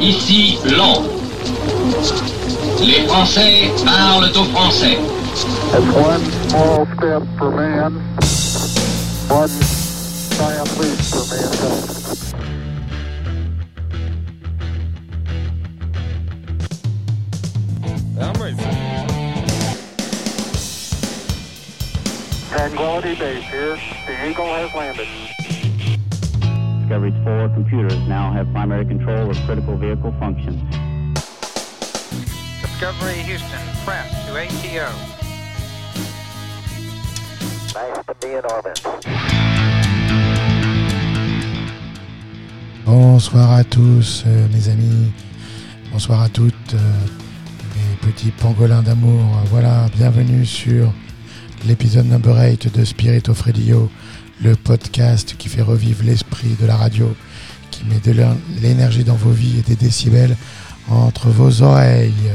Ici 0.00 0.58
Londres. 0.64 1.10
Les 2.80 3.06
Français 3.06 3.70
parlent 3.84 4.32
aux 4.34 4.44
Français. 4.44 4.98
That's 5.70 5.84
one 5.94 6.24
small 6.48 6.86
step 6.96 7.22
for 7.36 7.50
man, 7.50 7.92
one 9.28 9.50
giant 10.36 10.78
leap 10.78 10.98
for 11.04 11.24
mankind. 11.28 12.00
I'm 18.18 18.32
ready. 18.40 18.56
Tranquility 22.48 23.14
Base 23.16 23.44
here. 23.44 23.78
The 24.06 24.30
Eagle 24.30 24.46
has 24.46 24.74
landed. 24.74 25.29
Discovery's 26.90 27.22
four 27.22 27.48
computers 27.50 28.08
now 28.08 28.32
have 28.32 28.50
primary 28.50 28.84
control 28.84 29.30
of 29.30 29.36
critical 29.46 29.76
vehicle 29.76 30.12
functions. 30.18 30.60
Discovery 32.60 33.22
Houston, 33.30 33.60
press 33.84 34.10
to 34.26 34.34
ATO. 34.34 34.90
Nice 37.76 38.04
to 38.08 38.14
be 38.20 38.34
in 38.34 38.44
orbit. 38.44 38.82
Bonsoir 42.84 43.52
à 43.52 43.62
tous, 43.62 44.24
euh, 44.26 44.48
mes 44.52 44.68
amis. 44.68 45.12
Bonsoir 45.92 46.22
à 46.22 46.28
toutes, 46.28 46.74
euh, 46.74 46.78
mes 47.76 48.10
petits 48.10 48.32
pangolins 48.32 48.82
d'amour. 48.82 49.22
Voilà, 49.44 49.86
bienvenue 49.96 50.44
sur 50.44 50.92
l'épisode 51.68 52.06
number 52.06 52.34
8 52.34 52.76
de 52.76 52.84
Spirit 52.84 53.28
of 53.28 53.40
Radio, 53.42 53.88
le 54.42 54.56
podcast 54.56 55.34
qui 55.38 55.48
fait 55.48 55.62
revivre 55.62 56.02
l'esprit 56.04 56.56
de 56.60 56.66
la 56.66 56.76
radio, 56.76 57.14
qui 57.70 57.84
met 57.84 58.00
de 58.00 58.24
l'énergie 58.62 59.04
dans 59.04 59.14
vos 59.14 59.30
vies 59.30 59.58
et 59.58 59.62
des 59.62 59.76
décibels 59.76 60.36
entre 60.88 61.28
vos 61.28 61.62
oreilles. 61.62 62.32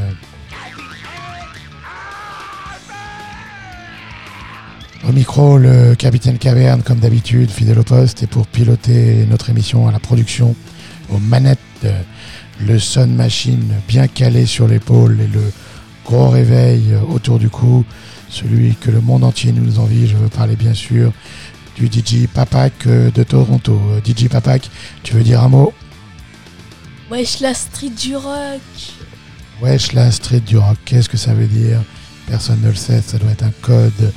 Au 5.08 5.12
micro, 5.12 5.58
le 5.58 5.94
capitaine 5.96 6.38
Caverne, 6.38 6.82
comme 6.82 7.00
d'habitude, 7.00 7.52
fidèle 7.52 7.80
au 7.80 7.84
poste, 7.84 8.24
et 8.24 8.28
pour 8.28 8.48
piloter 8.48 9.26
notre 9.30 9.50
émission 9.50 9.88
à 9.88 9.92
la 9.92 10.00
production, 10.00 10.56
aux 11.10 11.20
manettes, 11.20 11.60
le 12.60 12.80
Sun 12.80 13.14
Machine 13.14 13.74
bien 13.88 14.08
calé 14.08 14.46
sur 14.46 14.68
l'épaule 14.68 15.20
et 15.22 15.28
le 15.28 15.44
gros 16.06 16.30
réveil 16.30 16.96
autour 17.10 17.38
du 17.38 17.50
cou, 17.50 17.84
celui 18.30 18.76
que 18.76 18.90
le 18.90 19.02
monde 19.02 19.24
entier 19.24 19.52
nous 19.52 19.80
envie. 19.80 20.08
Je 20.08 20.16
veux 20.16 20.30
parler 20.30 20.56
bien 20.56 20.74
sûr 20.74 21.12
du 21.76 21.88
DJ 21.88 22.28
Papak 22.28 22.88
euh, 22.88 23.12
de 23.12 23.24
Toronto. 23.24 23.80
Euh, 23.92 24.00
DJ 24.04 24.28
Papak, 24.28 24.70
tu 25.04 25.14
veux 25.14 25.24
dire 25.24 25.44
un 25.44 25.50
mot? 25.50 25.74
Wesh 27.12 27.40
la 27.40 27.54
street 27.54 27.92
du 27.92 28.16
rock 28.16 28.62
Wesh, 29.62 29.94
la 29.94 30.12
street 30.12 30.42
du 30.42 30.58
rock, 30.58 30.78
qu'est-ce 30.86 31.08
que 31.08 31.18
ça 31.18 31.34
veut 31.34 31.48
dire? 31.48 31.82
Personne 32.28 32.62
ne 32.62 32.70
le 32.70 32.76
sait, 32.76 33.02
ça 33.02 33.18
doit 33.18 33.32
être 33.32 33.44
un 33.44 33.54
code 33.62 34.14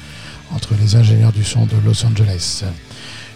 entre 0.54 0.74
les 0.80 0.96
ingénieurs 0.96 1.32
du 1.32 1.44
son 1.44 1.66
de 1.66 1.76
Los 1.84 2.04
Angeles. 2.04 2.64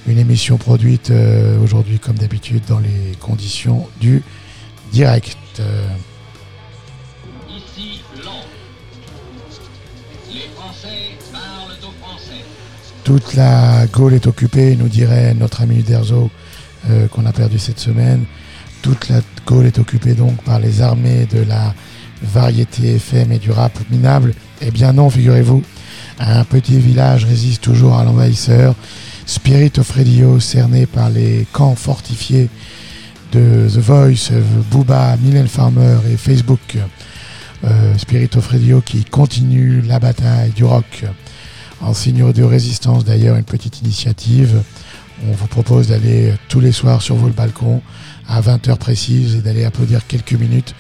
Une 0.07 0.19
émission 0.19 0.57
produite 0.57 1.11
euh, 1.11 1.63
aujourd'hui, 1.63 1.99
comme 1.99 2.17
d'habitude, 2.17 2.63
dans 2.67 2.81
les 2.81 3.17
conditions 3.21 3.87
du 4.01 4.23
direct. 4.93 5.37
Toute 13.05 13.35
la 13.35 13.87
Gaule 13.87 14.15
est 14.15 14.27
occupée, 14.27 14.77
nous 14.77 14.89
dirait 14.89 15.35
notre 15.35 15.63
ami 15.63 15.81
Uderzo, 15.81 16.31
euh, 16.89 17.09
qu'on 17.09 17.27
a 17.27 17.33
perdu 17.33 17.59
cette 17.59 17.79
semaine. 17.79 18.25
Toute 18.81 19.09
la 19.09 19.21
Gaule 19.47 19.67
est 19.67 19.79
occupée 19.79 20.15
donc 20.15 20.43
par 20.45 20.59
les 20.59 20.83
armées 20.83 21.27
de 21.33 21.43
la 21.43 21.75
variété 22.23 22.97
FM 22.97 23.33
et 23.33 23.39
du 23.39 23.51
rap 23.51 23.73
minable. 23.91 24.35
Eh 24.61 24.71
bien 24.71 24.93
non, 24.93 25.11
figurez-vous, 25.11 25.63
un 26.21 26.45
petit 26.45 26.79
village 26.79 27.25
résiste 27.25 27.63
toujours 27.63 27.97
à 27.97 28.05
l'envahisseur. 28.05 28.75
Spirit 29.27 29.73
of 29.79 29.91
Radio, 29.91 30.39
cerné 30.41 30.87
par 30.87 31.11
les 31.11 31.47
camps 31.53 31.75
fortifiés 31.75 32.49
de 33.33 33.69
The 33.69 33.79
Voice, 33.79 34.31
Booba, 34.71 35.17
Mylène 35.17 35.49
Farmer 35.49 35.97
et 36.13 36.17
Facebook. 36.17 36.77
Euh, 37.65 37.97
Spirit 37.97 38.31
of 38.37 38.49
Radio 38.49 38.81
qui 38.81 39.05
continue 39.05 39.83
la 39.83 40.01
bataille 40.01 40.51
du 40.51 40.65
rock. 40.65 41.05
En 41.83 41.95
signe 41.95 42.33
de 42.33 42.43
résistance 42.45 43.05
d'ailleurs, 43.05 43.37
une 43.37 43.45
petite 43.45 43.81
initiative. 43.81 44.63
On 45.29 45.33
vous 45.33 45.47
propose 45.47 45.89
d'aller 45.89 46.33
tous 46.49 46.61
les 46.61 46.73
soirs 46.73 47.03
sur 47.03 47.17
vos 47.17 47.29
balcons 47.29 47.83
à 48.29 48.41
20h 48.41 48.77
précises 48.77 49.37
et 49.37 49.41
d'aller 49.41 49.65
applaudir 49.65 50.07
quelques 50.07 50.35
minutes 50.35 50.75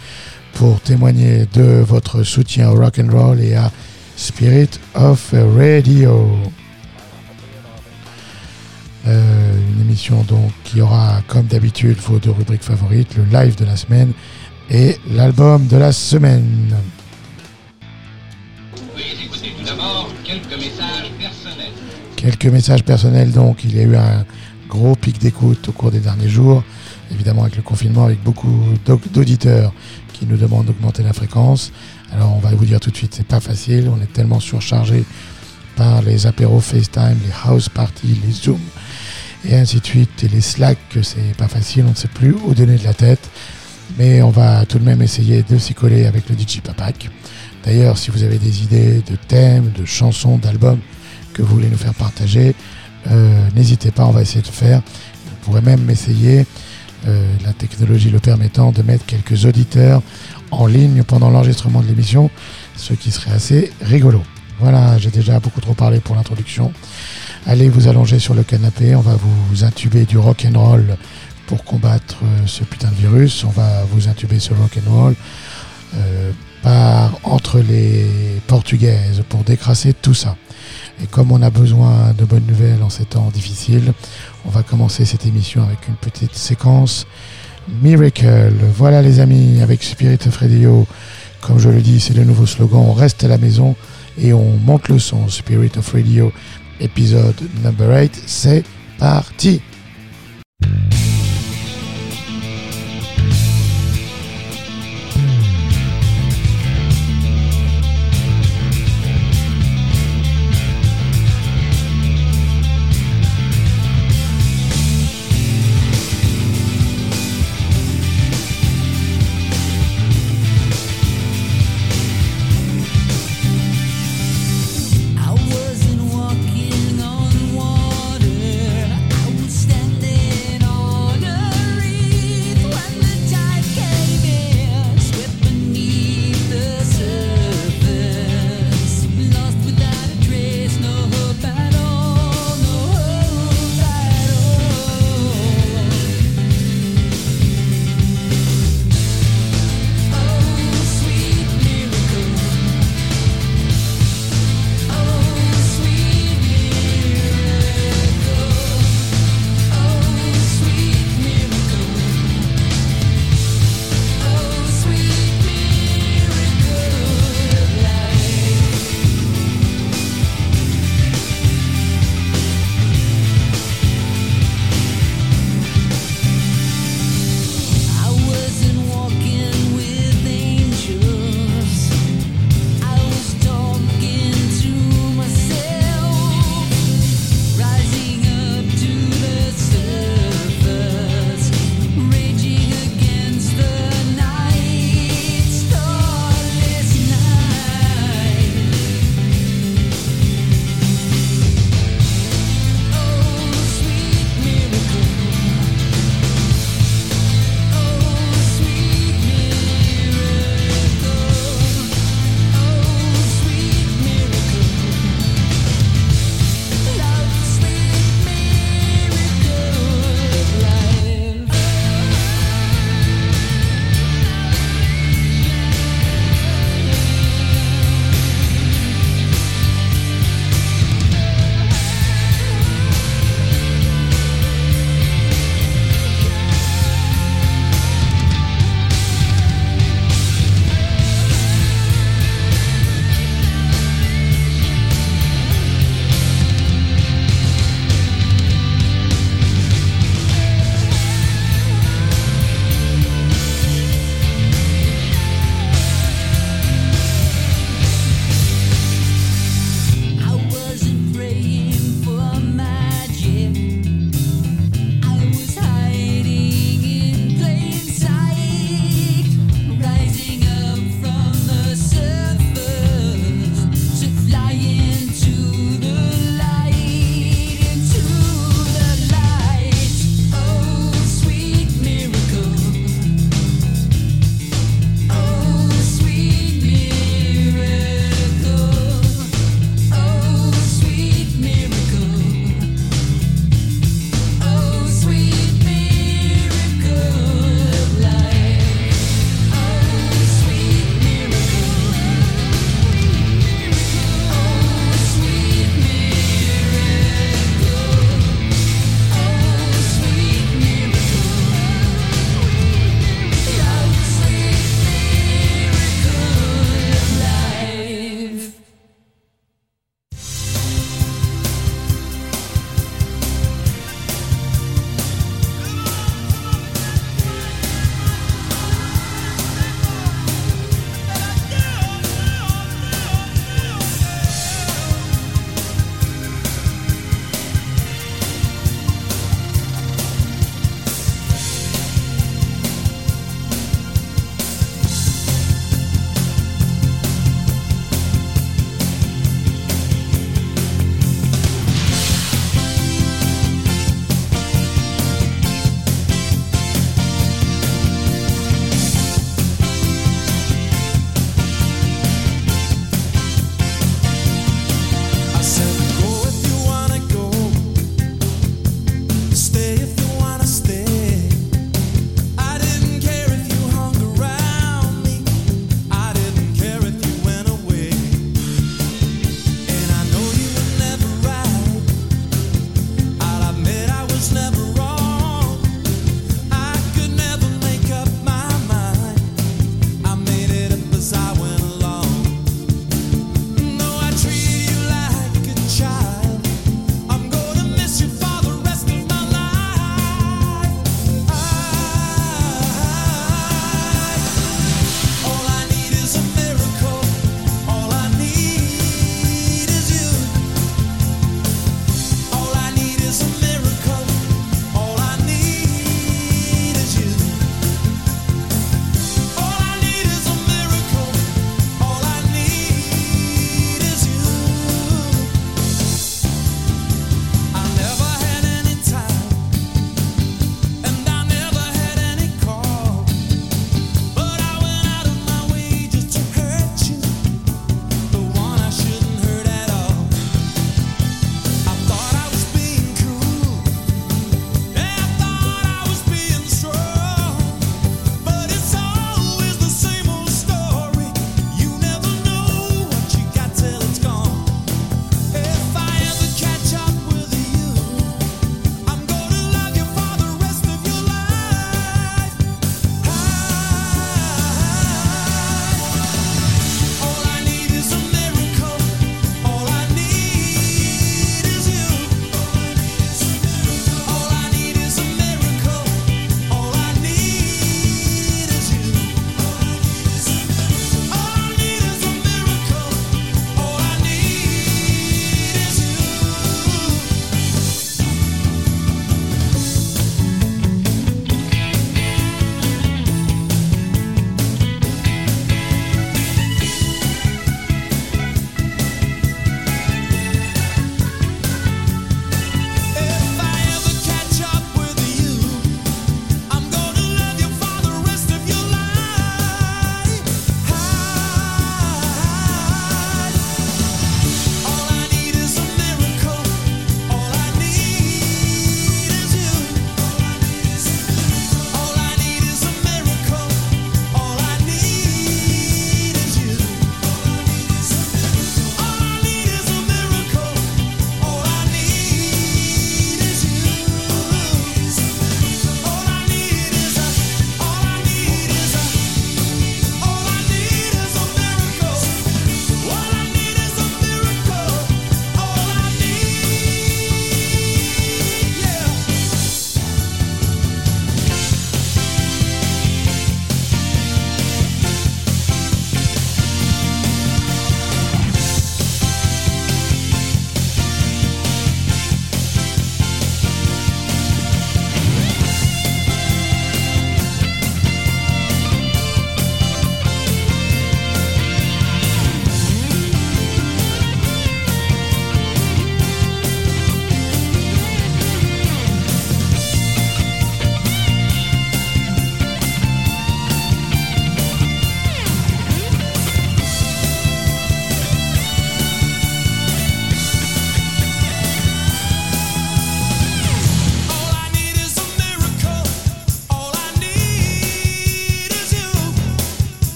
pour 0.54 0.80
témoigner 0.80 1.46
de 1.52 1.80
votre 1.80 2.22
soutien 2.22 2.70
au 2.70 2.76
rock 2.76 3.00
and 3.00 3.10
roll 3.10 3.40
et 3.40 3.54
à 3.54 3.70
Spirit 4.16 4.70
of 4.94 5.34
Radio. 5.56 6.28
Euh, 9.08 9.52
une 9.74 9.80
émission 9.80 10.22
donc 10.22 10.52
qui 10.62 10.80
aura 10.80 11.20
comme 11.26 11.46
d'habitude 11.46 11.98
vos 11.98 12.18
deux 12.18 12.30
rubriques 12.30 12.62
favorites, 12.62 13.16
le 13.16 13.24
live 13.24 13.56
de 13.56 13.64
la 13.64 13.76
semaine 13.76 14.12
et 14.70 14.96
l'album 15.10 15.66
de 15.66 15.76
la 15.76 15.90
semaine. 15.90 16.76
Quelques 22.16 22.46
messages 22.46 22.84
personnels. 22.84 23.32
Donc, 23.32 23.64
il 23.64 23.76
y 23.76 23.80
a 23.80 23.82
eu 23.82 23.96
un 23.96 24.24
gros 24.68 24.94
pic 24.94 25.18
d'écoute 25.18 25.68
au 25.68 25.72
cours 25.72 25.90
des 25.90 26.00
derniers 26.00 26.28
jours, 26.28 26.62
évidemment 27.10 27.42
avec 27.42 27.56
le 27.56 27.62
confinement, 27.62 28.04
avec 28.06 28.22
beaucoup 28.22 28.52
d'aud- 28.86 29.00
d'auditeurs 29.12 29.72
qui 30.12 30.24
nous 30.26 30.36
demandent 30.36 30.66
d'augmenter 30.66 31.02
la 31.02 31.12
fréquence. 31.12 31.72
Alors 32.12 32.34
on 32.34 32.38
va 32.38 32.50
vous 32.54 32.64
dire 32.64 32.78
tout 32.80 32.90
de 32.90 32.96
suite, 32.96 33.14
c'est 33.14 33.26
pas 33.26 33.40
facile, 33.40 33.90
on 33.94 34.00
est 34.02 34.12
tellement 34.12 34.40
surchargé 34.40 35.04
par 35.76 36.02
les 36.02 36.26
apéros 36.26 36.60
FaceTime, 36.60 37.18
les 37.24 37.32
house 37.44 37.68
parties, 37.68 38.18
les 38.26 38.32
Zoom 38.32 38.60
et 39.44 39.56
ainsi 39.56 39.80
de 39.80 39.86
suite, 39.86 40.22
et 40.22 40.28
les 40.28 40.40
Slack, 40.40 40.78
que 40.90 41.02
c'est 41.02 41.34
pas 41.36 41.48
facile, 41.48 41.84
on 41.86 41.90
ne 41.90 41.94
sait 41.96 42.08
plus 42.08 42.32
où 42.32 42.54
donner 42.54 42.76
de 42.76 42.84
la 42.84 42.94
tête. 42.94 43.28
Mais 43.98 44.22
on 44.22 44.30
va 44.30 44.64
tout 44.64 44.78
de 44.78 44.84
même 44.84 45.02
essayer 45.02 45.42
de 45.42 45.58
s'y 45.58 45.74
coller 45.74 46.06
avec 46.06 46.28
le 46.30 46.36
DJ 46.36 46.60
Papak. 46.62 47.10
D'ailleurs, 47.64 47.98
si 47.98 48.10
vous 48.10 48.22
avez 48.22 48.38
des 48.38 48.62
idées 48.62 49.02
de 49.08 49.16
thèmes, 49.16 49.70
de 49.76 49.84
chansons, 49.84 50.38
d'albums 50.38 50.80
que 51.32 51.42
vous 51.42 51.54
voulez 51.54 51.68
nous 51.68 51.76
faire 51.76 51.94
partager, 51.94 52.54
euh, 53.10 53.48
n'hésitez 53.54 53.90
pas, 53.90 54.04
on 54.06 54.10
va 54.10 54.22
essayer 54.22 54.42
de 54.42 54.46
faire. 54.46 54.80
Vous 55.26 55.36
pourrez 55.42 55.60
même 55.60 55.88
essayer, 55.90 56.46
euh, 57.06 57.26
la 57.44 57.52
technologie 57.52 58.10
le 58.10 58.20
permettant, 58.20 58.72
de 58.72 58.82
mettre 58.82 59.04
quelques 59.06 59.44
auditeurs 59.44 60.02
en 60.50 60.66
ligne 60.66 61.02
pendant 61.02 61.30
l'enregistrement 61.30 61.80
de 61.80 61.86
l'émission, 61.86 62.30
ce 62.76 62.94
qui 62.94 63.10
serait 63.10 63.32
assez 63.32 63.72
rigolo. 63.80 64.22
Voilà, 64.60 64.98
j'ai 64.98 65.10
déjà 65.10 65.40
beaucoup 65.40 65.60
trop 65.60 65.74
parlé 65.74 65.98
pour 65.98 66.14
l'introduction. 66.14 66.72
Allez 67.46 67.68
vous 67.68 67.88
allonger 67.88 68.20
sur 68.20 68.34
le 68.34 68.44
canapé, 68.44 68.94
on 68.94 69.00
va 69.00 69.16
vous 69.16 69.64
intuber 69.64 70.04
du 70.04 70.18
rock 70.18 70.46
and 70.48 70.58
roll 70.58 70.96
pour 71.46 71.64
combattre 71.64 72.18
euh, 72.22 72.46
ce 72.46 72.62
putain 72.62 72.88
de 72.88 72.94
virus. 72.94 73.44
On 73.44 73.50
va 73.50 73.84
vous 73.90 74.08
intuber 74.08 74.38
ce 74.38 74.54
rock 74.54 74.78
and 74.78 74.90
roll 74.90 75.14
par 76.62 77.18
entre 77.24 77.58
les 77.58 78.06
portugaises 78.46 79.22
pour 79.28 79.44
décrasser 79.44 79.92
tout 79.92 80.14
ça. 80.14 80.36
Et 81.02 81.06
comme 81.06 81.32
on 81.32 81.42
a 81.42 81.50
besoin 81.50 82.12
de 82.16 82.24
bonnes 82.24 82.46
nouvelles 82.46 82.82
en 82.82 82.90
ces 82.90 83.04
temps 83.04 83.30
difficiles, 83.32 83.92
on 84.44 84.50
va 84.50 84.62
commencer 84.62 85.04
cette 85.04 85.26
émission 85.26 85.62
avec 85.62 85.88
une 85.88 85.96
petite 85.96 86.34
séquence 86.34 87.06
Miracle. 87.82 88.52
Voilà 88.74 89.02
les 89.02 89.20
amis, 89.20 89.60
avec 89.62 89.82
Spirit 89.82 90.18
of 90.26 90.36
Radio. 90.36 90.86
Comme 91.40 91.58
je 91.58 91.68
le 91.68 91.80
dis, 91.80 92.00
c'est 92.00 92.14
le 92.14 92.24
nouveau 92.24 92.46
slogan. 92.46 92.84
On 92.86 92.92
reste 92.92 93.24
à 93.24 93.28
la 93.28 93.38
maison 93.38 93.74
et 94.18 94.32
on 94.32 94.56
monte 94.58 94.88
le 94.88 94.98
son. 94.98 95.28
Spirit 95.28 95.72
of 95.76 95.92
Radio, 95.92 96.32
épisode 96.80 97.40
number 97.64 97.88
8. 97.88 98.22
C'est 98.26 98.64
parti. 98.98 99.60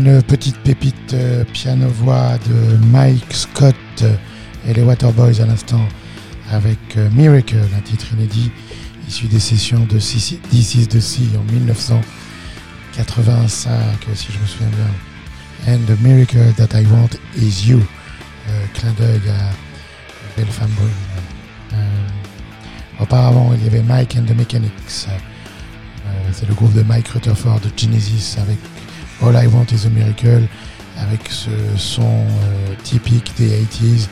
Une 0.00 0.22
petite 0.22 0.56
pépite 0.60 1.12
euh, 1.12 1.44
piano-voix 1.52 2.38
de 2.48 2.78
Mike 2.86 3.34
Scott 3.34 3.74
et 4.66 4.72
les 4.72 4.82
Waterboys 4.82 5.42
à 5.42 5.46
l'instant 5.46 5.86
avec 6.50 6.78
euh, 6.96 7.10
Miracle, 7.10 7.58
un 7.76 7.80
titre 7.80 8.06
inédit 8.14 8.50
issu 9.06 9.26
des 9.26 9.40
sessions 9.40 9.80
de 9.80 9.98
This 9.98 10.38
Is 10.74 10.86
the 10.86 11.00
Sea 11.00 11.28
en 11.36 11.42
1985, 11.52 13.78
si 14.14 14.28
je 14.32 14.38
me 14.38 14.46
souviens 14.46 14.68
bien. 14.68 14.88
And 15.74 15.80
the 15.86 16.00
Miracle 16.00 16.50
That 16.56 16.80
I 16.80 16.86
Want 16.86 17.10
Is 17.36 17.66
You. 17.68 17.82
Euh, 18.48 18.64
clin 18.72 18.92
d'œil 18.92 19.20
à 19.28 19.50
Belle 20.34 20.46
Femme 20.46 20.70
Brune. 20.76 20.88
Euh, 21.74 22.08
auparavant, 23.00 23.52
il 23.54 23.62
y 23.64 23.66
avait 23.66 23.82
Mike 23.82 24.16
and 24.16 24.24
the 24.24 24.34
Mechanics. 24.34 25.08
Euh, 25.08 25.18
c'est 26.32 26.48
le 26.48 26.54
groupe 26.54 26.72
de 26.72 26.82
Mike 26.82 27.08
Rutherford 27.08 27.60
de 27.60 27.68
Genesis 27.76 28.38
avec 28.40 28.56
All 29.22 29.36
I 29.36 29.46
Want 29.46 29.66
Is 29.72 29.86
a 29.86 29.90
Miracle, 29.90 30.46
avec 30.98 31.20
ce 31.28 31.50
son 31.76 32.02
euh, 32.02 32.74
typique 32.82 33.32
des 33.38 33.48
80s, 33.48 34.08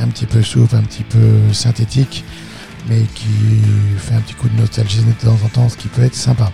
un 0.00 0.08
petit 0.08 0.26
peu 0.26 0.42
souple, 0.42 0.76
un 0.76 0.82
petit 0.82 1.04
peu 1.04 1.52
synthétique, 1.52 2.24
mais 2.88 3.02
qui 3.14 3.26
fait 3.98 4.14
un 4.14 4.20
petit 4.20 4.34
coup 4.34 4.48
de 4.48 4.60
nostalgie 4.60 5.02
de 5.02 5.12
temps 5.12 5.38
en 5.44 5.48
temps, 5.48 5.68
ce 5.68 5.76
qui 5.76 5.88
peut 5.88 6.02
être 6.02 6.14
sympa. 6.14 6.52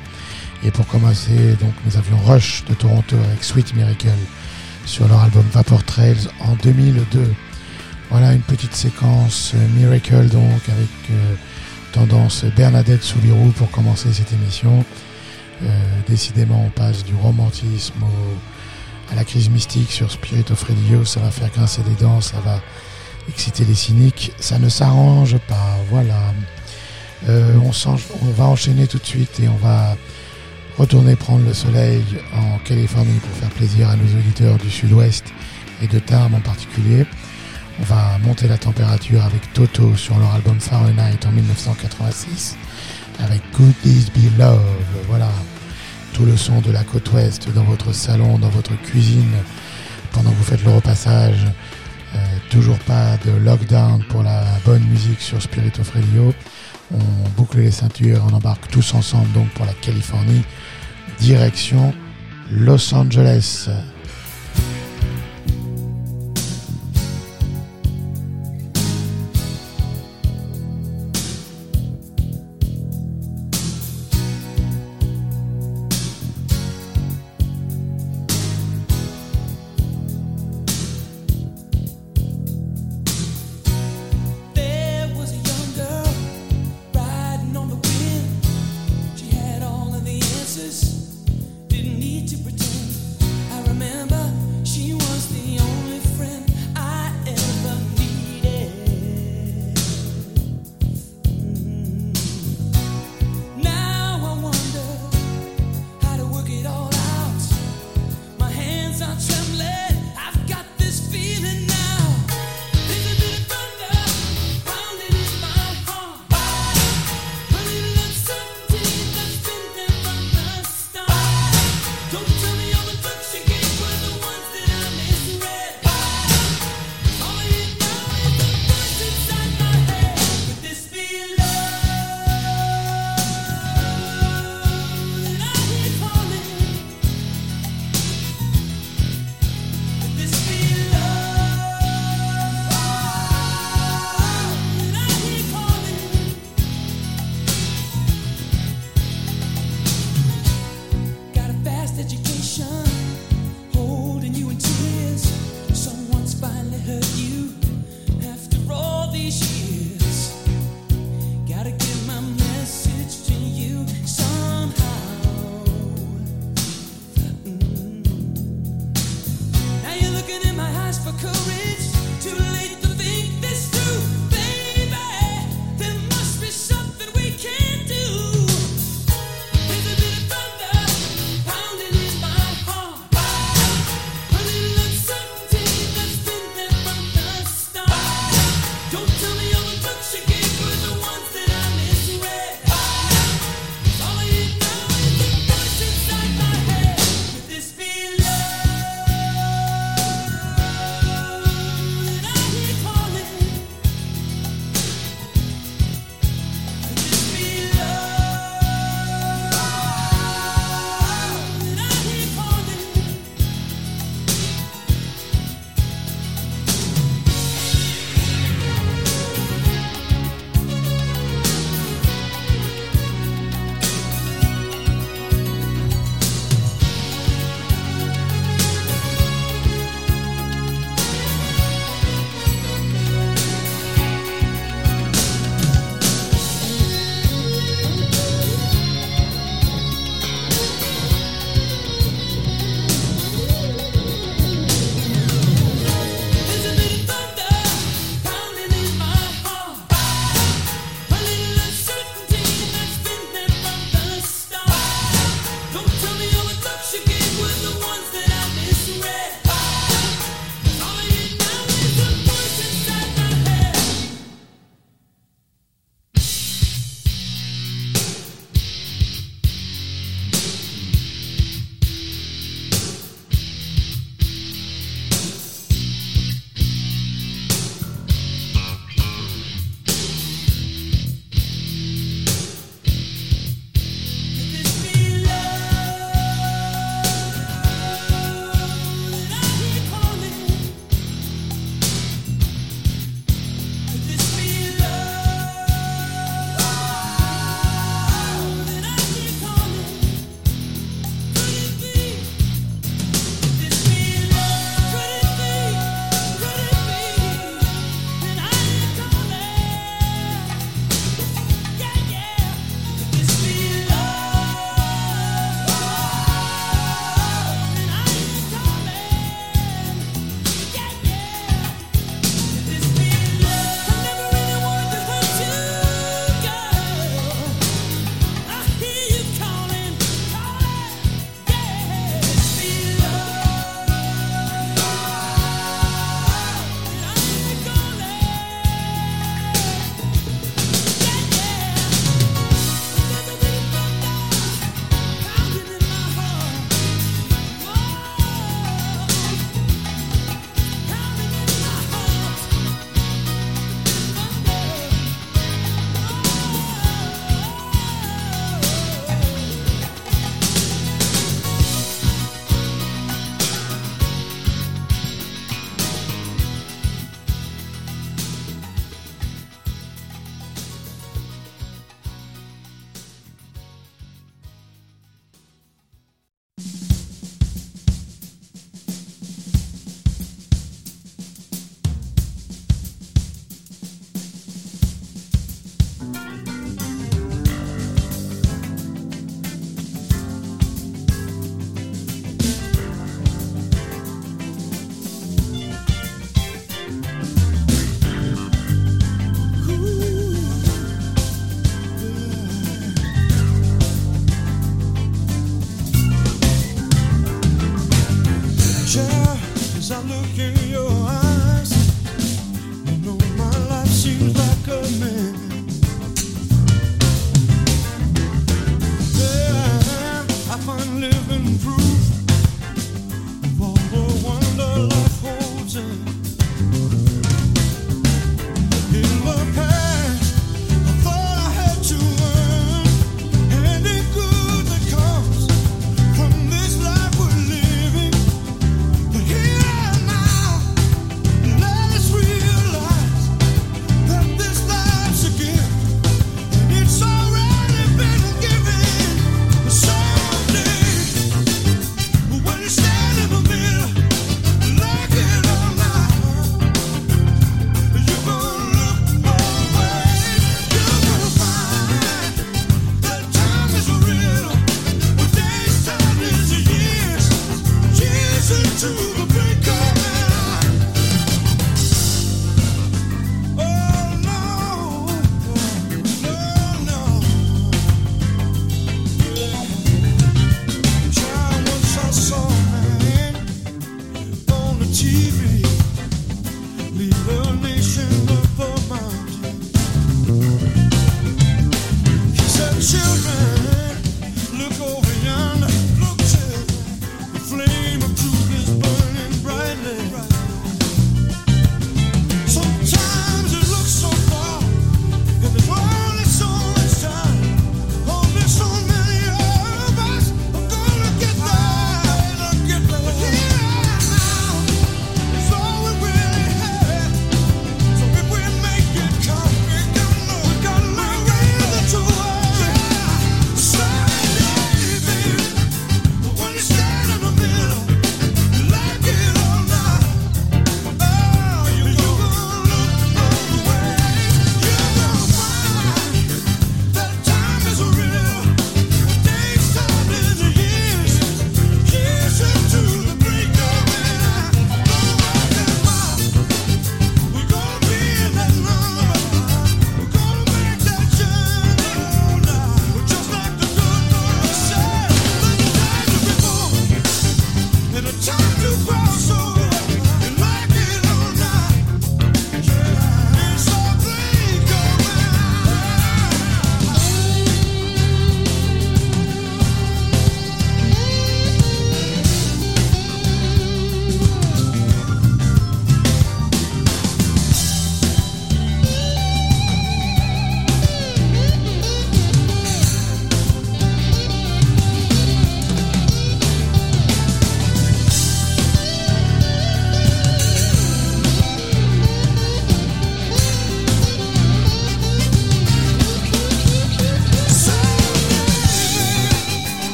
Et 0.62 0.70
pour 0.70 0.86
commencer, 0.86 1.56
donc 1.60 1.72
nous 1.86 1.96
avions 1.96 2.18
Rush 2.18 2.64
de 2.68 2.74
Toronto 2.74 3.16
avec 3.28 3.42
Sweet 3.42 3.74
Miracle 3.74 4.08
sur 4.84 5.08
leur 5.08 5.20
album 5.20 5.44
Vapor 5.52 5.84
Trails 5.84 6.28
en 6.40 6.54
2002. 6.62 7.32
Voilà 8.10 8.32
une 8.32 8.42
petite 8.42 8.74
séquence 8.74 9.52
euh, 9.54 9.68
Miracle 9.78 10.26
donc 10.28 10.68
avec 10.68 10.88
euh, 11.10 11.34
tendance 11.92 12.44
Bernadette 12.56 13.02
Soubirou 13.02 13.52
pour 13.52 13.70
commencer 13.70 14.12
cette 14.12 14.32
émission. 14.32 14.84
Euh, 15.62 16.00
décidément, 16.08 16.64
on 16.66 16.70
passe 16.70 17.04
du 17.04 17.14
romantisme 17.14 17.94
à 19.10 19.14
la 19.14 19.24
crise 19.24 19.50
mystique 19.50 19.90
sur 19.90 20.10
Spirit 20.10 20.44
of 20.50 20.62
Radio. 20.62 21.04
Ça 21.04 21.20
va 21.20 21.30
faire 21.30 21.50
grincer 21.50 21.82
les 21.86 21.94
dents, 21.94 22.20
ça 22.20 22.40
va 22.40 22.60
exciter 23.28 23.64
les 23.64 23.74
cyniques. 23.74 24.32
Ça 24.38 24.58
ne 24.58 24.68
s'arrange 24.68 25.36
pas. 25.48 25.78
Voilà. 25.90 26.32
Euh, 27.28 27.54
on, 27.62 28.30
va 28.32 28.44
enchaîner 28.46 28.86
tout 28.86 28.98
de 28.98 29.04
suite 29.04 29.40
et 29.40 29.48
on 29.48 29.56
va 29.56 29.96
retourner 30.78 31.16
prendre 31.16 31.44
le 31.44 31.52
soleil 31.52 32.02
en 32.34 32.58
Californie 32.60 33.18
pour 33.18 33.32
faire 33.32 33.50
plaisir 33.50 33.90
à 33.90 33.96
nos 33.96 34.18
auditeurs 34.18 34.56
du 34.56 34.70
sud-ouest 34.70 35.26
et 35.82 35.86
de 35.86 35.98
Tarn 35.98 36.34
en 36.34 36.40
particulier. 36.40 37.04
On 37.78 37.84
va 37.84 38.18
monter 38.24 38.48
la 38.48 38.56
température 38.56 39.22
avec 39.22 39.52
Toto 39.52 39.94
sur 39.96 40.18
leur 40.18 40.34
album 40.34 40.58
Fahrenheit 40.60 41.26
en 41.26 41.30
1986 41.30 42.56
avec 43.24 43.42
Could 43.52 43.74
This 43.82 44.10
Be 44.10 44.38
Love 44.38 44.60
Voilà, 45.08 45.30
tout 46.12 46.24
le 46.24 46.36
son 46.36 46.60
de 46.60 46.70
la 46.70 46.84
côte 46.84 47.12
ouest 47.12 47.48
dans 47.54 47.64
votre 47.64 47.92
salon, 47.92 48.38
dans 48.38 48.48
votre 48.48 48.74
cuisine, 48.82 49.32
pendant 50.12 50.30
que 50.30 50.36
vous 50.36 50.44
faites 50.44 50.64
le 50.64 50.70
repassage. 50.72 51.46
Euh, 52.14 52.18
toujours 52.50 52.78
pas 52.80 53.16
de 53.24 53.30
lockdown 53.32 54.02
pour 54.08 54.22
la 54.22 54.44
bonne 54.64 54.82
musique 54.84 55.20
sur 55.20 55.40
Spirit 55.40 55.72
of 55.78 55.90
Radio. 55.90 56.34
On 56.92 57.28
boucle 57.36 57.58
les 57.58 57.70
ceintures, 57.70 58.24
on 58.28 58.34
embarque 58.34 58.68
tous 58.68 58.94
ensemble 58.94 59.30
donc 59.32 59.48
pour 59.50 59.64
la 59.64 59.74
Californie, 59.74 60.42
direction 61.20 61.94
Los 62.50 62.92
Angeles. 62.92 63.68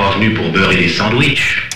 Pas 0.00 0.12
venu 0.16 0.32
pour 0.32 0.50
beurrer 0.50 0.76
des 0.76 0.88
sandwichs. 0.88 1.68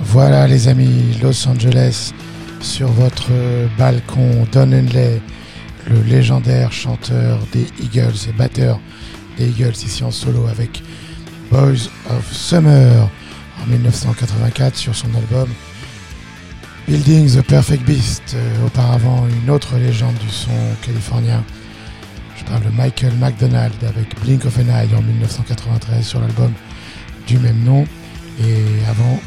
Voilà 0.00 0.46
les 0.46 0.68
amis, 0.68 1.18
Los 1.20 1.48
Angeles 1.48 2.12
sur 2.60 2.86
votre 2.86 3.30
balcon, 3.76 4.46
Don 4.52 4.70
Henley, 4.72 5.20
le 5.90 6.02
légendaire 6.02 6.72
chanteur 6.72 7.40
des 7.52 7.66
Eagles 7.82 8.28
et 8.28 8.32
batteur 8.32 8.78
des 9.38 9.48
Eagles 9.48 9.82
ici 9.84 10.04
en 10.04 10.12
solo 10.12 10.46
avec 10.46 10.84
Boys 11.50 11.90
of 12.10 12.32
Summer 12.32 13.10
en 13.60 13.66
1984 13.66 14.76
sur 14.76 14.94
son 14.94 15.12
album 15.16 15.48
Building 16.86 17.28
the 17.28 17.42
Perfect 17.42 17.84
Beast. 17.84 18.34
Euh, 18.34 18.66
auparavant, 18.66 19.26
une 19.42 19.50
autre 19.50 19.76
légende 19.76 20.14
du 20.18 20.28
son 20.28 20.52
californien. 20.82 21.42
Je 22.36 22.44
parle 22.44 22.62
de 22.62 22.70
Michael 22.70 23.12
McDonald 23.14 23.74
avec 23.82 24.14
Blink 24.20 24.44
of 24.44 24.56
an 24.58 24.68
Eye 24.68 24.94
en 24.94 25.02
1993 25.02 26.06
sur 26.06 26.20
l'album 26.20 26.52
du 27.26 27.38
même 27.38 27.60
nom. 27.64 27.84
Et 28.40 28.86
avant, 28.88 29.18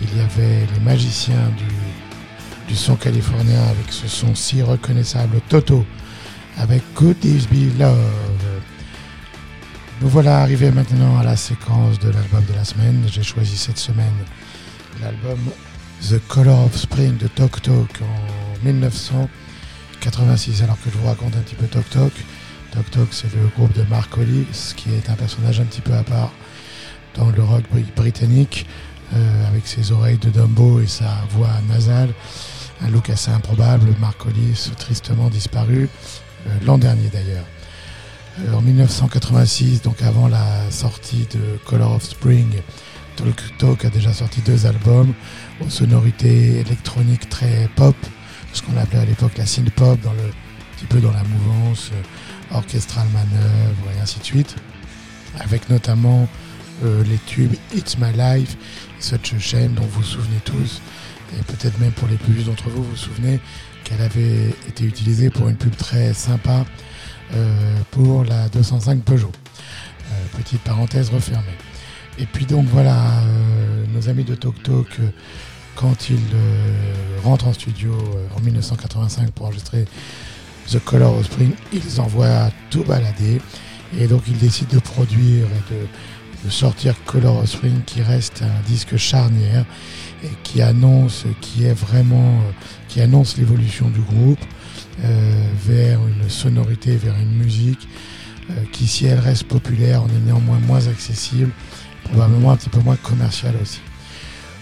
il 0.00 0.16
y 0.16 0.20
avait 0.20 0.64
les 0.72 0.80
magiciens 0.84 1.50
du, 1.56 2.68
du 2.68 2.76
son 2.76 2.94
californien 2.94 3.62
avec 3.62 3.90
ce 3.90 4.06
son 4.06 4.36
si 4.36 4.62
reconnaissable 4.62 5.40
Toto 5.48 5.84
avec 6.56 6.82
Could 6.94 7.18
This 7.18 7.48
Be 7.48 7.76
Love? 7.80 7.98
Nous 10.00 10.08
voilà 10.08 10.38
arrivés 10.38 10.70
maintenant 10.70 11.18
à 11.18 11.24
la 11.24 11.34
séquence 11.34 11.98
de 11.98 12.10
l'album 12.10 12.44
de 12.48 12.54
la 12.54 12.64
semaine. 12.64 13.02
J'ai 13.10 13.24
choisi 13.24 13.56
cette 13.56 13.78
semaine 13.78 14.14
l'album 15.02 15.38
The 16.02 16.18
Color 16.28 16.64
of 16.66 16.76
Spring 16.76 17.16
de 17.18 17.28
Tok 17.28 17.60
Tok 17.62 17.88
en 18.02 18.64
1986. 18.64 20.62
Alors 20.62 20.76
que 20.82 20.90
je 20.90 20.96
vous 20.96 21.06
raconte 21.06 21.34
un 21.36 21.40
petit 21.40 21.54
peu 21.56 21.66
Tok 21.66 21.88
Tok. 21.90 22.12
Tok 22.72 22.90
Tok, 22.90 23.08
c'est 23.10 23.32
le 23.34 23.46
groupe 23.56 23.72
de 23.76 23.82
Mark 23.90 24.16
Hollis, 24.16 24.74
qui 24.76 24.90
est 24.94 25.10
un 25.10 25.14
personnage 25.14 25.60
un 25.60 25.64
petit 25.64 25.80
peu 25.80 25.92
à 25.94 26.02
part 26.02 26.32
dans 27.16 27.30
le 27.30 27.42
rock 27.42 27.64
bri- 27.72 27.84
britannique, 27.96 28.66
euh, 29.14 29.48
avec 29.48 29.66
ses 29.66 29.90
oreilles 29.92 30.18
de 30.18 30.30
Dumbo 30.30 30.80
et 30.80 30.86
sa 30.86 31.22
voix 31.30 31.50
nasale. 31.68 32.10
Un 32.80 32.90
look 32.90 33.10
assez 33.10 33.30
improbable. 33.30 33.88
Mark 34.00 34.24
Hollis, 34.24 34.70
tristement 34.78 35.28
disparu, 35.28 35.88
euh, 36.46 36.50
l'an 36.64 36.78
dernier 36.78 37.08
d'ailleurs. 37.12 37.44
Euh, 38.40 38.54
en 38.54 38.62
1986, 38.62 39.82
donc 39.82 40.00
avant 40.02 40.28
la 40.28 40.70
sortie 40.70 41.26
de 41.34 41.58
Color 41.66 41.92
of 41.96 42.04
Spring, 42.04 42.46
Talk 43.18 43.58
Talk 43.58 43.84
a 43.84 43.90
déjà 43.90 44.12
sorti 44.12 44.40
deux 44.42 44.66
albums 44.66 45.12
aux 45.60 45.68
sonorités 45.68 46.60
électroniques 46.60 47.28
très 47.28 47.68
pop, 47.74 47.96
ce 48.52 48.62
qu'on 48.62 48.76
appelait 48.76 49.00
à 49.00 49.04
l'époque 49.04 49.36
la 49.36 49.44
synth 49.44 49.70
pop, 49.70 50.00
dans 50.02 50.12
le, 50.12 50.20
un 50.20 50.76
petit 50.76 50.86
peu 50.86 51.00
dans 51.00 51.10
la 51.10 51.24
mouvance 51.24 51.90
euh, 51.92 52.56
orchestrale 52.56 53.08
manœuvre 53.08 53.90
et 53.96 54.00
ainsi 54.00 54.20
de 54.20 54.24
suite, 54.24 54.54
avec 55.40 55.68
notamment 55.68 56.28
euh, 56.84 57.02
les 57.04 57.18
tubes 57.26 57.54
It's 57.74 57.98
My 57.98 58.12
Life, 58.16 58.56
Such 59.00 59.34
a 59.34 59.38
Shame 59.40 59.74
dont 59.74 59.82
vous 59.82 60.00
vous 60.00 60.06
souvenez 60.06 60.40
tous, 60.44 60.80
et 61.36 61.42
peut-être 61.42 61.78
même 61.80 61.92
pour 61.92 62.06
les 62.06 62.18
plus 62.18 62.44
d'entre 62.44 62.70
vous, 62.70 62.84
vous 62.84 62.90
vous 62.90 62.96
souvenez 62.96 63.40
qu'elle 63.82 64.00
avait 64.00 64.54
été 64.68 64.84
utilisée 64.84 65.28
pour 65.28 65.48
une 65.48 65.56
pub 65.56 65.74
très 65.74 66.14
sympa 66.14 66.64
euh, 67.34 67.80
pour 67.90 68.24
la 68.24 68.48
205 68.50 69.02
Peugeot. 69.02 69.32
Petite 70.36 70.62
parenthèse 70.62 71.10
refermée. 71.10 71.56
Et 72.20 72.26
puis 72.26 72.46
donc 72.46 72.66
voilà, 72.66 73.20
euh, 73.20 73.84
nos 73.94 74.08
amis 74.08 74.24
de 74.24 74.34
Tok 74.34 74.60
Tok, 74.64 74.88
euh, 74.98 75.08
quand 75.76 76.10
ils 76.10 76.16
euh, 76.34 77.20
rentrent 77.22 77.46
en 77.46 77.52
studio 77.52 77.92
en 78.36 78.40
1985 78.40 79.30
pour 79.30 79.46
enregistrer 79.46 79.84
The 80.68 80.80
Color 80.84 81.16
of 81.16 81.26
Spring, 81.26 81.52
ils 81.72 82.00
envoient 82.00 82.50
tout 82.70 82.82
balader. 82.82 83.40
Et 83.98 84.08
donc 84.08 84.22
ils 84.26 84.36
décident 84.36 84.74
de 84.74 84.80
produire 84.80 85.46
et 85.46 85.74
de, 85.74 85.86
sortir 86.50 86.94
Color 87.04 87.38
of 87.38 87.48
Spring 87.48 87.82
qui 87.84 88.00
reste 88.00 88.42
un 88.42 88.68
disque 88.68 88.96
charnière 88.96 89.64
et 90.24 90.30
qui 90.44 90.62
annonce, 90.62 91.24
qui 91.40 91.64
est 91.64 91.72
vraiment, 91.72 92.40
qui 92.88 93.00
annonce 93.00 93.36
l'évolution 93.36 93.88
du 93.90 94.00
groupe 94.00 94.38
vers 95.66 95.98
une 96.06 96.28
sonorité, 96.28 96.96
vers 96.96 97.16
une 97.18 97.36
musique 97.36 97.88
qui, 98.72 98.86
si 98.86 99.06
elle 99.06 99.18
reste 99.18 99.44
populaire, 99.44 100.04
en 100.04 100.06
est 100.06 100.26
néanmoins 100.26 100.60
moins 100.60 100.86
accessible, 100.86 101.50
probablement 102.10 102.52
un 102.52 102.56
petit 102.56 102.68
peu 102.68 102.80
moins 102.80 102.96
commerciale 102.96 103.54
aussi. 103.62 103.80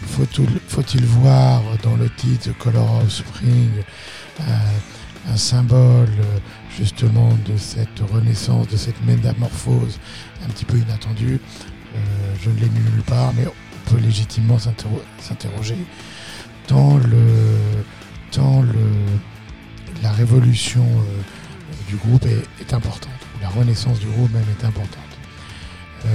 Faut-il 0.07 0.49
faut-il 0.69 1.05
voir 1.05 1.63
dans 1.83 1.97
le 1.97 2.09
titre 2.11 2.51
Color 2.59 3.03
of 3.03 3.11
Spring 3.11 3.71
euh, 4.41 4.43
un 5.33 5.37
symbole 5.37 6.09
euh, 6.21 6.39
justement 6.77 7.31
de 7.47 7.57
cette 7.57 8.01
renaissance, 8.13 8.69
de 8.69 8.77
cette 8.77 9.03
métamorphose 9.05 9.99
un 10.45 10.49
petit 10.51 10.65
peu 10.65 10.77
inattendue? 10.79 11.41
Euh, 11.95 11.99
Je 12.43 12.51
ne 12.51 12.57
l'ai 12.57 12.69
nulle 12.69 13.03
part, 13.07 13.33
mais 13.35 13.47
on 13.47 13.91
peut 13.91 13.99
légitimement 14.01 14.59
s'interro- 14.59 15.03
s'interroger 15.21 15.79
tant 16.67 16.97
le, 16.99 17.25
tant 18.33 18.61
le, 18.63 18.75
la 20.03 20.11
révolution 20.13 20.85
du 21.89 21.97
groupe 21.97 22.27
est, 22.27 22.75
importante, 22.75 23.13
la 23.41 23.49
renaissance 23.49 24.01
du 24.01 24.07
groupe 24.07 24.33
même 24.33 24.45
est 24.61 24.65
importante. 24.65 25.06
Euh, 26.05 26.09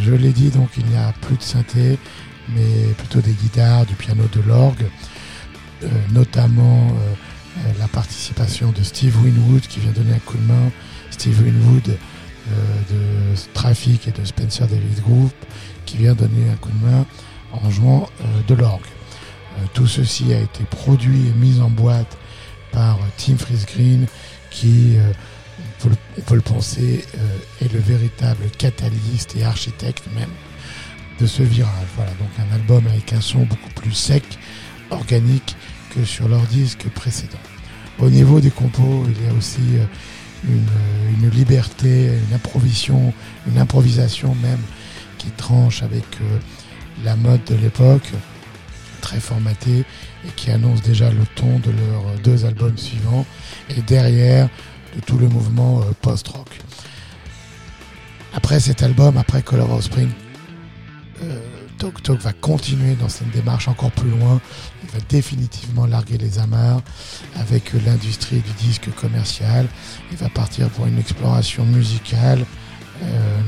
je 0.00 0.12
l'ai 0.12 0.32
dit, 0.32 0.50
donc 0.50 0.70
il 0.76 0.86
n'y 0.86 0.96
a 0.96 1.12
plus 1.20 1.36
de 1.36 1.42
synthé, 1.42 1.98
mais 2.50 2.92
plutôt 2.96 3.20
des 3.20 3.32
guitares, 3.32 3.86
du 3.86 3.94
piano, 3.94 4.24
de 4.32 4.40
l'orgue, 4.42 4.86
euh, 5.82 5.88
notamment 6.12 6.88
euh, 6.88 7.72
la 7.78 7.88
participation 7.88 8.72
de 8.72 8.82
Steve 8.82 9.16
Winwood 9.22 9.62
qui 9.62 9.80
vient 9.80 9.92
donner 9.92 10.14
un 10.14 10.18
coup 10.18 10.36
de 10.36 10.46
main. 10.46 10.70
Steve 11.10 11.40
Winwood 11.42 11.96
de 12.90 13.34
Traffic 13.54 14.06
et 14.08 14.10
de 14.10 14.22
Spencer 14.22 14.66
David 14.66 15.00
Group 15.00 15.32
qui 15.86 15.96
vient 15.96 16.14
donner 16.14 16.50
un 16.52 16.56
coup 16.56 16.70
de 16.70 16.90
main 16.90 17.06
en 17.52 17.70
jouant 17.70 18.10
de 18.46 18.54
l'orgue. 18.54 18.84
Tout 19.72 19.86
ceci 19.86 20.34
a 20.34 20.40
été 20.40 20.64
produit 20.64 21.28
et 21.28 21.32
mis 21.38 21.60
en 21.60 21.70
boîte 21.70 22.18
par 22.72 22.98
Tim 23.16 23.38
Fries 23.38 23.64
Green 23.72 24.06
qui, 24.50 24.96
peut 25.84 25.90
le, 25.90 26.22
peut 26.22 26.34
le 26.34 26.40
penser, 26.40 27.04
euh, 27.16 27.64
est 27.64 27.72
le 27.72 27.78
véritable 27.78 28.44
catalyste 28.58 29.36
et 29.36 29.44
architecte 29.44 30.04
même 30.14 30.30
de 31.20 31.26
ce 31.26 31.42
virage. 31.42 31.86
Voilà, 31.96 32.10
donc 32.12 32.30
un 32.38 32.54
album 32.54 32.86
avec 32.86 33.12
un 33.12 33.20
son 33.20 33.40
beaucoup 33.40 33.70
plus 33.74 33.92
sec, 33.92 34.24
organique 34.90 35.56
que 35.94 36.04
sur 36.04 36.28
leur 36.28 36.42
disque 36.42 36.88
précédent. 36.88 37.38
Au 37.98 38.10
niveau 38.10 38.40
des 38.40 38.50
compos, 38.50 39.04
il 39.08 39.26
y 39.26 39.28
a 39.28 39.34
aussi 39.34 39.60
euh, 39.74 39.84
une, 40.48 40.66
euh, 40.66 41.22
une 41.22 41.30
liberté, 41.30 42.10
une 42.28 42.34
improvisation, 42.34 43.12
une 43.46 43.58
improvisation 43.58 44.34
même 44.36 44.62
qui 45.18 45.30
tranche 45.30 45.82
avec 45.82 46.04
la 47.02 47.16
mode 47.16 47.42
de 47.44 47.54
l'époque, 47.54 48.10
très 49.00 49.20
formatée 49.20 49.84
et 50.26 50.30
qui 50.36 50.50
annonce 50.50 50.82
déjà 50.82 51.10
le 51.10 51.24
ton 51.34 51.58
de 51.60 51.70
leurs 51.70 52.18
deux 52.22 52.44
albums 52.44 52.76
suivants 52.76 53.24
et 53.70 53.80
derrière 53.82 54.48
de 54.94 55.00
tout 55.00 55.18
le 55.18 55.28
mouvement 55.28 55.80
euh, 55.80 55.92
post-rock. 56.00 56.48
Après 58.32 58.60
cet 58.60 58.82
album, 58.82 59.16
après 59.16 59.42
Color 59.42 59.70
of 59.70 59.84
Spring, 59.84 60.10
euh, 61.22 61.40
Tok 61.78 62.02
Tok 62.02 62.20
va 62.20 62.32
continuer 62.32 62.94
dans 62.94 63.08
cette 63.08 63.30
démarche 63.30 63.68
encore 63.68 63.90
plus 63.90 64.10
loin. 64.10 64.40
Il 64.82 64.90
va 64.90 64.98
définitivement 65.08 65.86
larguer 65.86 66.18
les 66.18 66.38
amarres 66.38 66.80
avec 67.36 67.72
l'industrie 67.84 68.40
du 68.40 68.52
disque 68.52 68.92
commercial. 68.94 69.66
Il 70.10 70.16
va 70.16 70.28
partir 70.28 70.68
pour 70.70 70.86
une 70.86 70.98
exploration 70.98 71.64
musicale 71.64 72.44
euh, 73.02 73.40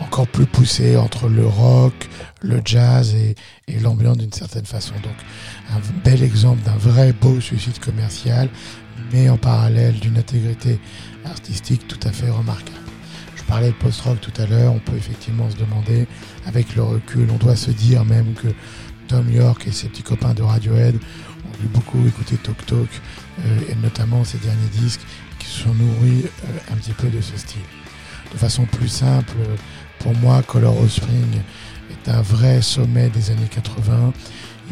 encore 0.00 0.26
plus 0.26 0.46
poussée 0.46 0.96
entre 0.96 1.28
le 1.28 1.46
rock, 1.46 1.94
le 2.40 2.60
jazz 2.64 3.14
et 3.14 3.34
l'ambiance 3.80 4.18
d'une 4.18 4.32
certaine 4.32 4.66
façon. 4.66 4.94
Donc 5.02 5.16
un 5.70 5.80
bel 6.04 6.22
exemple 6.22 6.62
d'un 6.64 6.76
vrai 6.76 7.12
beau 7.12 7.40
suicide 7.40 7.78
commercial, 7.78 8.48
mais 9.12 9.28
en 9.28 9.36
parallèle 9.36 9.94
d'une 10.00 10.16
intégrité 10.16 10.78
artistique 11.24 11.86
tout 11.88 12.00
à 12.06 12.12
fait 12.12 12.30
remarquable. 12.30 12.78
Je 13.36 13.42
parlais 13.44 13.68
de 13.68 13.74
post-rock 13.74 14.20
tout 14.20 14.32
à 14.40 14.46
l'heure, 14.46 14.72
on 14.72 14.78
peut 14.78 14.96
effectivement 14.96 15.50
se 15.50 15.56
demander, 15.56 16.06
avec 16.46 16.74
le 16.76 16.82
recul, 16.82 17.28
on 17.30 17.36
doit 17.36 17.56
se 17.56 17.70
dire 17.70 18.04
même 18.04 18.32
que 18.34 18.48
Tom 19.08 19.30
York 19.30 19.66
et 19.66 19.72
ses 19.72 19.88
petits 19.88 20.02
copains 20.02 20.34
de 20.34 20.42
Radiohead 20.42 20.96
ont 20.96 21.60
dû 21.60 21.68
beaucoup 21.68 22.06
écouter 22.06 22.36
Tok 22.36 22.64
Tok, 22.66 22.88
euh, 23.40 23.58
et 23.70 23.74
notamment 23.76 24.24
ses 24.24 24.38
derniers 24.38 24.68
disques 24.80 25.02
qui 25.38 25.46
se 25.46 25.64
sont 25.64 25.74
nourris 25.74 26.24
euh, 26.24 26.72
un 26.72 26.76
petit 26.76 26.92
peu 26.92 27.08
de 27.08 27.20
ce 27.20 27.36
style. 27.36 27.60
De 28.32 28.38
façon 28.38 28.64
plus 28.64 28.88
simple, 28.88 29.34
euh, 29.40 29.56
pour 29.98 30.14
moi, 30.16 30.42
Color 30.42 30.76
Spring 30.88 31.42
est 31.90 32.10
un 32.10 32.22
vrai 32.22 32.62
sommet 32.62 33.10
des 33.10 33.30
années 33.30 33.48
80. 33.50 34.12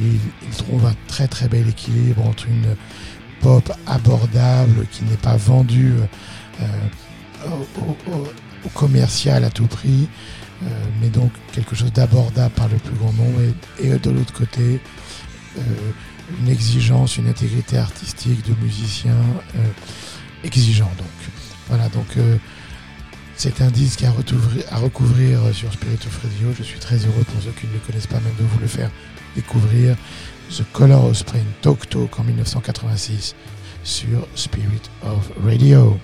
Il, 0.01 0.19
il 0.43 0.57
trouve 0.57 0.87
un 0.87 0.95
très 1.09 1.29
très 1.29 1.49
bel 1.49 1.69
équilibre 1.69 2.27
entre 2.27 2.49
une 2.49 2.75
pop 3.43 3.73
abordable 3.87 4.87
qui 4.93 5.05
n'est 5.05 5.17
pas 5.17 5.37
vendue 5.37 5.95
euh, 6.61 6.65
au, 8.65 8.69
commercial 8.75 9.43
à 9.45 9.51
tout 9.51 9.67
prix, 9.67 10.09
euh, 10.63 10.67
mais 11.01 11.09
donc 11.09 11.33
quelque 11.53 11.75
chose 11.75 11.93
d'abordable 11.93 12.55
par 12.55 12.69
le 12.69 12.77
plus 12.77 12.95
grand 12.95 13.13
nombre. 13.13 13.41
Et, 13.81 13.89
de 13.91 14.11
l'autre 14.11 14.33
côté, 14.33 14.81
euh, 15.59 15.61
une 16.41 16.49
exigence, 16.49 17.17
une 17.17 17.29
intégrité 17.29 17.77
artistique 17.77 18.47
de 18.47 18.55
musicien 18.63 19.17
exigeant. 20.45 20.91
Donc 20.97 21.33
voilà, 21.69 21.89
donc 21.89 22.17
c'est 23.37 23.61
un 23.61 23.71
disque 23.71 24.05
à, 24.05 24.11
retouvrir- 24.11 24.65
à 24.71 24.79
recouvrir 24.79 25.41
sur 25.53 25.73
Spirit 25.73 25.99
of 26.07 26.23
Radio. 26.23 26.55
Je 26.57 26.63
suis 26.63 26.79
très 26.79 26.97
heureux 26.97 27.25
pour 27.25 27.43
ceux 27.43 27.51
qui 27.51 27.67
ne 27.67 27.73
le 27.73 27.81
connaissent 27.81 28.07
pas 28.07 28.21
même 28.21 28.37
de 28.39 28.45
vous 28.45 28.61
le 28.61 28.69
faire 28.69 28.91
découvrir. 29.35 29.97
The 30.57 30.65
Color 30.75 30.97
of 30.97 31.17
Spring 31.17 31.47
Talk 31.63 31.89
Talk 31.89 32.19
en 32.19 32.25
1986 32.25 33.35
sur 33.85 34.29
Spirit 34.35 34.91
of 35.03 35.31
Radio. 35.47 35.99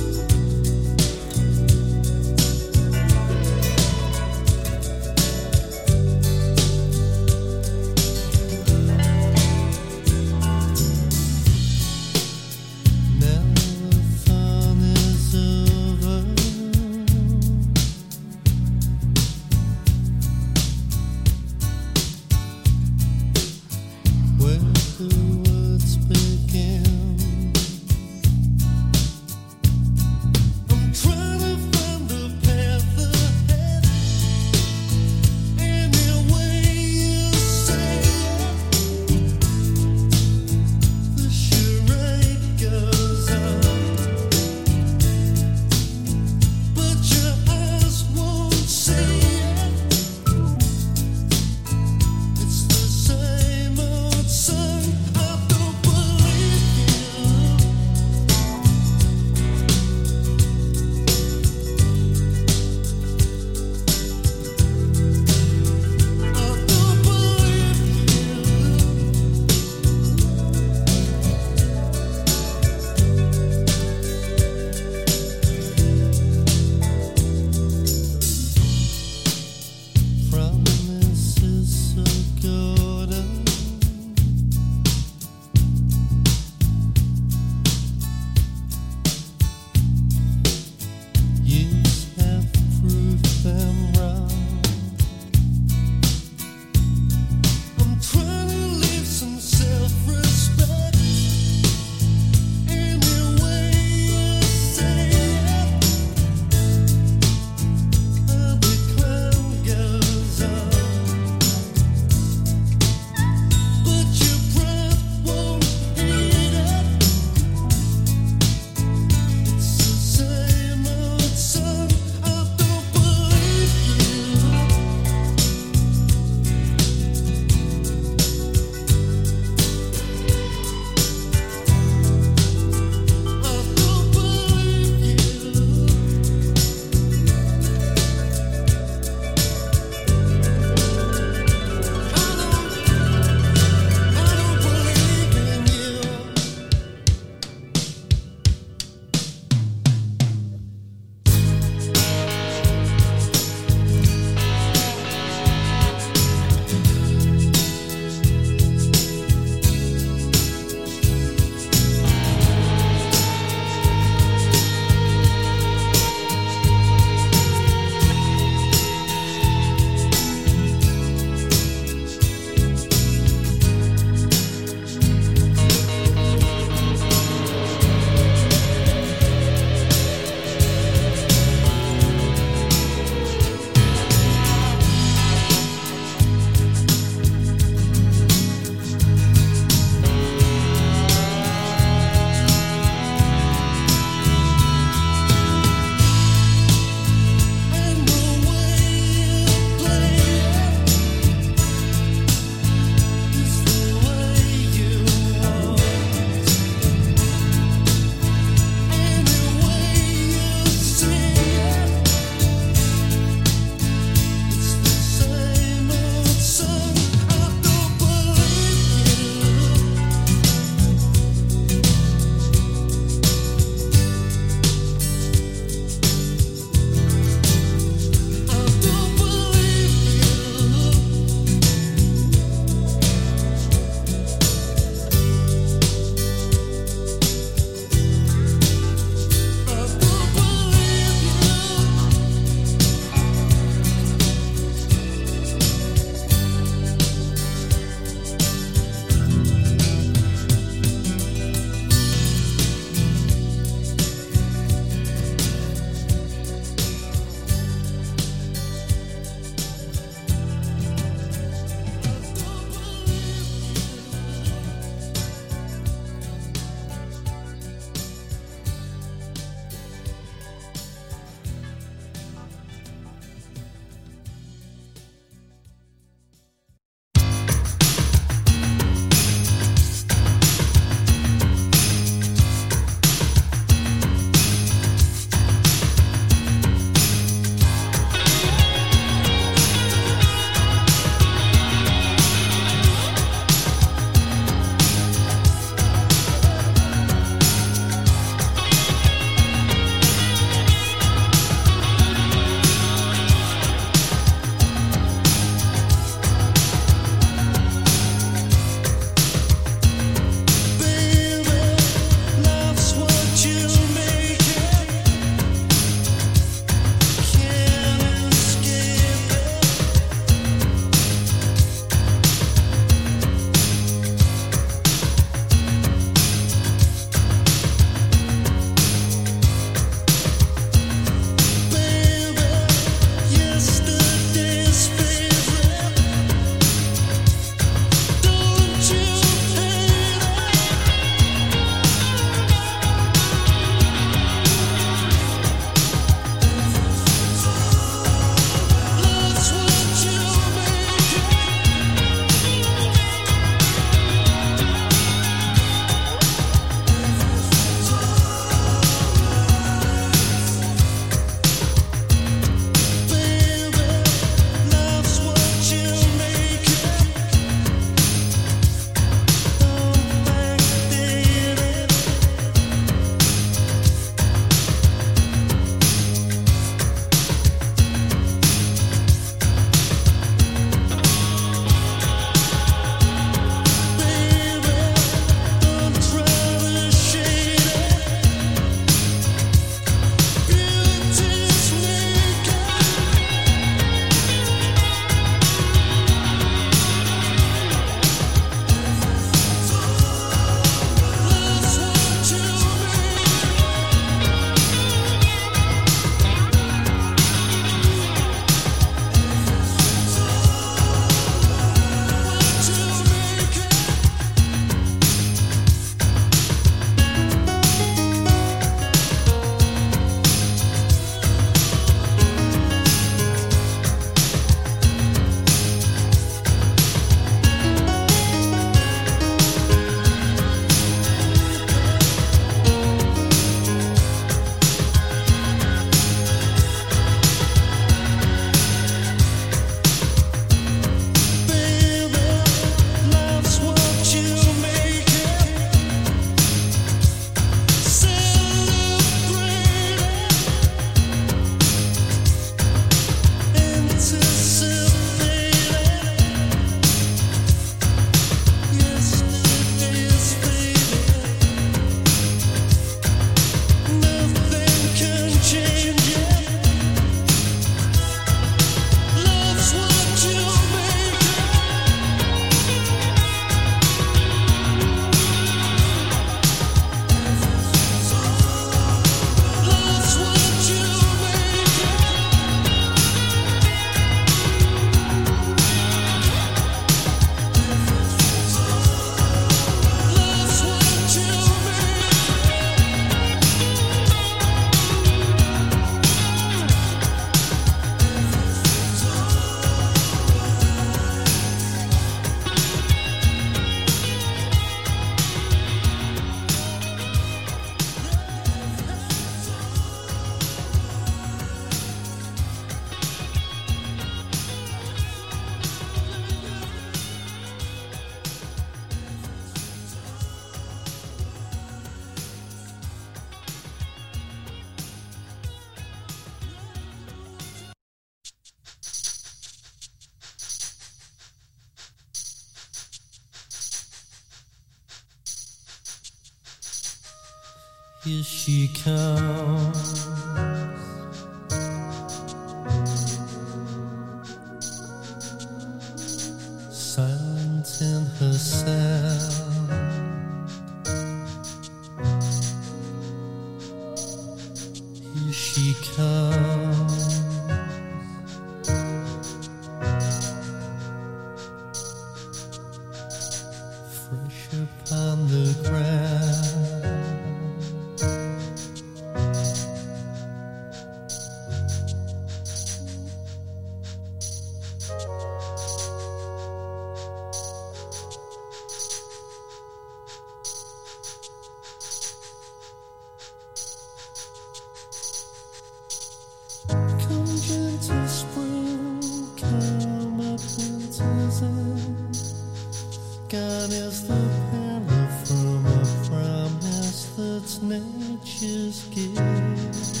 Is 593.83 594.07
the 594.07 594.13
pallor 594.51 595.07
from 595.25 595.65
a 595.65 595.83
promise 596.05 597.05
that's 597.17 597.63
nature's 597.63 598.83
gift. 598.93 600.00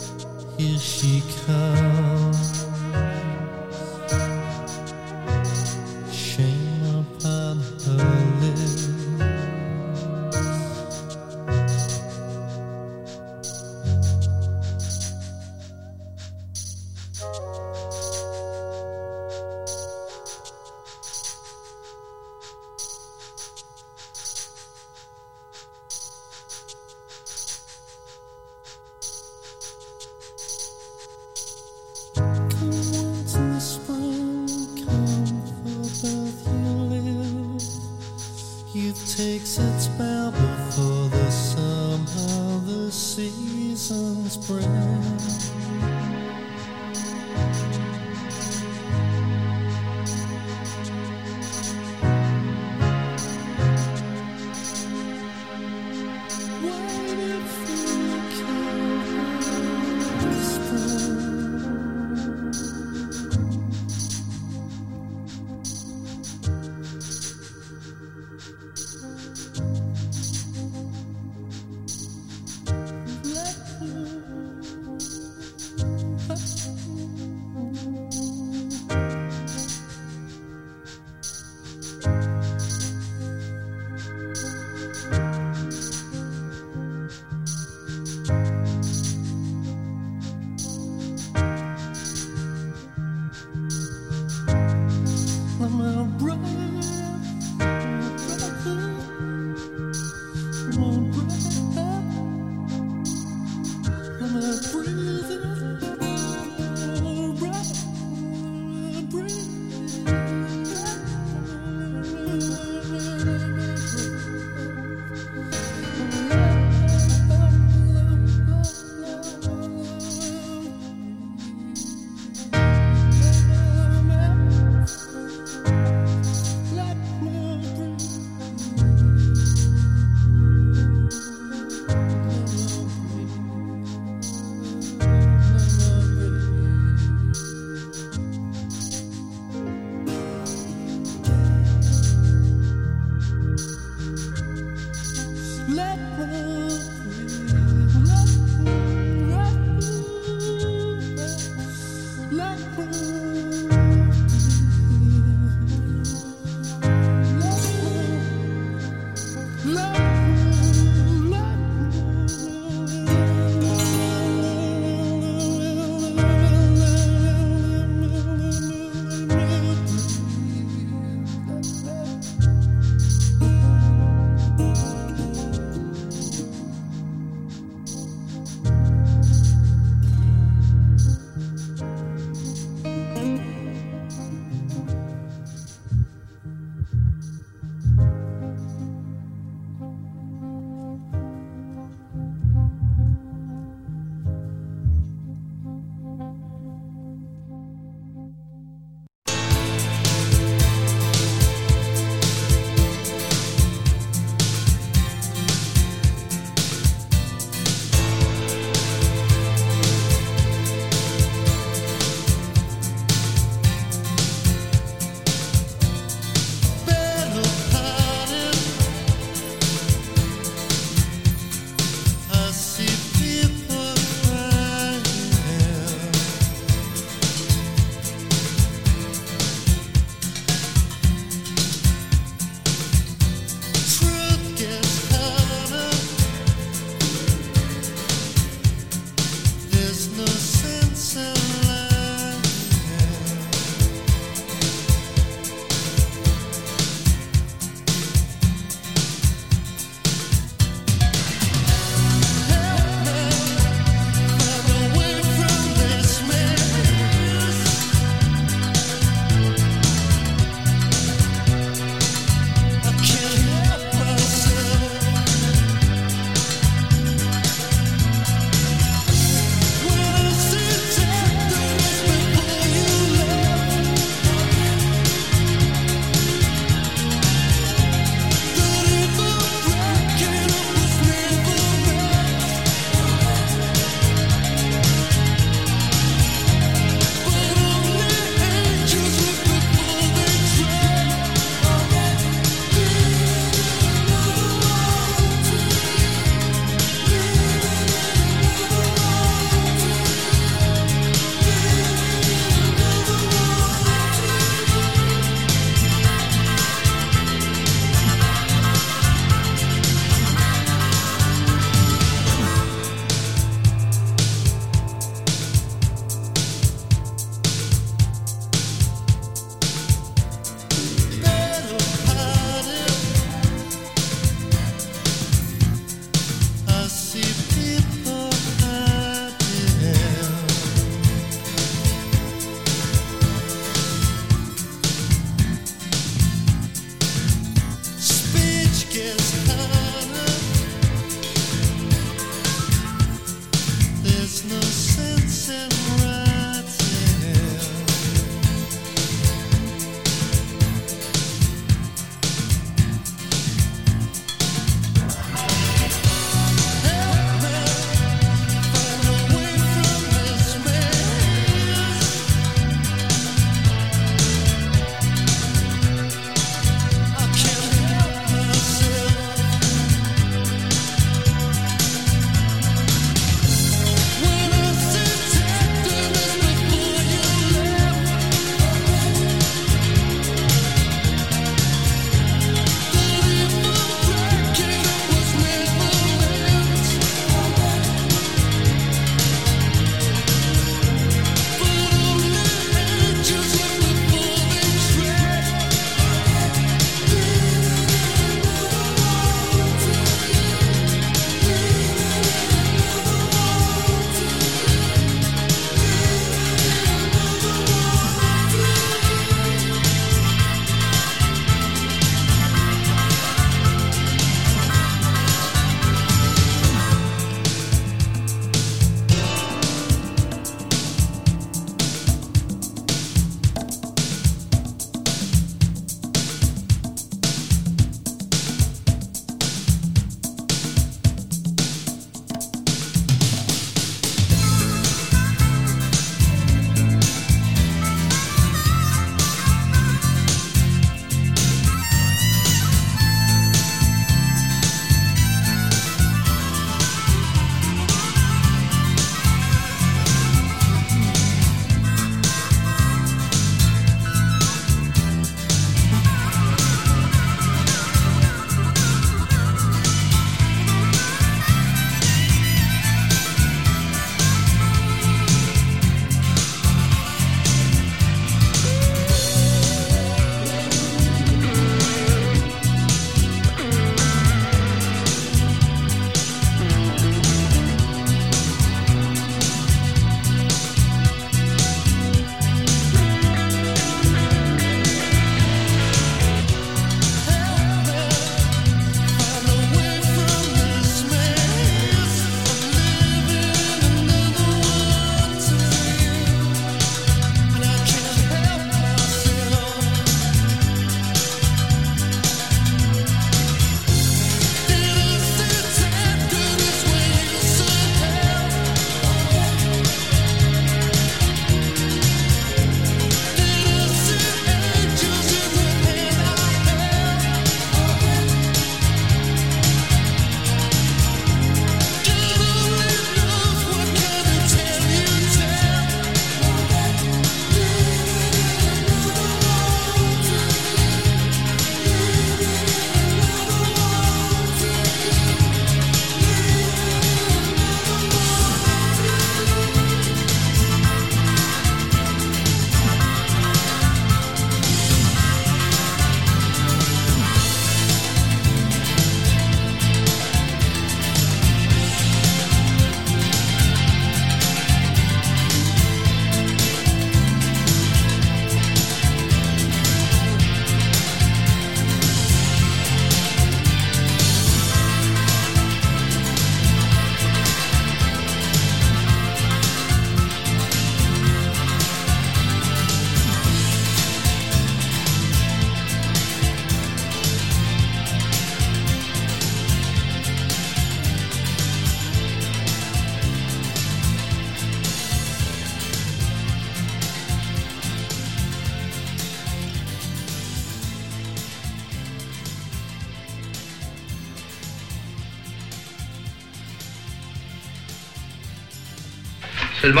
Seulement, 599.84 600.00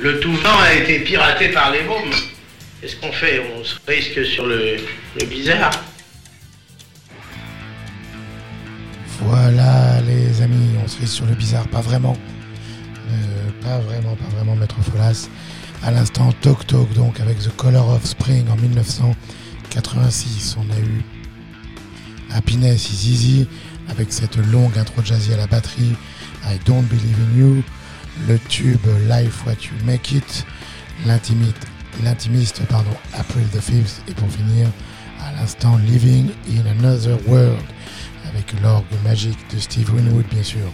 le, 0.00 0.20
tout 0.20 0.32
venant 0.32 0.58
a 0.58 0.72
été 0.72 1.00
piraté 1.00 1.48
par 1.48 1.70
les 1.70 1.82
mômes. 1.82 2.14
Qu'est-ce 2.80 2.96
qu'on 2.96 3.12
fait? 3.12 3.42
On 3.54 3.62
se 3.62 3.74
risque 3.86 4.24
sur 4.24 4.46
le, 4.46 4.78
bizarre. 5.28 5.70
Voilà 9.20 10.00
les 10.00 10.40
amis, 10.40 10.78
on 10.82 10.88
se 10.88 10.96
fait 10.96 11.04
sur 11.04 11.26
le 11.26 11.34
bizarre, 11.34 11.68
pas 11.68 11.82
vraiment. 11.82 12.16
Euh, 13.10 13.50
pas 13.60 13.80
vraiment, 13.80 14.16
pas 14.16 14.34
vraiment 14.34 14.56
Maître 14.56 14.80
Folas. 14.80 15.28
À 15.82 15.90
l'instant, 15.90 16.32
Tok 16.40 16.66
Tok, 16.66 16.94
donc 16.94 17.20
avec 17.20 17.38
The 17.38 17.54
Color 17.54 17.90
of 17.90 18.06
Spring 18.06 18.48
en 18.48 18.56
1986. 18.56 20.56
On 20.58 20.72
a 20.72 20.78
eu 20.78 21.04
Happiness 22.30 22.90
is 22.90 23.12
Easy 23.12 23.48
avec 23.90 24.10
cette 24.10 24.38
longue 24.38 24.78
intro 24.78 25.02
jazzy 25.04 25.34
à 25.34 25.36
la 25.36 25.46
batterie. 25.46 25.96
I 26.46 26.58
Don't 26.64 26.84
Believe 26.84 27.18
in 27.20 27.38
You. 27.38 27.62
Le 28.28 28.38
tube 28.38 28.86
Life 29.08 29.46
What 29.46 29.64
You 29.64 29.84
Make 29.84 30.12
It. 30.12 30.46
L'intimiste, 31.06 32.62
pardon, 32.68 32.90
April 33.14 33.46
the 33.48 33.58
5th. 33.58 34.00
Et 34.08 34.12
pour 34.12 34.28
finir, 34.30 34.68
à 35.20 35.32
l'instant, 35.32 35.76
Living 35.78 36.30
in 36.48 36.66
Another 36.66 37.18
World 37.28 37.62
avec 38.28 38.52
l'orgue 38.62 38.84
magique 39.04 39.38
de 39.54 39.58
Steve 39.58 39.92
Winwood, 39.94 40.24
bien 40.30 40.42
sûr. 40.42 40.66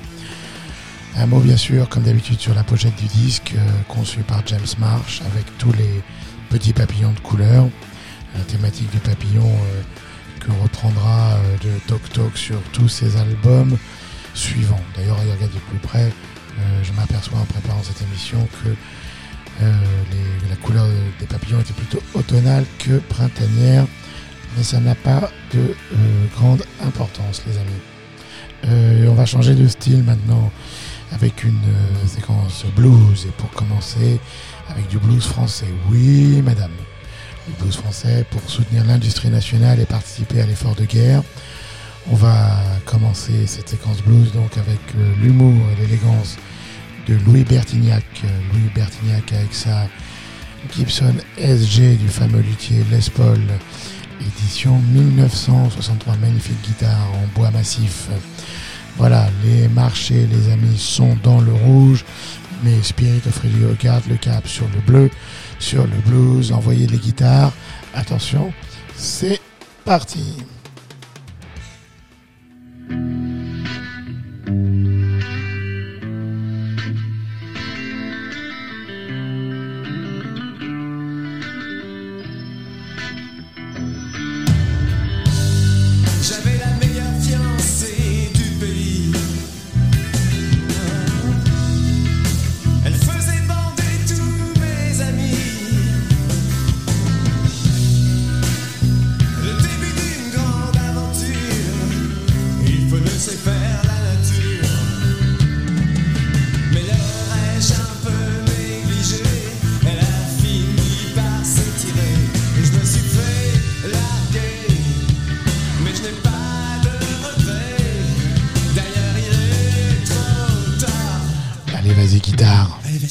Un 1.16 1.26
mot, 1.26 1.41
bien 1.41 1.57
sûr, 1.57 1.89
comme 1.89 2.05
d'habitude, 2.05 2.39
sur 2.39 2.55
la 2.55 2.62
pochette 2.62 2.95
du 2.97 3.07
disque, 3.07 3.55
euh, 3.57 3.70
conçu 3.89 4.20
par 4.20 4.47
James 4.47 4.61
Marsh, 4.78 5.20
avec 5.22 5.45
tous 5.59 5.72
les 5.72 6.03
petits 6.51 6.72
papillons 6.72 7.12
de 7.12 7.20
couleur. 7.20 7.68
La 8.36 8.45
thématique 8.45 8.91
du 8.91 8.99
papillon 8.99 9.49
euh, 9.49 9.82
que 10.41 10.53
reprendra 10.62 11.32
euh, 11.32 11.57
de 11.64 11.78
Tok 11.89 12.09
Tok 12.11 12.36
sur 12.36 12.61
tous 12.72 12.89
ses 12.89 13.16
albums 13.16 13.76
suivants. 14.34 14.80
D'ailleurs, 14.97 15.18
à 15.18 15.24
y 15.24 15.32
regarder 15.32 15.55
de 15.55 15.61
plus 15.70 15.78
près, 15.78 16.12
je 16.82 16.92
m'aperçois 16.92 17.38
en 17.38 17.44
préparant 17.44 17.82
cette 17.82 18.00
émission 18.02 18.46
que 18.62 18.68
euh, 19.62 19.72
les- 20.12 20.48
la 20.50 20.56
couleur 20.56 20.86
des 21.20 21.26
papillons 21.26 21.61
était 21.61 21.72
plutôt 21.72 22.00
automnale 22.14 22.64
que 22.78 22.98
printanière, 22.98 23.86
mais 24.56 24.62
ça 24.62 24.78
n'a 24.80 24.94
pas 24.94 25.30
de 25.52 25.59
euh, 25.61 26.26
grande 26.36 26.62
importance, 26.84 27.42
les 27.46 27.56
amis. 27.59 27.82
Euh, 28.66 29.06
on 29.09 29.14
va 29.14 29.26
changer 29.26 29.54
de 29.54 29.66
style 29.68 30.02
maintenant 30.02 30.50
avec 31.12 31.44
une 31.44 31.54
euh, 31.64 32.06
séquence 32.06 32.64
blues 32.76 33.26
et 33.26 33.30
pour 33.36 33.50
commencer 33.50 34.20
avec 34.68 34.88
du 34.88 34.98
blues 34.98 35.24
français. 35.24 35.66
Oui, 35.90 36.42
madame. 36.42 36.72
Le 37.48 37.54
blues 37.64 37.76
français 37.76 38.26
pour 38.30 38.42
soutenir 38.48 38.84
l'industrie 38.84 39.30
nationale 39.30 39.80
et 39.80 39.86
participer 39.86 40.40
à 40.42 40.46
l'effort 40.46 40.74
de 40.74 40.84
guerre. 40.84 41.22
On 42.11 42.14
va 42.14 42.61
commencer 42.84 43.46
cette 43.46 43.68
séquence 43.70 44.02
blues 44.02 44.32
donc 44.32 44.56
avec 44.59 44.80
euh, 44.96 45.12
l'humour 45.22 45.54
et 45.72 45.80
l'élégance 45.82 46.36
Louis 47.26 47.44
Bertignac. 47.44 48.04
Euh, 48.24 48.28
Louis 48.52 48.70
Bertignac 48.74 49.32
avec 49.32 49.52
sa 49.54 49.88
Gibson 50.74 51.14
SG 51.38 51.96
du 51.96 52.09
fameux 52.09 52.40
luthier 52.40 52.84
Les 52.90 53.11
Paul, 53.14 53.40
édition 54.20 54.78
1963, 54.92 56.16
magnifique 56.16 56.61
guitare 56.62 57.09
en 57.14 57.26
bois 57.38 57.50
massif. 57.50 58.09
Voilà, 58.96 59.28
les 59.44 59.68
marchés, 59.68 60.26
les 60.26 60.52
amis, 60.52 60.76
sont 60.76 61.16
dans 61.22 61.40
le 61.40 61.52
rouge, 61.52 62.04
mais 62.64 62.82
Spirit 62.82 63.22
of 63.26 63.38
Radio 63.38 63.68
garde 63.80 64.04
le 64.09 64.16
cap 64.16 64.46
sur 64.46 64.66
le 64.74 64.80
bleu, 64.80 65.11
sur 65.59 65.84
le 65.84 65.96
blues, 66.06 66.52
envoyez 66.52 66.86
les 66.86 66.98
guitares. 66.98 67.52
Attention, 67.94 68.52
c'est 68.96 69.40
parti. 69.84 70.34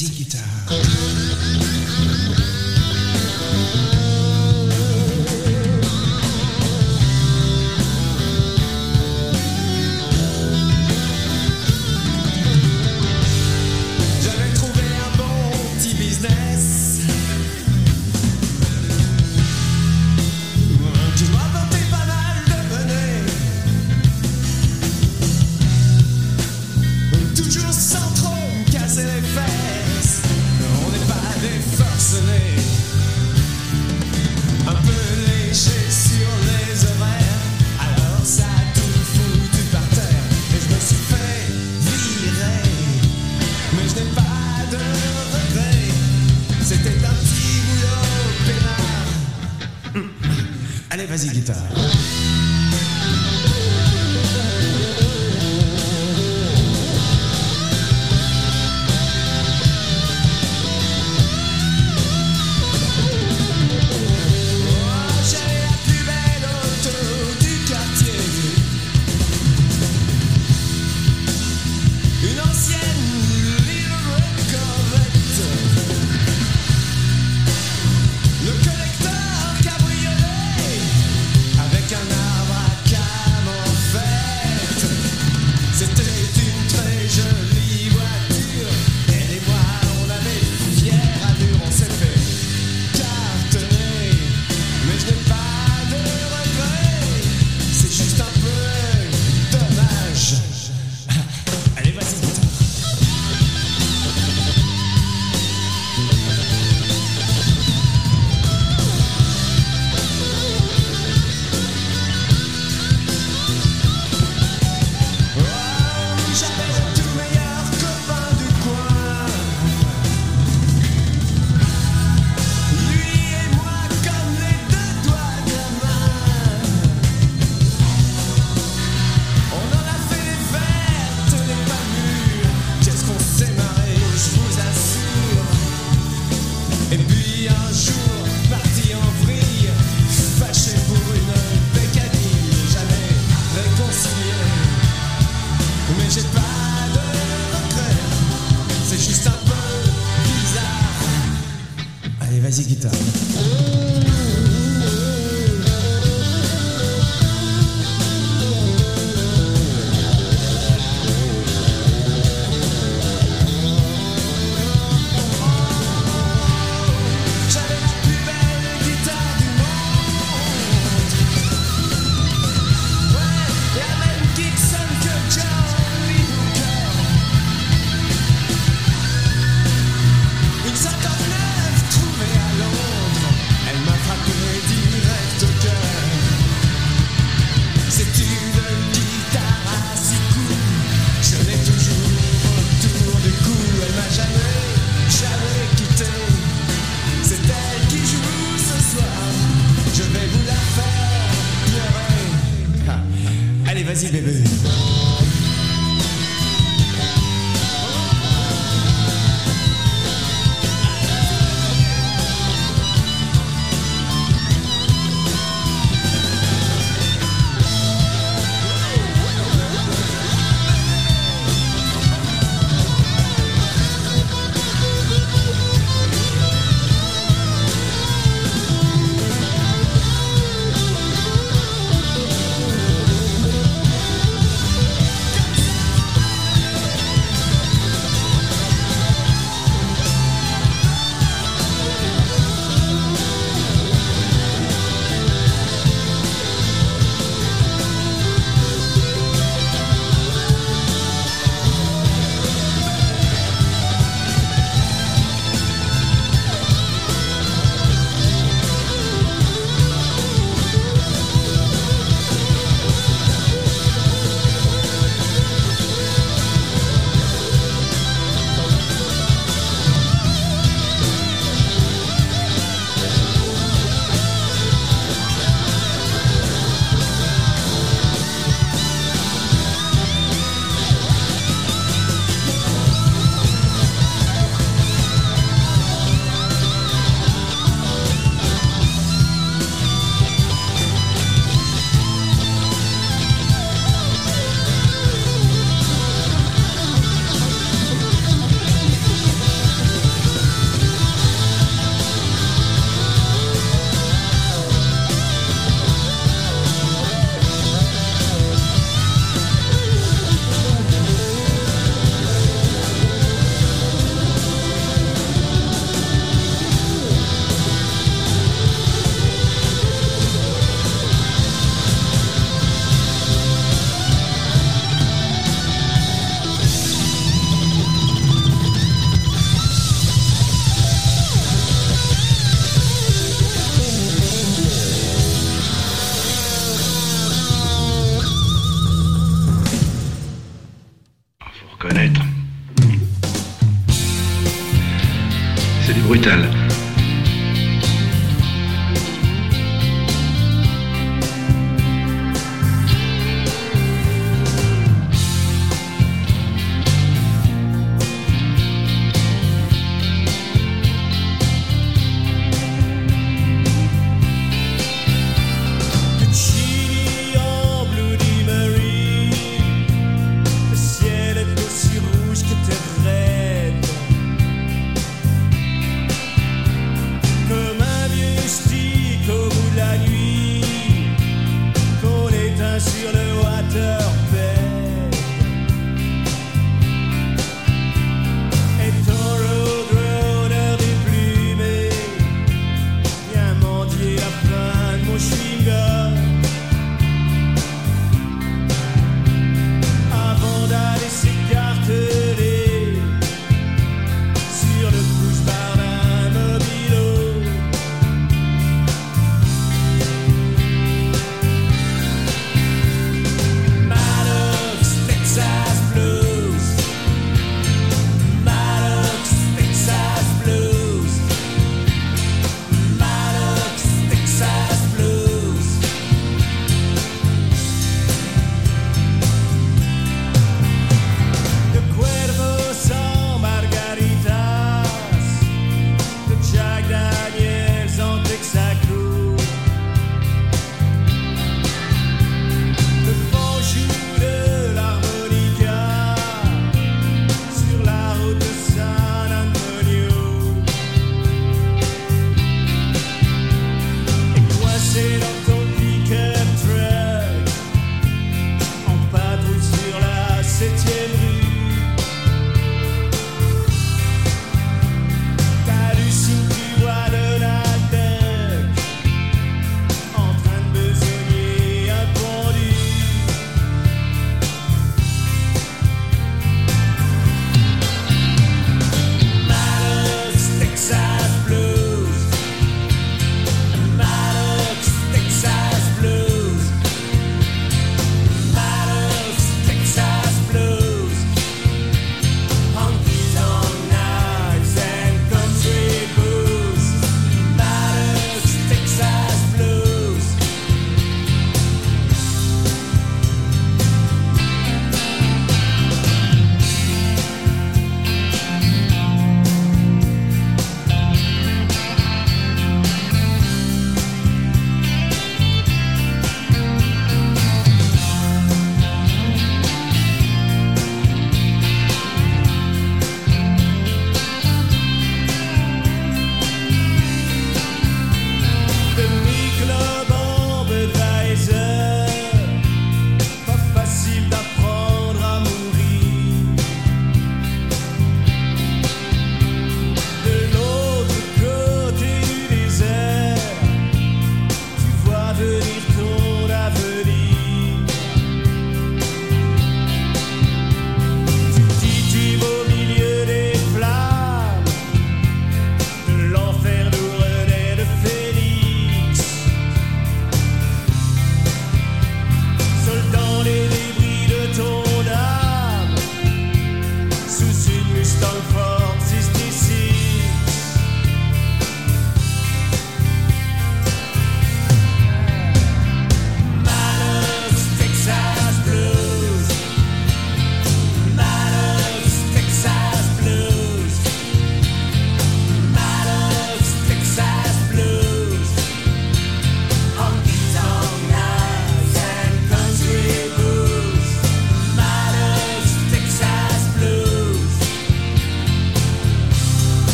Guitare. 0.00 0.42
Allez, 0.68 1.51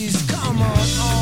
is 0.00 0.22
come 0.22 0.62
on. 0.62 0.78
on. 0.78 1.19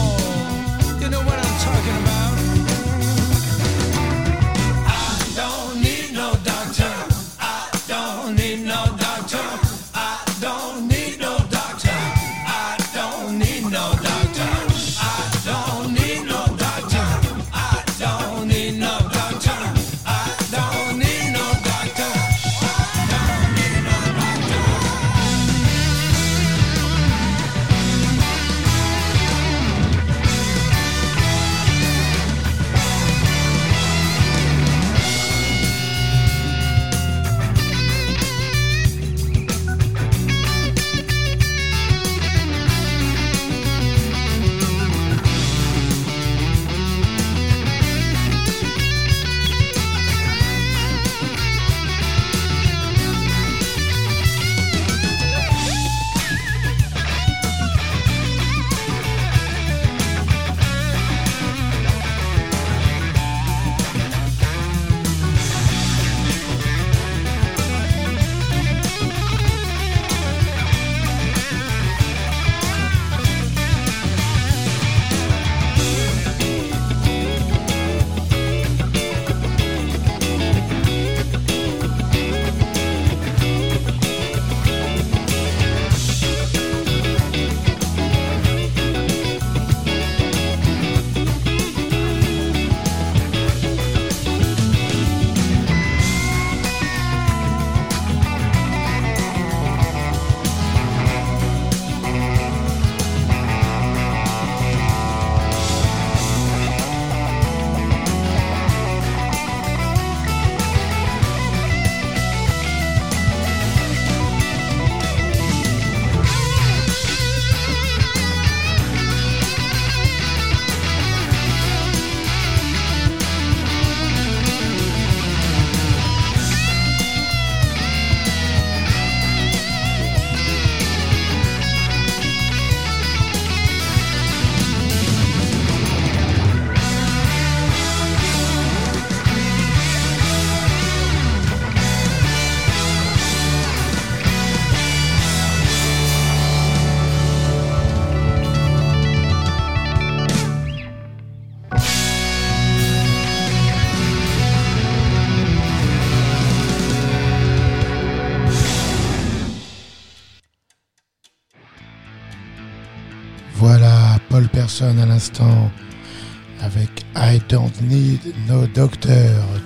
Avec 166.60 166.88
I 167.16 167.40
Don't 167.48 167.72
Need 167.82 168.20
No 168.48 168.66
Doctor. 168.66 169.12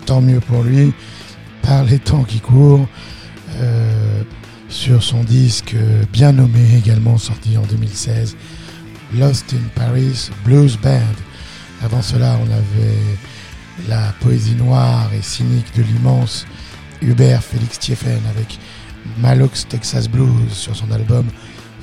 Tant 0.06 0.20
mieux 0.20 0.40
pour 0.40 0.62
lui, 0.62 0.92
par 1.62 1.84
les 1.84 1.98
temps 1.98 2.24
qui 2.24 2.40
courent. 2.40 2.86
Euh, 3.56 4.22
sur 4.72 5.02
son 5.02 5.22
disque 5.22 5.76
bien 6.12 6.32
nommé 6.32 6.76
également 6.78 7.18
sorti 7.18 7.58
en 7.58 7.62
2016, 7.62 8.36
Lost 9.14 9.52
in 9.52 9.68
Paris 9.74 10.30
Blues 10.46 10.78
Band. 10.82 11.16
Avant 11.84 12.00
cela, 12.00 12.38
on 12.42 12.50
avait 12.50 13.18
la 13.88 14.14
poésie 14.20 14.54
noire 14.54 15.10
et 15.12 15.20
cynique 15.20 15.76
de 15.76 15.82
l'immense 15.82 16.46
Hubert 17.02 17.42
Félix 17.42 17.78
Thieffen 17.80 18.20
avec 18.30 18.58
Malox 19.18 19.68
Texas 19.68 20.08
Blues 20.08 20.52
sur 20.52 20.74
son 20.74 20.90
album 20.90 21.26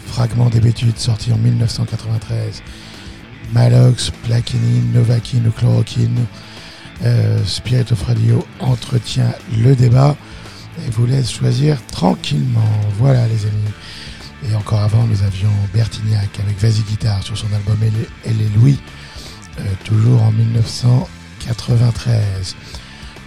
Fragment 0.07 0.49
d'hébétude 0.49 0.97
sorti 0.97 1.31
en 1.31 1.37
1993. 1.37 2.63
Malox, 3.53 4.11
Plaquenine, 4.23 4.91
Novaquine 4.93 5.47
ou 5.47 5.51
Chloroquine. 5.51 6.26
Euh, 7.03 7.43
Spirit 7.45 7.91
of 7.91 8.01
Radio 8.03 8.45
entretient 8.59 9.34
le 9.57 9.76
débat 9.76 10.15
et 10.85 10.89
vous 10.91 11.05
laisse 11.05 11.31
choisir 11.31 11.77
tranquillement. 11.88 12.69
Voilà 12.97 13.27
les 13.27 13.45
amis. 13.45 13.73
Et 14.49 14.55
encore 14.55 14.80
avant, 14.80 15.03
nous 15.05 15.21
avions 15.23 15.51
Bertignac 15.73 16.39
avec 16.39 16.57
Vas-y 16.59 16.84
Guitare 16.84 17.23
sur 17.23 17.38
son 17.38 17.51
album 17.53 17.77
Elle, 18.26 18.41
est 18.41 18.55
Louis, 18.55 18.80
euh, 19.59 19.63
toujours 19.84 20.23
en 20.23 20.31
1993. 20.31 22.55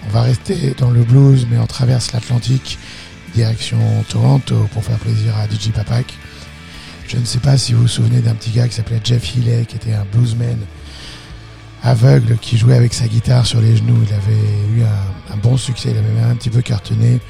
On 0.07 0.11
va 0.11 0.23
rester 0.23 0.75
dans 0.79 0.91
le 0.91 1.05
blues, 1.05 1.47
mais 1.51 1.59
on 1.59 1.67
traverse 1.67 2.13
l'Atlantique, 2.13 2.79
direction 3.35 3.79
Toronto, 4.09 4.69
pour 4.73 4.83
faire 4.85 4.99
plaisir 4.99 5.37
à 5.37 5.47
DJ 5.47 5.71
Papak. 5.71 6.15
Je 7.13 7.19
ne 7.19 7.27
sais 7.27 7.41
pas 7.41 7.59
si 7.59 7.75
vous 7.75 7.83
vous 7.83 7.89
souvenez 7.89 8.21
d'un 8.21 8.35
petit 8.35 8.53
gars 8.53 8.67
qui 8.67 8.75
s'appelait 8.75 9.01
Jeff 9.05 9.37
Healey, 9.37 9.67
qui 9.67 9.77
était 9.77 9.93
un 9.93 10.07
bluesman 10.11 10.57
aveugle 11.83 12.39
qui 12.39 12.57
jouait 12.57 12.75
avec 12.75 12.95
sa 12.95 13.07
guitare 13.07 13.45
sur 13.45 13.61
les 13.61 13.77
genoux. 13.77 13.99
Il 14.09 14.15
avait 14.15 14.79
eu 14.79 14.83
un, 15.31 15.37
bon 15.37 15.59
succès, 15.59 15.91
il 15.91 15.99
avait 15.99 16.09
même 16.09 16.31
un 16.31 16.37
petit 16.37 16.49
peu 16.49 16.63
cartonné 16.63 17.21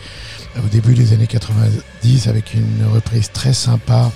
au 0.56 0.68
début 0.68 0.94
des 0.94 1.12
années 1.12 1.26
90 1.26 2.28
avec 2.28 2.54
une 2.54 2.86
reprise 2.94 3.32
très 3.32 3.52
sympa 3.52 4.12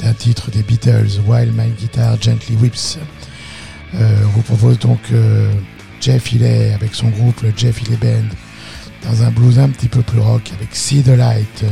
d'un 0.00 0.12
titre 0.12 0.52
des 0.52 0.62
Beatles, 0.62 1.18
While 1.26 1.50
My 1.50 1.70
Guitar 1.70 2.16
Gently 2.22 2.54
Whips. 2.54 2.98
Euh, 3.94 4.16
vous 4.34 4.42
propose 4.42 4.78
donc 4.78 5.00
euh, 5.12 5.52
Jeff 6.00 6.32
Healey 6.32 6.74
avec 6.74 6.94
son 6.94 7.08
groupe, 7.08 7.40
le 7.42 7.52
Jeff 7.56 7.82
Healey 7.82 7.96
Band, 7.96 8.28
dans 9.10 9.24
un 9.24 9.32
blues 9.32 9.58
un 9.58 9.68
petit 9.68 9.88
peu 9.88 10.02
plus 10.02 10.20
rock 10.20 10.52
avec 10.56 10.76
See 10.76 11.02
the 11.02 11.08
Light 11.08 11.64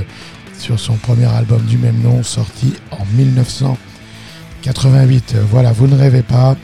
sur 0.61 0.79
son 0.79 0.97
premier 0.97 1.25
album 1.25 1.65
du 1.65 1.79
même 1.79 2.03
nom 2.03 2.23
sorti 2.23 2.75
en 2.91 3.07
1988. 3.17 5.37
Voilà, 5.51 5.73
vous 5.73 5.87
ne 5.87 5.97
rêvez 5.97 6.23
pas, 6.23 6.55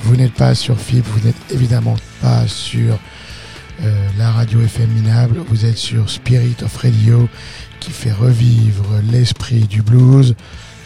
vous 0.00 0.16
n'êtes 0.16 0.32
pas 0.32 0.54
sur 0.54 0.80
FIP, 0.80 1.04
vous 1.06 1.26
n'êtes 1.26 1.52
évidemment 1.52 1.96
pas 2.22 2.48
sur 2.48 2.98
euh, 3.82 4.08
la 4.16 4.32
radio 4.32 4.62
FM 4.62 4.88
minable, 4.90 5.42
vous 5.48 5.66
êtes 5.66 5.76
sur 5.76 6.08
Spirit 6.08 6.56
of 6.62 6.74
Radio 6.78 7.28
qui 7.80 7.90
fait 7.90 8.12
revivre 8.12 8.86
l'esprit 9.12 9.66
du 9.66 9.82
blues 9.82 10.34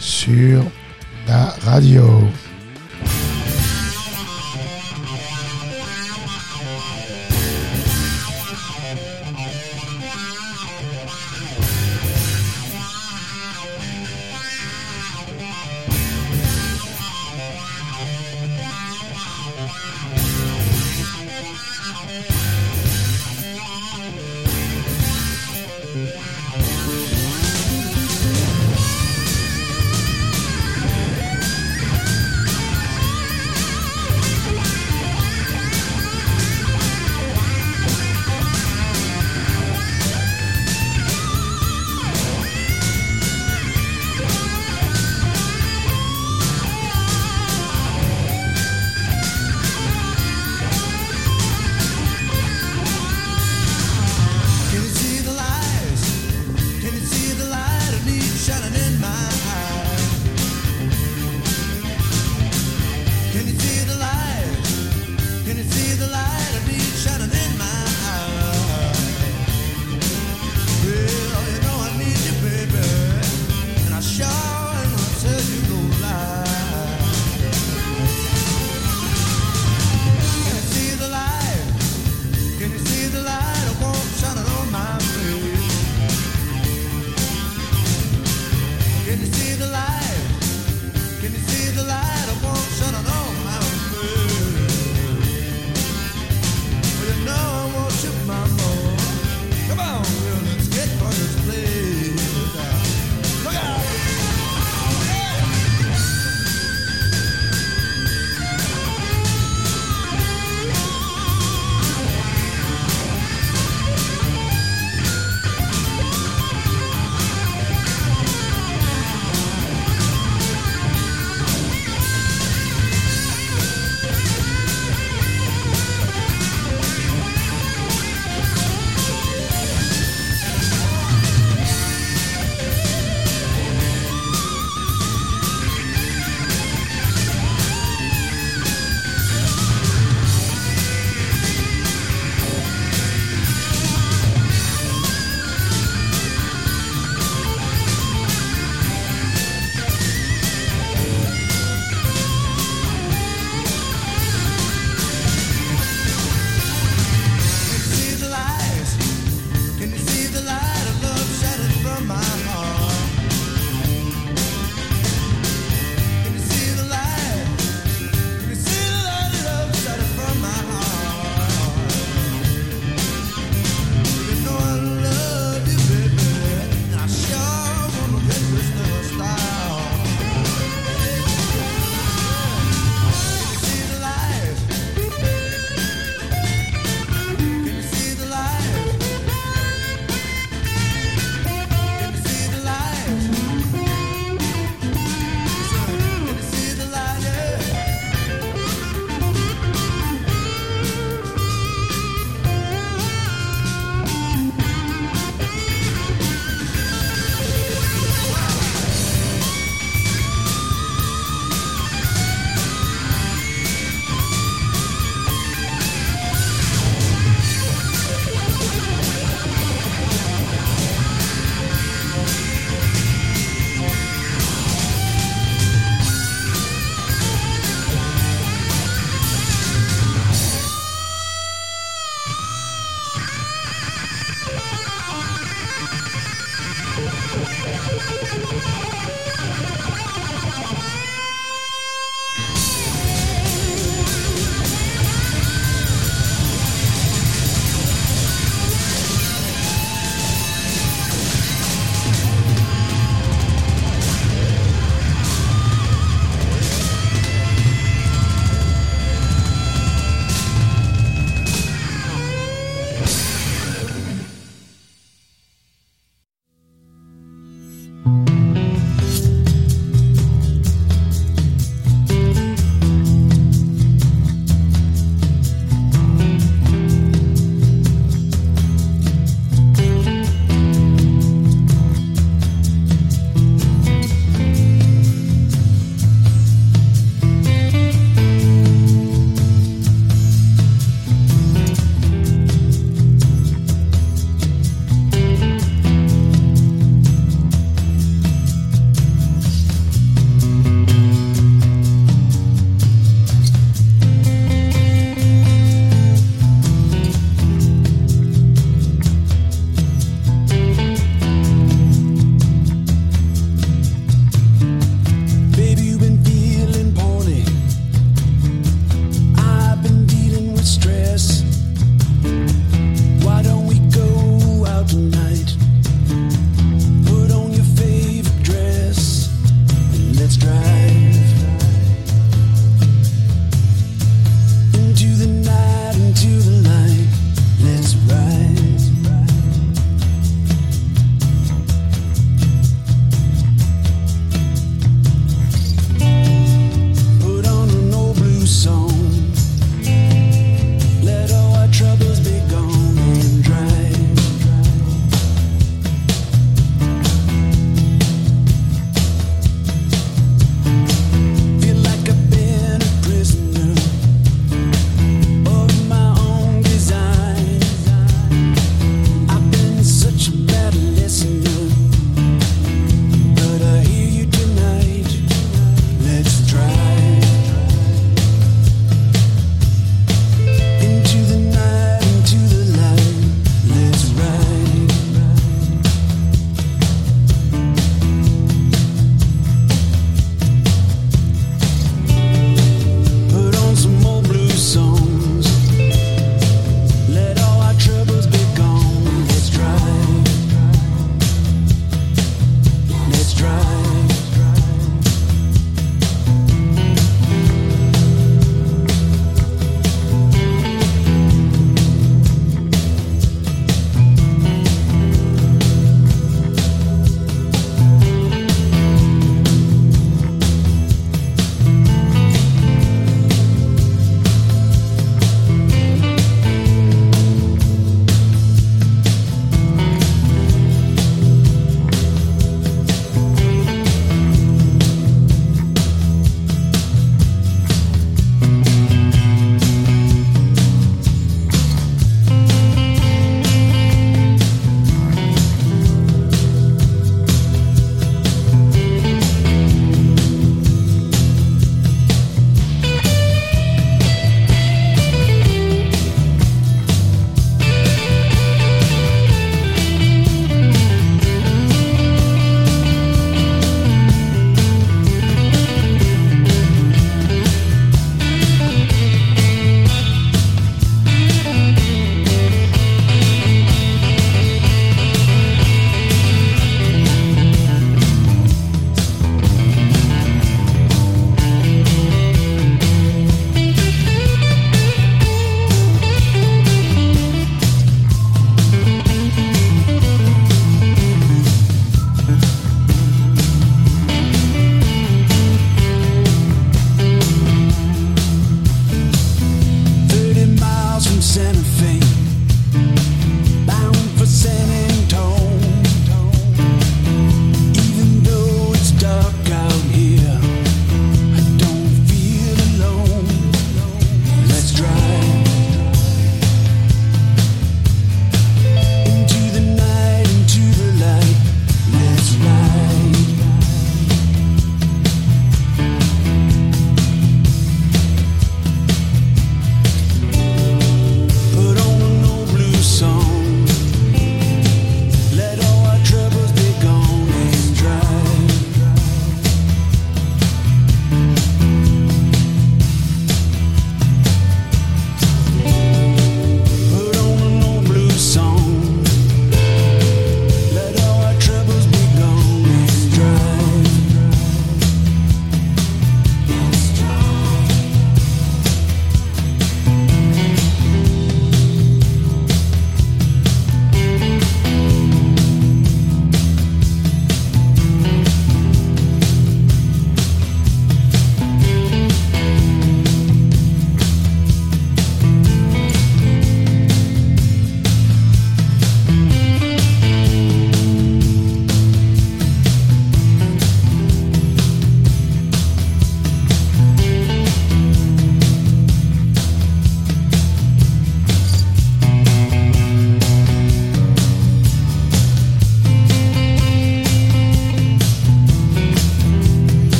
sur 0.00 0.64
la 1.28 1.54
radio. 1.64 2.28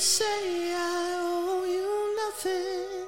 say 0.00 0.72
I 0.74 1.16
owe 1.20 1.64
you 1.76 2.16
nothing. 2.22 3.06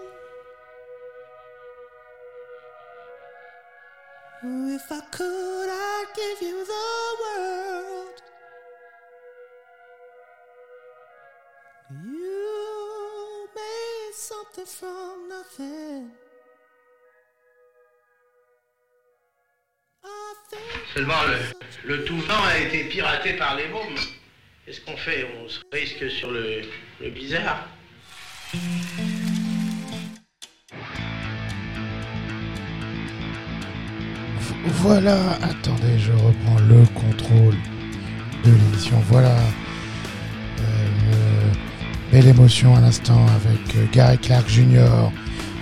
If 4.77 4.93
I 4.93 5.01
could, 5.11 5.69
I'd 5.71 6.07
give 6.15 6.43
you 6.49 6.67
the 6.67 7.17
world. 7.23 8.19
You 12.05 13.49
made 13.55 14.15
something 14.15 14.67
from 14.67 15.29
nothing. 15.29 16.11
Seulement, 20.95 21.23
le, 21.25 21.39
le 21.89 22.05
tout-vent 22.05 22.43
a 22.45 22.59
été 22.59 22.85
piraté 22.85 23.33
par 23.39 23.55
les 23.57 23.69
mômes. 23.69 23.97
Qu'est-ce 24.65 24.81
qu'on 24.81 24.97
fait? 24.97 25.27
On 25.43 25.49
se 25.49 25.59
risque 25.73 26.09
sur 26.09 26.31
le, 26.31 26.63
bizarre 27.11 27.69
Voilà, 34.65 35.33
attendez, 35.43 35.99
je 35.99 36.13
reprends 36.13 36.61
le 36.61 36.85
contrôle 36.95 37.57
de 38.45 38.51
l'émission. 38.53 38.99
Voilà, 39.09 39.37
euh, 40.61 41.53
belle 42.13 42.29
émotion 42.29 42.77
à 42.77 42.81
l'instant 42.81 43.27
avec 43.35 43.75
euh, 43.75 43.87
Gary 43.93 44.19
Clark 44.19 44.49
Jr., 44.49 45.11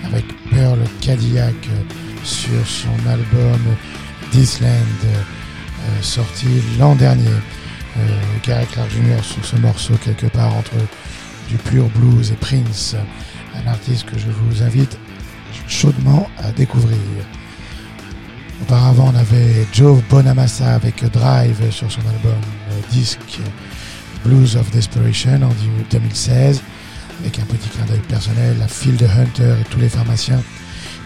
avec 0.04 0.26
Pearl 0.50 0.78
Cadillac 1.00 1.54
euh, 1.70 1.82
sur 2.22 2.66
son 2.66 3.08
album 3.08 3.60
This 4.30 4.60
Land, 4.60 4.68
euh, 5.04 6.02
sorti 6.02 6.48
l'an 6.78 6.94
dernier. 6.96 7.30
Euh, 8.00 8.20
Gary 8.42 8.66
Clark 8.66 8.90
Jr. 8.90 9.22
sur 9.22 9.44
ce 9.44 9.56
morceau 9.56 9.94
quelque 10.02 10.26
part 10.26 10.54
entre 10.54 10.74
du 11.48 11.56
pur 11.56 11.88
blues 11.90 12.30
et 12.32 12.36
Prince, 12.36 12.96
un 13.54 13.68
artiste 13.68 14.06
que 14.06 14.18
je 14.18 14.28
vous 14.28 14.62
invite 14.62 14.96
chaudement 15.66 16.28
à 16.38 16.50
découvrir. 16.52 16.98
Auparavant, 18.62 19.12
on 19.12 19.18
avait 19.18 19.66
Joe 19.72 20.02
Bonamassa 20.08 20.74
avec 20.74 21.04
Drive 21.12 21.70
sur 21.70 21.90
son 21.90 22.00
album 22.00 22.40
euh, 22.70 22.80
disque 22.90 23.40
Blues 24.24 24.56
of 24.56 24.70
Desperation 24.70 25.42
en 25.42 25.54
2016, 25.90 26.62
avec 27.20 27.38
un 27.38 27.44
petit 27.44 27.68
clin 27.68 27.84
d'œil 27.86 28.02
personnel 28.08 28.56
à 28.62 28.68
Phil 28.68 28.96
the 28.96 29.02
Hunter 29.02 29.54
et 29.60 29.64
tous 29.70 29.80
les 29.80 29.88
pharmaciens 29.88 30.42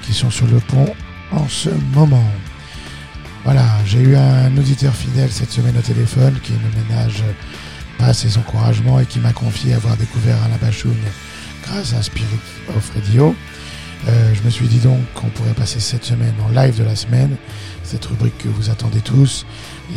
qui 0.03 0.12
sont 0.12 0.31
sur 0.31 0.47
le 0.47 0.59
pont 0.59 0.93
en 1.33 1.49
ce 1.49 1.71
moment. 1.95 2.25
Voilà, 3.45 3.66
j'ai 3.85 4.01
eu 4.01 4.16
un 4.16 4.57
auditeur 4.57 4.95
fidèle 4.95 5.31
cette 5.31 5.51
semaine 5.51 5.77
au 5.77 5.83
téléphone 5.83 6.39
qui 6.43 6.53
ne 6.53 6.83
ménage 6.83 7.23
pas 7.99 8.15
ses 8.15 8.39
encouragements 8.39 9.01
et 9.01 9.05
qui 9.07 9.19
m'a 9.19 9.35
confié 9.35 9.75
avoir 9.75 9.99
découvert 9.99 10.37
Alain 10.45 10.57
Bachoun 10.62 10.97
grâce 11.62 11.93
à 11.93 12.03
Spirit 12.03 12.27
of 12.75 12.91
Radio. 12.95 13.35
Euh, 14.09 14.35
je 14.35 14.43
me 14.43 14.51
suis 14.51 14.66
dit 14.66 14.79
donc 14.79 14.99
qu'on 15.12 15.29
pourrait 15.29 15.53
passer 15.53 15.79
cette 15.79 16.05
semaine 16.05 16.35
en 16.43 16.49
live 16.59 16.79
de 16.79 16.85
la 16.85 16.97
semaine, 16.97 17.37
cette 17.83 18.07
rubrique 18.07 18.39
que 18.39 18.49
vous 18.49 18.71
attendez 18.71 19.01
tous, 19.01 19.45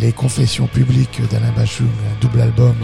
les 0.02 0.12
confessions 0.12 0.68
publiques 0.68 1.22
d'Alain 1.32 1.54
Bachoum, 1.56 1.88
un 1.88 2.20
double 2.20 2.42
album 2.42 2.76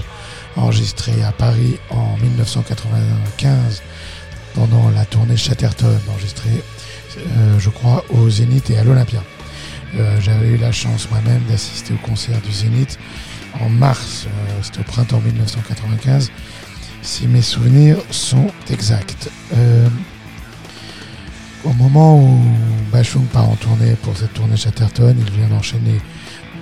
enregistré 0.56 1.11
à 1.23 1.34
Paris 1.34 1.77
en 1.90 2.15
1995 2.18 3.84
pendant 4.53 4.90
la 4.91 5.03
tournée 5.03 5.35
Chatterton, 5.35 5.99
enregistré 6.10 6.49
euh, 7.18 7.60
je 7.60 7.69
crois 7.69 8.06
au 8.10 8.30
Zénith 8.30 8.69
et 8.69 8.77
à 8.77 8.84
l'Olympia. 8.85 9.22
Euh, 9.95 10.20
J'avais 10.22 10.49
eu 10.49 10.57
la 10.57 10.72
chance 10.72 11.07
moi-même 11.10 11.41
d'assister 11.44 11.94
au 11.94 12.07
concert 12.07 12.40
du 12.41 12.52
Zénith 12.52 12.98
en 13.61 13.70
mars, 13.70 14.26
euh, 14.26 14.60
c'était 14.64 14.80
au 14.80 14.84
printemps 14.84 15.20
1995, 15.20 16.32
si 17.03 17.28
mes 17.28 17.41
souvenirs 17.41 17.98
sont 18.10 18.48
exacts. 18.72 19.30
Euh, 19.56 19.88
au 21.64 21.74
moment 21.74 22.20
où 22.20 22.41
Bachung 22.91 23.26
part 23.28 23.49
en 23.49 23.56
tournée 23.56 23.95
pour 24.02 24.18
cette 24.18 24.34
tournée 24.34 24.57
Chatterton, 24.57 25.15
il 25.18 25.32
vient 25.32 25.48
d'enchaîner 25.48 26.02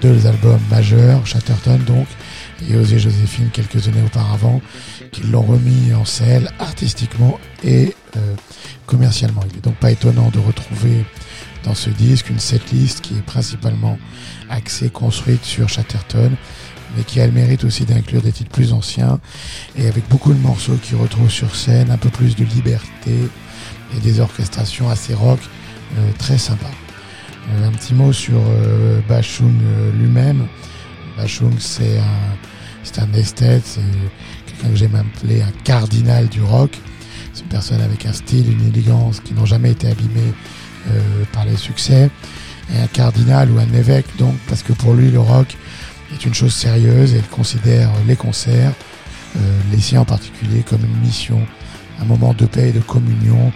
deux 0.01 0.27
albums 0.27 0.59
majeurs, 0.69 1.25
Chatterton 1.25 1.79
donc, 1.85 2.07
et 2.69 2.75
Osée 2.75 2.99
Joséphine 2.99 3.49
quelques 3.53 3.87
années 3.87 4.03
auparavant, 4.05 4.61
qui 5.11 5.23
l'ont 5.23 5.43
remis 5.43 5.93
en 5.93 6.05
selle 6.05 6.51
artistiquement 6.59 7.39
et 7.63 7.95
commercialement. 8.85 9.41
Il 9.49 9.55
n'est 9.55 9.61
donc 9.61 9.75
pas 9.75 9.91
étonnant 9.91 10.29
de 10.29 10.39
retrouver 10.39 11.05
dans 11.63 11.75
ce 11.75 11.89
disque 11.89 12.29
une 12.29 12.39
setlist 12.39 13.01
qui 13.01 13.15
est 13.15 13.21
principalement 13.21 13.97
axée, 14.49 14.89
construite 14.89 15.43
sur 15.43 15.69
Chatterton, 15.69 16.31
mais 16.95 17.03
qui 17.03 17.19
a 17.21 17.25
le 17.25 17.31
mérite 17.31 17.63
aussi 17.63 17.85
d'inclure 17.85 18.21
des 18.21 18.31
titres 18.31 18.51
plus 18.51 18.73
anciens 18.73 19.19
et 19.77 19.87
avec 19.87 20.07
beaucoup 20.09 20.33
de 20.33 20.39
morceaux 20.39 20.77
qui 20.81 20.95
retrouvent 20.95 21.31
sur 21.31 21.55
scène 21.55 21.91
un 21.91 21.97
peu 21.97 22.09
plus 22.09 22.35
de 22.35 22.43
liberté 22.43 23.15
et 23.95 23.99
des 24.01 24.19
orchestrations 24.19 24.89
assez 24.89 25.13
rock 25.13 25.39
euh, 25.97 26.11
très 26.17 26.37
sympas. 26.37 26.71
Euh, 27.49 27.67
un 27.67 27.71
petit 27.71 27.93
mot 27.93 28.13
sur 28.13 28.37
euh, 28.37 28.99
Bachung 29.07 29.59
euh, 29.63 29.91
lui-même. 29.93 30.47
Bachung 31.17 31.53
c'est 31.59 31.97
un, 31.97 32.37
c'est 32.83 32.99
un 32.99 33.11
esthète, 33.13 33.63
c'est 33.65 33.81
quelqu'un 34.45 34.69
que 34.69 34.75
j'aime 34.75 34.95
appeler 34.95 35.41
un 35.41 35.51
cardinal 35.63 36.27
du 36.27 36.41
rock. 36.41 36.77
C'est 37.33 37.43
une 37.43 37.49
personne 37.49 37.81
avec 37.81 38.05
un 38.05 38.13
style, 38.13 38.51
une 38.51 38.67
élégance 38.67 39.19
qui 39.19 39.33
n'ont 39.33 39.45
jamais 39.45 39.71
été 39.71 39.87
abîmés 39.87 40.33
par 41.31 41.45
les 41.45 41.57
succès. 41.57 42.09
Et 42.73 42.79
un 42.79 42.87
cardinal 42.87 43.51
ou 43.51 43.59
un 43.59 43.73
évêque 43.73 44.05
donc 44.17 44.35
parce 44.47 44.63
que 44.63 44.73
pour 44.73 44.93
lui 44.93 45.11
le 45.11 45.19
rock 45.19 45.57
est 46.13 46.25
une 46.25 46.33
chose 46.33 46.53
sérieuse 46.53 47.13
et 47.13 47.17
il 47.17 47.27
considère 47.27 47.89
les 48.07 48.15
concerts, 48.15 48.73
euh, 49.37 49.59
les 49.71 49.79
siens 49.79 50.01
en 50.01 50.05
particulier, 50.05 50.63
comme 50.67 50.83
une 50.83 50.99
mission, 50.99 51.39
un 51.99 52.05
moment 52.05 52.33
de 52.33 52.45
paix 52.45 52.69
et 52.69 52.71
de 52.73 52.79
communion, 52.79 53.51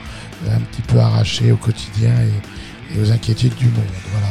euh, 0.46 0.56
un 0.56 0.60
petit 0.60 0.82
peu 0.82 1.00
arraché 1.00 1.52
au 1.52 1.58
quotidien 1.58 2.14
et, 2.14 3.02
aux 3.02 3.12
inquiétudes 3.12 3.56
du 3.56 3.66
monde. 3.66 3.84
Voilà. 4.12 4.28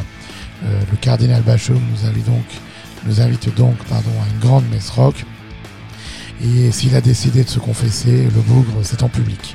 Euh, 0.65 0.81
le 0.91 0.97
cardinal 0.97 1.43
Bachum 1.43 1.81
nous 1.91 2.09
invite 2.09 2.25
donc, 2.25 2.47
nous 3.07 3.21
invite 3.21 3.55
donc 3.55 3.77
pardon, 3.85 4.11
à 4.23 4.33
une 4.33 4.41
grande 4.41 4.65
messe 4.71 4.91
rock. 4.91 5.25
Et 6.43 6.71
s'il 6.73 6.97
a 6.97 7.01
décidé 7.01 7.45
de 7.45 7.49
se 7.49 7.59
confesser, 7.59 8.25
le 8.25 8.41
bougre, 8.41 8.73
c'est 8.83 9.03
en 9.03 9.09
public. 9.09 9.55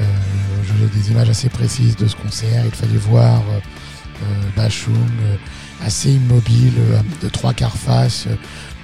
Euh, 0.00 0.04
J'ai 0.66 1.00
des 1.00 1.10
images 1.10 1.30
assez 1.30 1.48
précises 1.48 1.96
de 1.96 2.06
ce 2.06 2.16
concert. 2.16 2.64
Il 2.64 2.72
fallait 2.72 2.96
voir 2.96 3.40
euh, 3.50 3.58
euh, 4.22 4.24
Bachung 4.56 4.94
assez 5.84 6.12
immobile, 6.12 6.72
de 7.22 7.28
trois 7.28 7.52
quarts 7.52 7.76
face, 7.76 8.26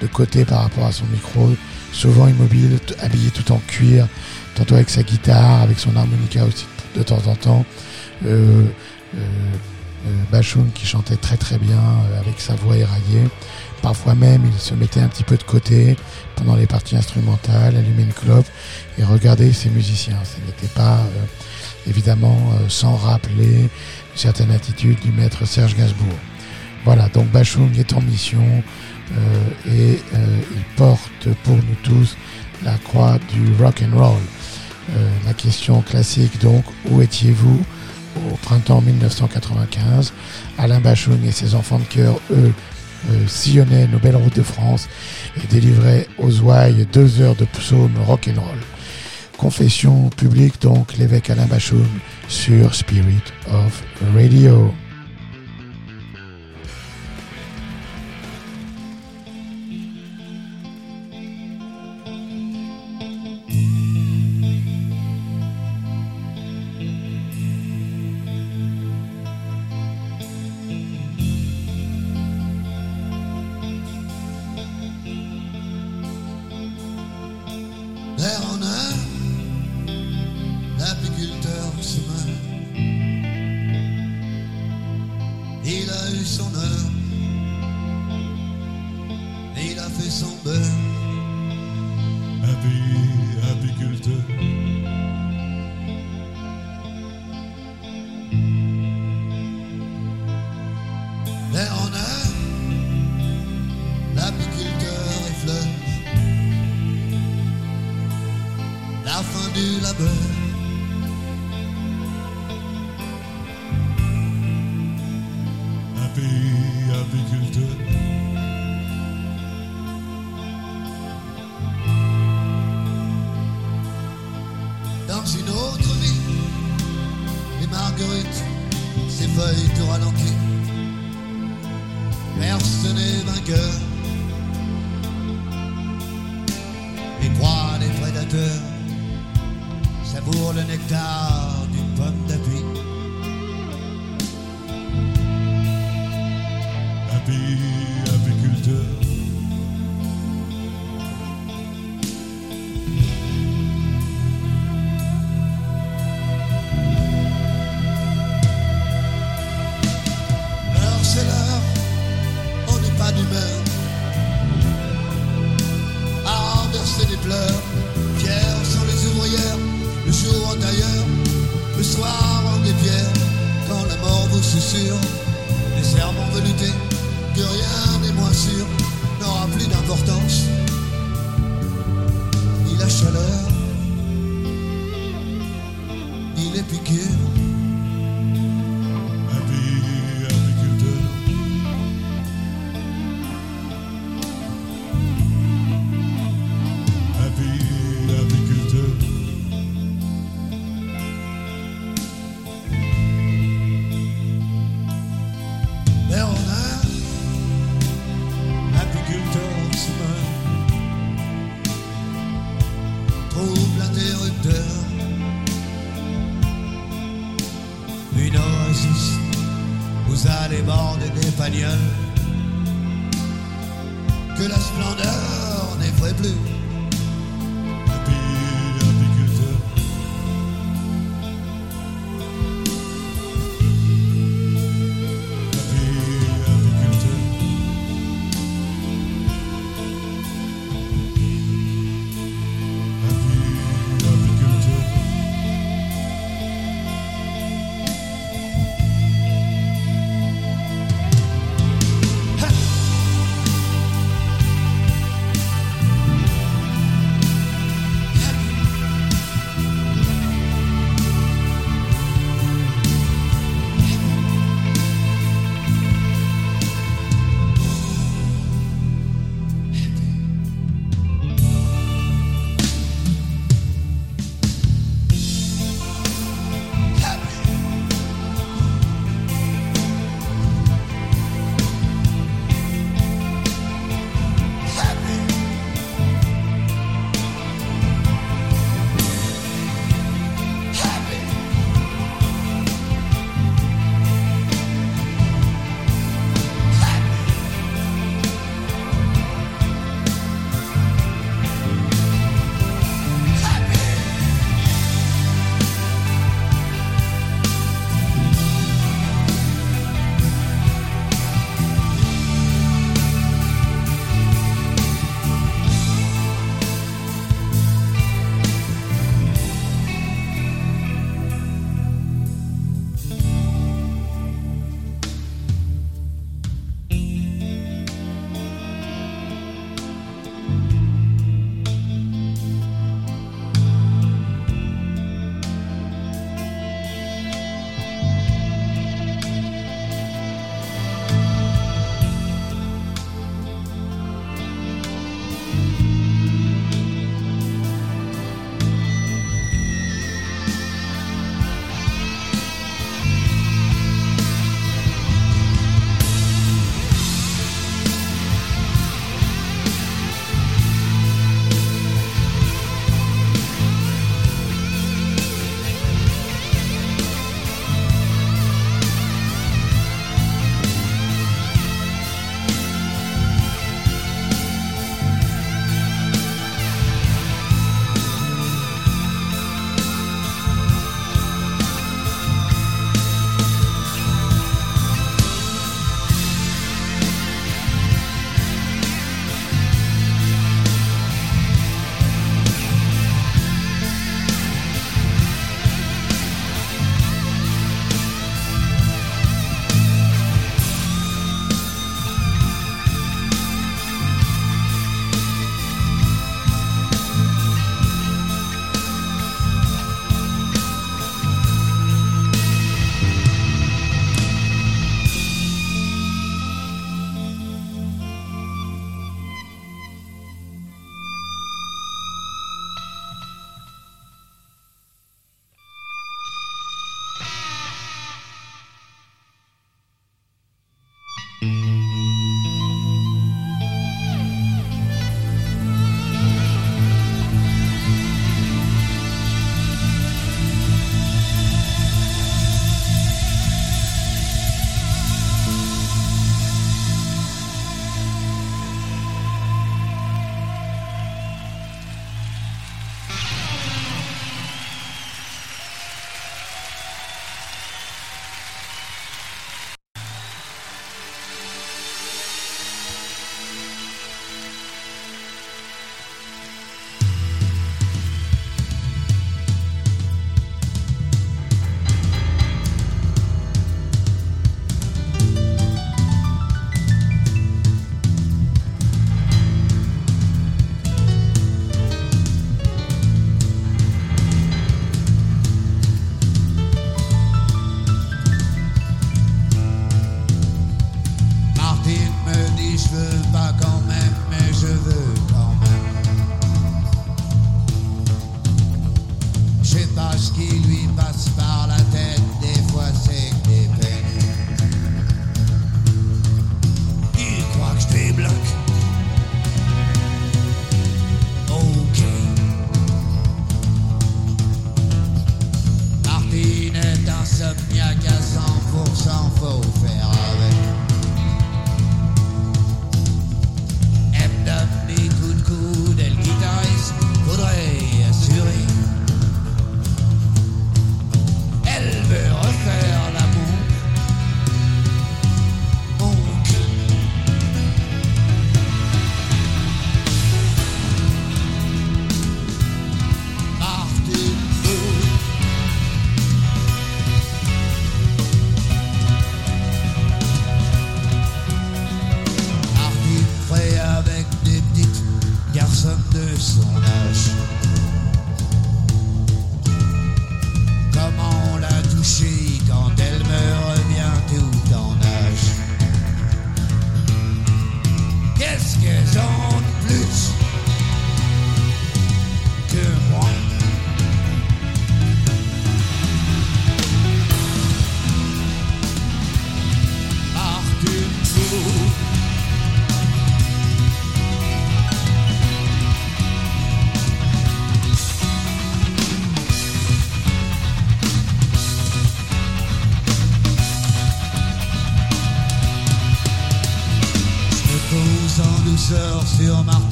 de 0.00 0.06
côté 0.06 0.44
par 0.44 0.62
rapport 0.62 0.86
à 0.86 0.92
son 0.92 1.04
micro, 1.06 1.54
souvent 1.92 2.26
immobile, 2.26 2.78
habillé 3.00 3.30
tout 3.30 3.52
en 3.52 3.58
cuir, 3.58 4.08
tantôt 4.54 4.74
avec 4.74 4.90
sa 4.90 5.02
guitare, 5.02 5.62
avec 5.62 5.78
son 5.78 5.94
harmonica 5.96 6.44
aussi 6.44 6.66
de 6.96 7.02
temps 7.02 7.22
en 7.26 7.36
temps. 7.36 7.64
Euh, 8.26 8.64
euh, 9.14 10.40
qui 10.74 10.86
chantait 10.86 11.16
très 11.16 11.36
très 11.36 11.58
bien 11.58 11.80
avec 12.20 12.40
sa 12.40 12.54
voix 12.54 12.76
éraillée. 12.76 13.28
Parfois 13.82 14.14
même, 14.14 14.42
il 14.44 14.60
se 14.60 14.74
mettait 14.74 15.00
un 15.00 15.08
petit 15.08 15.24
peu 15.24 15.36
de 15.36 15.42
côté 15.42 15.96
pendant 16.36 16.56
les 16.56 16.66
parties 16.66 16.96
instrumentales, 16.96 17.76
allumait 17.76 18.02
une 18.02 18.12
clope 18.12 18.46
et 18.98 19.04
regardait 19.04 19.52
ses 19.52 19.70
musiciens. 19.70 20.18
Ce 20.24 20.44
n'était 20.46 20.72
pas 20.74 20.98
euh, 20.98 21.88
évidemment 21.88 22.38
euh, 22.54 22.68
sans 22.68 22.96
rappeler 22.96 23.62
une 23.62 23.68
certaine 24.14 24.50
attitude 24.50 24.98
du 25.00 25.12
maître 25.12 25.46
Serge 25.46 25.76
Gainsbourg. 25.76 26.18
Voilà, 26.84 27.08
donc 27.08 27.28
Bachung 27.30 27.76
est 27.78 27.92
en 27.92 28.00
mission 28.00 28.42
euh, 29.12 29.48
et 29.66 29.98
euh, 30.14 30.40
il 30.56 30.76
porte 30.76 31.28
pour 31.44 31.56
nous 31.56 31.76
tous 31.82 32.16
la 32.64 32.74
croix 32.78 33.18
du 33.32 33.62
rock 33.62 33.82
and 33.82 33.96
roll. 33.96 34.20
Euh, 34.90 35.08
la 35.26 35.34
question 35.34 35.82
classique 35.82 36.40
donc, 36.40 36.64
où 36.90 37.02
étiez-vous 37.02 37.62
au 38.32 38.36
printemps 38.36 38.80
1995 38.80 40.12
Alain 40.56 40.80
Bachung 40.80 41.22
et 41.24 41.32
ses 41.32 41.54
enfants 41.54 41.78
de 41.78 41.84
cœur, 41.84 42.18
eux, 42.30 42.52
euh, 43.10 43.26
sillonnaient 43.26 43.86
nos 43.86 43.98
belles 43.98 44.16
routes 44.16 44.36
de 44.36 44.42
France 44.42 44.88
et 45.36 45.46
délivraient 45.46 46.06
aux 46.18 46.40
ouailles 46.40 46.86
deux 46.92 47.20
heures 47.20 47.36
de 47.36 47.44
psaume 47.44 47.96
rock 48.06 48.28
and 48.28 48.40
roll. 48.40 48.58
Confession 49.36 50.10
publique 50.10 50.60
donc 50.60 50.96
l'évêque 50.96 51.30
Alain 51.30 51.46
Bachung 51.46 51.86
sur 52.28 52.74
Spirit 52.74 53.22
of 53.52 53.82
Radio. 54.14 54.72
Il 85.70 85.90
a 85.90 86.10
eu 86.12 86.24
son 86.24 86.54
heure, 86.54 86.90
il 89.56 89.78
a 89.78 89.88
fait 89.90 90.10
son 90.10 90.34
beurre. 90.42 90.76
Api- 92.42 93.50
apiculteur. 93.52 94.22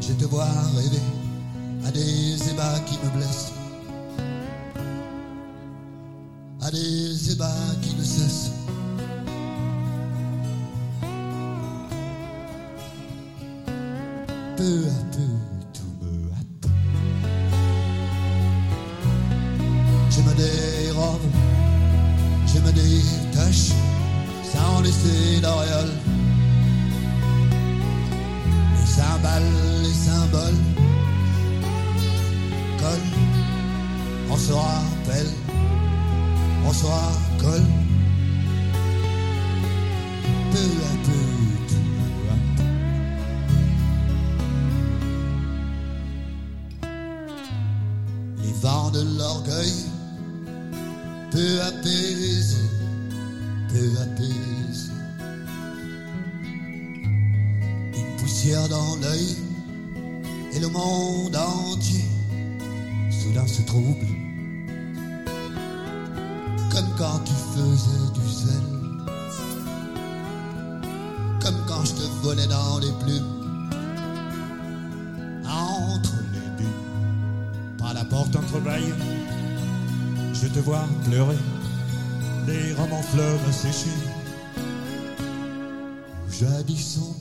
Je 0.00 0.12
te 0.14 0.24
vois 0.24 0.44
rêver 0.74 1.02
à 1.86 1.90
des 1.92 2.50
ébats 2.50 2.80
qui 2.86 2.98
me 3.04 3.10
blessent. 3.16 3.49
Les 81.10 81.16
des 82.46 82.72
romans 82.74 83.02
fleuves 83.02 83.48
asséchés, 83.48 83.88
où 86.24 86.32
jadis 86.32 86.94
sont 86.94 87.19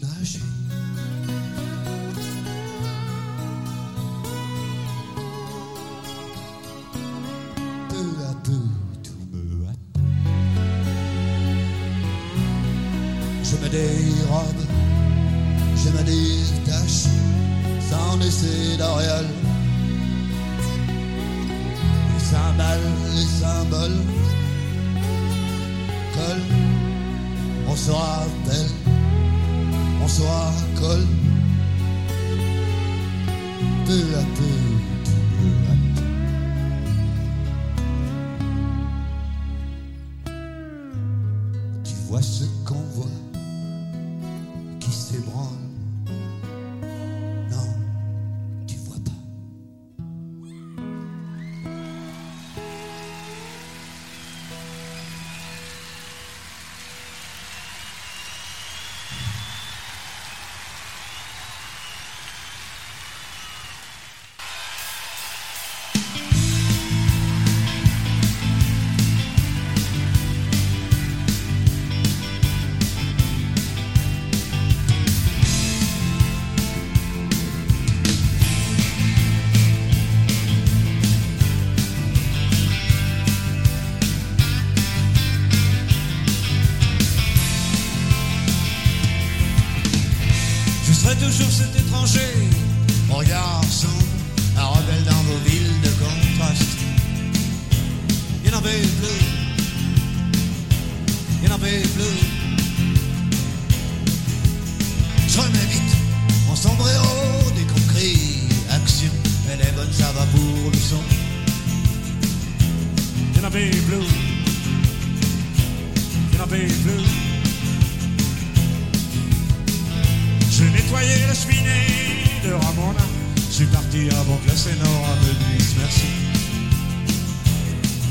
Nettoyé 120.99 121.27
la 121.27 121.33
cheminée 121.33 122.41
de 122.43 122.51
Ramona. 122.51 123.05
Je 123.49 123.55
suis 123.55 123.65
parti 123.67 124.09
avant 124.09 124.35
que 124.37 124.49
la 124.49 124.55
Sénora 124.55 125.15
me 125.23 125.57
dise 125.57 125.75
merci. 125.79 126.07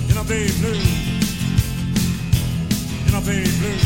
Il 0.09 0.15
n'en 0.15 0.20
avait 0.23 0.47
plus. 0.47 0.81
Il 3.06 3.12
n'en 3.12 3.19
avait 3.19 3.43
plus. 3.43 3.78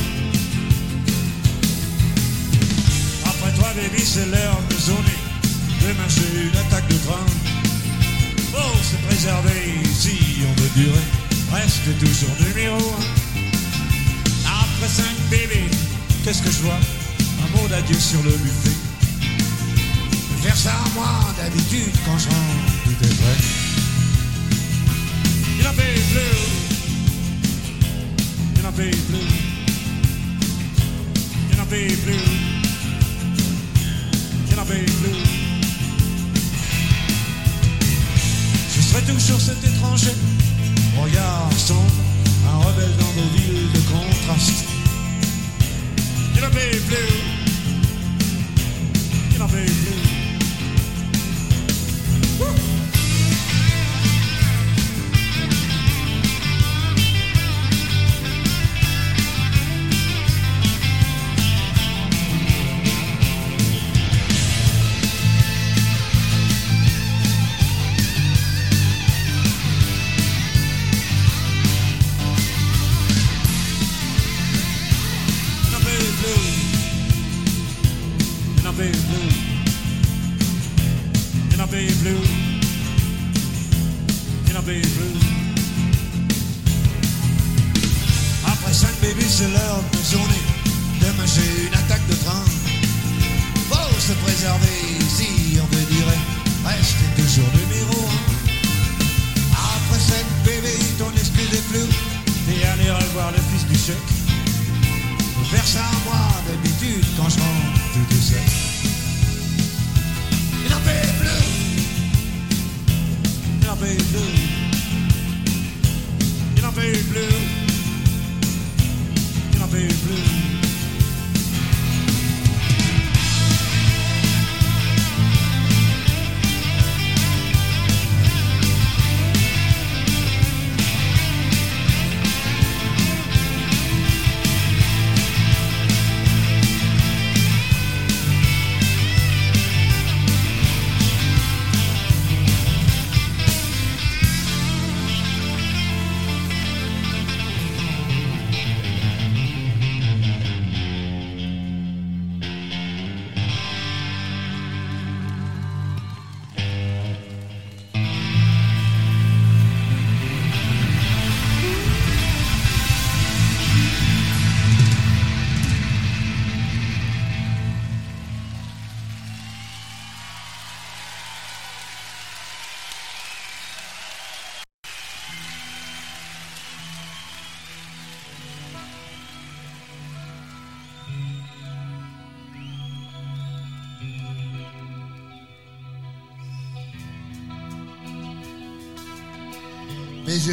Après 3.25 3.53
toi, 3.53 3.69
baby, 3.75 4.03
c'est 4.05 4.27
l'heure 4.27 4.61
de 4.71 4.75
zoner. 4.77 5.19
Demain, 5.81 6.09
j'ai 6.09 6.43
une 6.43 6.57
attaque 6.59 6.89
de 6.89 6.97
train. 6.99 7.27
Oh, 8.55 8.77
c'est 8.83 9.03
préservé 9.09 9.81
si 9.99 10.45
on 10.49 10.61
veut 10.61 10.71
durer. 10.77 11.07
Reste 11.53 11.99
toujours 11.99 12.37
numéro 12.47 12.77
un. 12.77 13.05
Après 14.47 14.89
cinq 14.89 15.17
bébés, 15.31 15.71
qu'est-ce 16.25 16.43
que 16.43 16.51
je 16.51 16.63
vois? 16.63 16.79
Un 17.45 17.57
mot 17.57 17.67
d'adieu 17.69 17.99
sur 17.99 18.23
le 18.23 18.31
buffet. 18.31 18.82
Faire 20.53 20.73
ça 20.73 20.85
moi 20.95 21.07
d'habitude 21.39 21.95
quand 22.05 22.19
je 22.19 22.29
rentre, 22.29 22.85
tout 22.85 23.05
est 23.07 23.15
prêt. 23.15 23.39
Il 25.59 25.67
en 25.67 25.73
fait 25.73 25.99
plus. 26.13 26.41
Il 28.59 28.67
en 28.67 28.73
fait 28.73 28.91
plus. 28.91 29.29
Il 31.53 31.59
en 31.59 31.65
fait 31.65 31.97
plus. 32.05 32.25
Il 34.51 34.61
en 34.61 34.65
fait 34.67 34.85
plus. 34.85 35.23
Je 38.77 38.81
serai 38.83 39.03
toujours 39.11 39.41
cet 39.41 39.65
étranger, 39.65 40.13
regard 41.01 41.51
sombre, 41.57 41.81
un 42.47 42.59
rebelle 42.59 42.95
dans 42.99 43.23
nos 43.23 43.29
villes 43.39 43.73
de 43.73 43.81
contraste. 43.91 44.65
Il 46.37 46.45
en 46.45 46.51
fait 46.51 46.77
plus. 46.89 47.15
Il 49.35 49.43
en 49.43 49.49
fait 49.49 49.65
plus. 49.65 49.92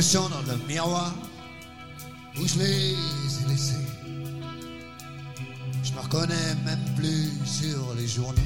Sont 0.02 0.30
dans 0.30 0.42
le 0.54 0.58
miroir 0.66 1.14
où 2.40 2.48
je 2.48 2.58
les 2.58 2.92
ai 2.94 3.50
laissés. 3.50 3.86
Je 5.84 5.92
me 5.92 6.00
reconnais 6.00 6.56
même 6.66 6.80
plus 6.96 7.30
sur 7.46 7.94
les 7.96 8.08
journaux. 8.08 8.42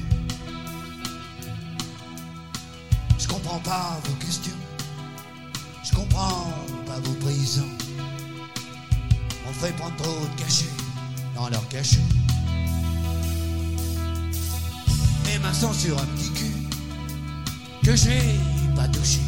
Je 3.18 3.28
comprends 3.28 3.60
pas 3.60 4.00
vos 4.04 4.14
questions. 4.16 4.58
Je 5.84 5.94
comprends 5.94 6.52
pas 6.86 6.98
vos 6.98 7.14
prisons. 7.14 7.70
On 9.48 9.52
fait 9.52 9.72
prendre 9.76 9.96
trop 9.96 10.26
de 10.26 10.42
cachets 10.42 10.66
dans 11.36 11.48
leur 11.48 11.66
cachot. 11.68 12.00
Mes 15.24 15.38
mains 15.38 15.54
sont 15.54 15.72
sur 15.72 15.96
un 15.98 16.06
petit 16.16 16.32
cul 16.32 16.56
que 17.84 17.94
j'ai 17.94 18.40
pas 18.74 18.88
touché. 18.88 19.20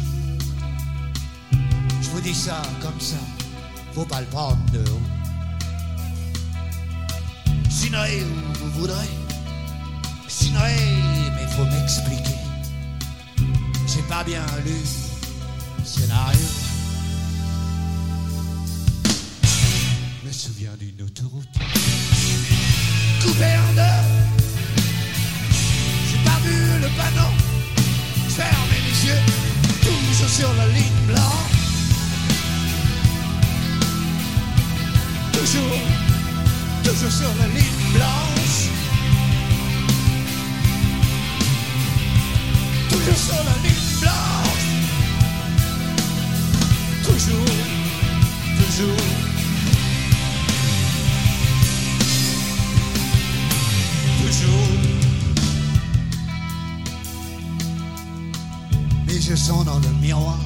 Ça 2.33 2.61
comme 2.81 2.99
ça, 2.99 3.15
faut 3.93 4.05
pas 4.05 4.21
le 4.21 4.27
prendre 4.27 4.63
de 4.71 4.79
haut. 4.79 5.01
Sinoré 7.69 8.21
où 8.21 8.53
vous 8.59 8.71
voudrez, 8.81 9.09
Sinoré, 10.27 10.75
mais 11.35 11.47
faut 11.55 11.65
m'expliquer. 11.65 12.37
J'ai 13.87 14.03
pas 14.03 14.23
bien 14.23 14.45
lu 14.65 14.75
le 15.79 15.85
scénario. 15.85 16.39
Je 20.21 20.27
me 20.27 20.31
souviens 20.31 20.75
d'une 20.79 21.01
autoroute 21.01 21.47
coupée 23.23 23.57
en. 23.57 23.73
J'ai 26.11 26.19
pas 26.23 26.39
vu 26.43 26.79
le 26.81 26.89
panneau, 26.95 27.31
fermais 28.29 28.81
les 28.85 29.07
yeux, 29.07 29.21
toujours 29.81 30.29
sur 30.29 30.53
la 30.53 30.67
ligne 30.67 31.05
blanche. 31.07 31.36
Toujours, 35.47 35.63
toujours 36.83 37.09
sur 37.09 37.29
la 37.39 37.47
ligne 37.47 37.63
blanche. 37.93 38.67
Toujours 42.89 43.15
sur 43.15 43.35
la 43.35 43.55
ligne 43.63 43.99
blanche. 44.01 44.65
Toujours, 47.05 47.45
toujours. 48.57 49.07
Mes 59.05 59.13
yeux 59.13 59.37
sont 59.37 59.63
dans 59.63 59.79
le 59.79 59.89
miroir. 60.01 60.39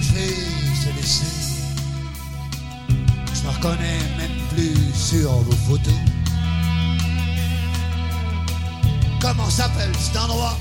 Je 0.00 0.14
les 0.14 0.24
ai. 0.24 1.57
Je 3.38 3.44
me 3.44 3.50
reconnais 3.50 3.98
même 4.16 4.36
plus 4.50 4.74
sur 4.94 5.30
vos 5.30 5.56
photos. 5.68 5.94
Comment 9.20 9.48
s'appelle 9.48 9.92
cet 9.96 10.16
endroit? 10.16 10.56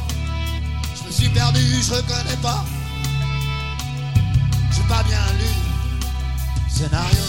Je 0.96 1.08
me 1.08 1.12
suis 1.12 1.30
perdu, 1.30 1.60
je 1.60 1.94
reconnais 1.94 2.38
pas. 2.42 2.64
J'ai 4.72 4.84
pas 4.84 5.04
bien 5.04 5.26
lu 5.40 5.50
le 6.66 6.72
scénario. 6.72 7.26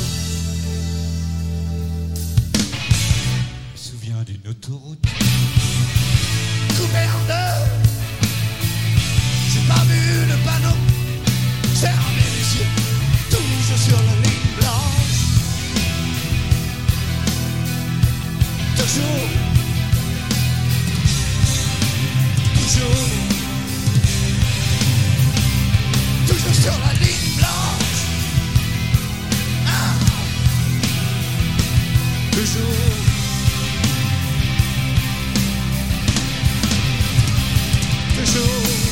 Je 2.55 3.73
me 3.73 3.77
souviens 3.77 4.23
d'une 4.27 4.51
autoroute 4.51 5.03
coupée 6.77 7.09
en 7.17 7.23
deux. 7.27 7.59
J'ai 9.51 9.67
pas 9.67 9.85
vu 9.85 10.27
le 10.27 10.37
panneau, 10.45 10.77
fermé 11.75 12.25
les 12.37 12.59
yeux, 12.59 12.71
toujours 13.31 13.79
sur 13.79 13.97
la 13.97 14.18
Toujours, 18.79 19.29
toujours, 22.55 23.09
toujours 26.27 26.55
sur 26.55 26.73
la 26.73 26.93
ligne 27.05 27.37
blanche. 27.37 28.03
Ah. 29.67 29.95
Toujours. 32.31 32.63
Toujours. 38.17 38.88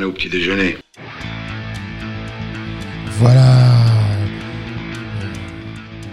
Au 0.00 0.12
petit 0.12 0.30
déjeuner. 0.30 0.78
Voilà. 3.18 3.58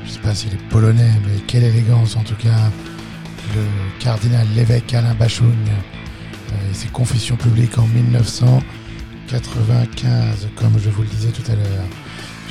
Je 0.06 0.12
sais 0.12 0.20
pas 0.20 0.36
s'il 0.36 0.54
est 0.54 0.70
polonais, 0.70 1.14
mais 1.26 1.40
quelle 1.48 1.64
élégance 1.64 2.18
en 2.18 2.24
tout 2.24 2.36
cas. 2.36 2.70
Le 3.56 3.64
cardinal 4.00 4.46
l'évêque 4.56 4.94
Alain 4.94 5.16
Bachung 5.16 5.48
euh, 5.48 6.54
et 6.70 6.74
ses 6.74 6.90
confessions 6.90 7.36
publiques 7.36 7.80
en 7.80 7.88
1995, 7.88 10.50
comme 10.56 10.78
je 10.78 10.92
vous 10.92 11.02
le 11.02 11.08
disais 11.08 11.32
tout 11.32 11.42
à 11.52 11.56
l'heure. 11.56 11.88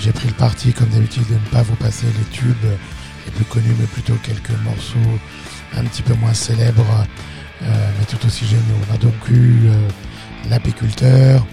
J'ai 0.01 0.11
pris 0.13 0.27
le 0.27 0.35
parti, 0.35 0.73
comme 0.73 0.89
d'habitude, 0.89 1.23
de 1.29 1.35
ne 1.35 1.51
pas 1.53 1.63
vous 1.63 1.77
passer 1.77 2.07
les 2.07 2.25
tubes 2.37 2.67
les 3.27 3.33
plus 3.33 3.45
connus, 3.45 3.77
mais 3.79 3.87
plutôt 3.87 4.15
quelques 4.25 4.51
morceaux 4.65 4.99
un 5.77 5.85
petit 5.85 6.03
peu 6.03 6.15
moins 6.15 6.35
célèbres, 6.35 7.07
euh, 7.63 7.91
mais 7.99 8.07
tout 8.07 8.27
aussi 8.27 8.45
géniaux. 8.45 8.75
On 8.91 8.95
a 8.95 8.99
donc 8.99 9.15
eu 9.31 9.69
euh, 9.69 9.89
L'apiculteur, 10.51 11.47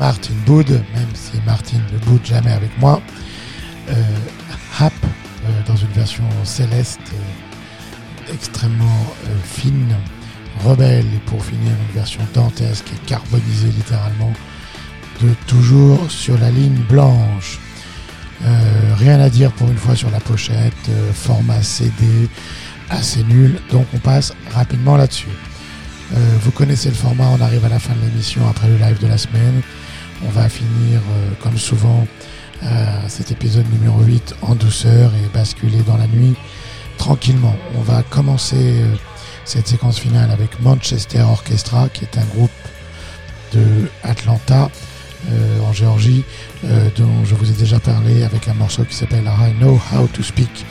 Martin 0.00 0.34
Boud, 0.46 0.68
même 0.68 1.08
si 1.14 1.40
Martin 1.46 1.78
ne 1.92 1.98
boude 1.98 2.24
jamais 2.24 2.52
avec 2.52 2.70
moi. 2.78 3.00
Euh, 3.90 3.94
Hap, 4.78 4.92
euh, 5.02 5.48
dans 5.66 5.76
une 5.76 5.92
version 5.92 6.24
céleste, 6.42 7.00
euh, 7.12 8.32
extrêmement 8.32 9.06
fine, 9.44 9.94
rebelle, 10.64 11.06
et 11.14 11.20
pour 11.26 11.44
finir, 11.44 11.70
une 11.88 11.94
version 11.94 12.22
dantesque 12.32 12.86
et 12.92 13.06
carbonisée 13.06 13.68
littéralement, 13.68 14.32
de 15.22 15.30
toujours 15.46 16.10
sur 16.10 16.38
la 16.38 16.50
ligne 16.50 16.82
blanche. 16.88 17.60
Rien 18.98 19.20
à 19.20 19.30
dire 19.30 19.52
pour 19.52 19.68
une 19.68 19.76
fois 19.76 19.94
sur 19.94 20.10
la 20.10 20.20
pochette, 20.20 20.90
format 21.14 21.62
CD, 21.62 22.28
assez 22.90 23.22
nul, 23.24 23.58
donc 23.70 23.86
on 23.94 23.98
passe 23.98 24.34
rapidement 24.52 24.96
là-dessus. 24.96 25.28
Euh, 26.12 26.16
vous 26.42 26.50
connaissez 26.50 26.88
le 26.88 26.94
format, 26.94 27.28
on 27.28 27.40
arrive 27.40 27.64
à 27.64 27.68
la 27.68 27.78
fin 27.78 27.94
de 27.94 28.00
l'émission 28.00 28.46
après 28.48 28.68
le 28.68 28.76
live 28.76 29.00
de 29.00 29.06
la 29.06 29.18
semaine. 29.18 29.62
On 30.24 30.28
va 30.28 30.48
finir, 30.48 31.00
euh, 31.00 31.30
comme 31.42 31.56
souvent, 31.56 32.06
euh, 32.62 33.00
cet 33.08 33.30
épisode 33.30 33.70
numéro 33.72 34.00
8 34.00 34.36
en 34.42 34.54
douceur 34.54 35.12
et 35.14 35.28
basculer 35.34 35.80
dans 35.86 35.96
la 35.96 36.06
nuit 36.06 36.34
tranquillement. 36.98 37.54
On 37.76 37.80
va 37.80 38.02
commencer 38.02 38.84
cette 39.44 39.66
séquence 39.66 39.98
finale 39.98 40.30
avec 40.30 40.60
Manchester 40.60 41.22
Orchestra, 41.22 41.88
qui 41.88 42.04
est 42.04 42.18
un 42.18 42.24
groupe 42.36 42.50
de 43.52 43.90
Atlanta, 44.02 44.70
en 45.66 45.72
Géorgie, 45.72 46.22
dont 46.96 47.24
je 47.24 47.34
vous 47.34 47.50
ai 47.50 47.54
déjà 47.54 47.80
parlé 47.80 48.22
avec 48.24 48.46
un 48.46 48.54
morceau 48.54 48.84
qui 48.84 48.94
s'appelle 48.94 49.24
I 49.24 49.52
Know 49.58 49.80
How 49.92 50.06
to 50.08 50.22
Speak. 50.22 50.64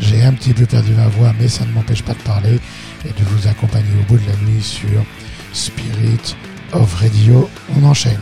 J'ai 0.00 0.22
un 0.22 0.32
petit 0.32 0.54
peu 0.54 0.64
perdu 0.66 0.92
ma 0.92 1.08
voix, 1.08 1.34
mais 1.38 1.48
ça 1.48 1.64
ne 1.66 1.72
m'empêche 1.72 2.02
pas 2.02 2.14
de 2.14 2.22
parler 2.22 2.60
et 3.04 3.08
de 3.08 3.24
vous 3.24 3.48
accompagner 3.48 3.90
au 4.00 4.04
bout 4.12 4.18
de 4.18 4.26
la 4.26 4.36
nuit 4.36 4.62
sur 4.62 5.04
Spirit 5.52 6.36
of 6.72 6.94
Radio. 6.94 7.48
On 7.76 7.84
enchaîne. 7.84 8.18